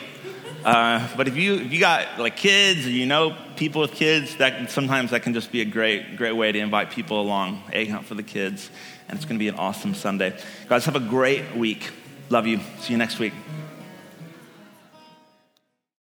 Uh, 0.64 1.06
but 1.16 1.28
if 1.28 1.36
you 1.36 1.54
if 1.54 1.72
you 1.72 1.78
got 1.78 2.18
like 2.18 2.36
kids 2.36 2.84
you 2.84 3.06
know 3.06 3.36
people 3.54 3.80
with 3.80 3.92
kids, 3.92 4.36
that 4.36 4.70
sometimes 4.72 5.12
that 5.12 5.22
can 5.22 5.32
just 5.32 5.52
be 5.52 5.60
a 5.60 5.64
great 5.64 6.16
great 6.16 6.32
way 6.32 6.50
to 6.50 6.58
invite 6.58 6.90
people 6.90 7.20
along. 7.20 7.62
Egg 7.72 7.88
hunt 7.88 8.04
for 8.04 8.16
the 8.16 8.24
kids, 8.24 8.68
and 9.08 9.16
it's 9.16 9.24
going 9.24 9.38
to 9.38 9.42
be 9.42 9.48
an 9.48 9.54
awesome 9.54 9.94
Sunday. 9.94 10.36
Guys, 10.68 10.84
have 10.86 10.96
a 10.96 11.00
great 11.00 11.54
week. 11.54 11.90
Love 12.28 12.48
you. 12.48 12.58
See 12.80 12.92
you 12.92 12.98
next 12.98 13.20
week. 13.20 13.32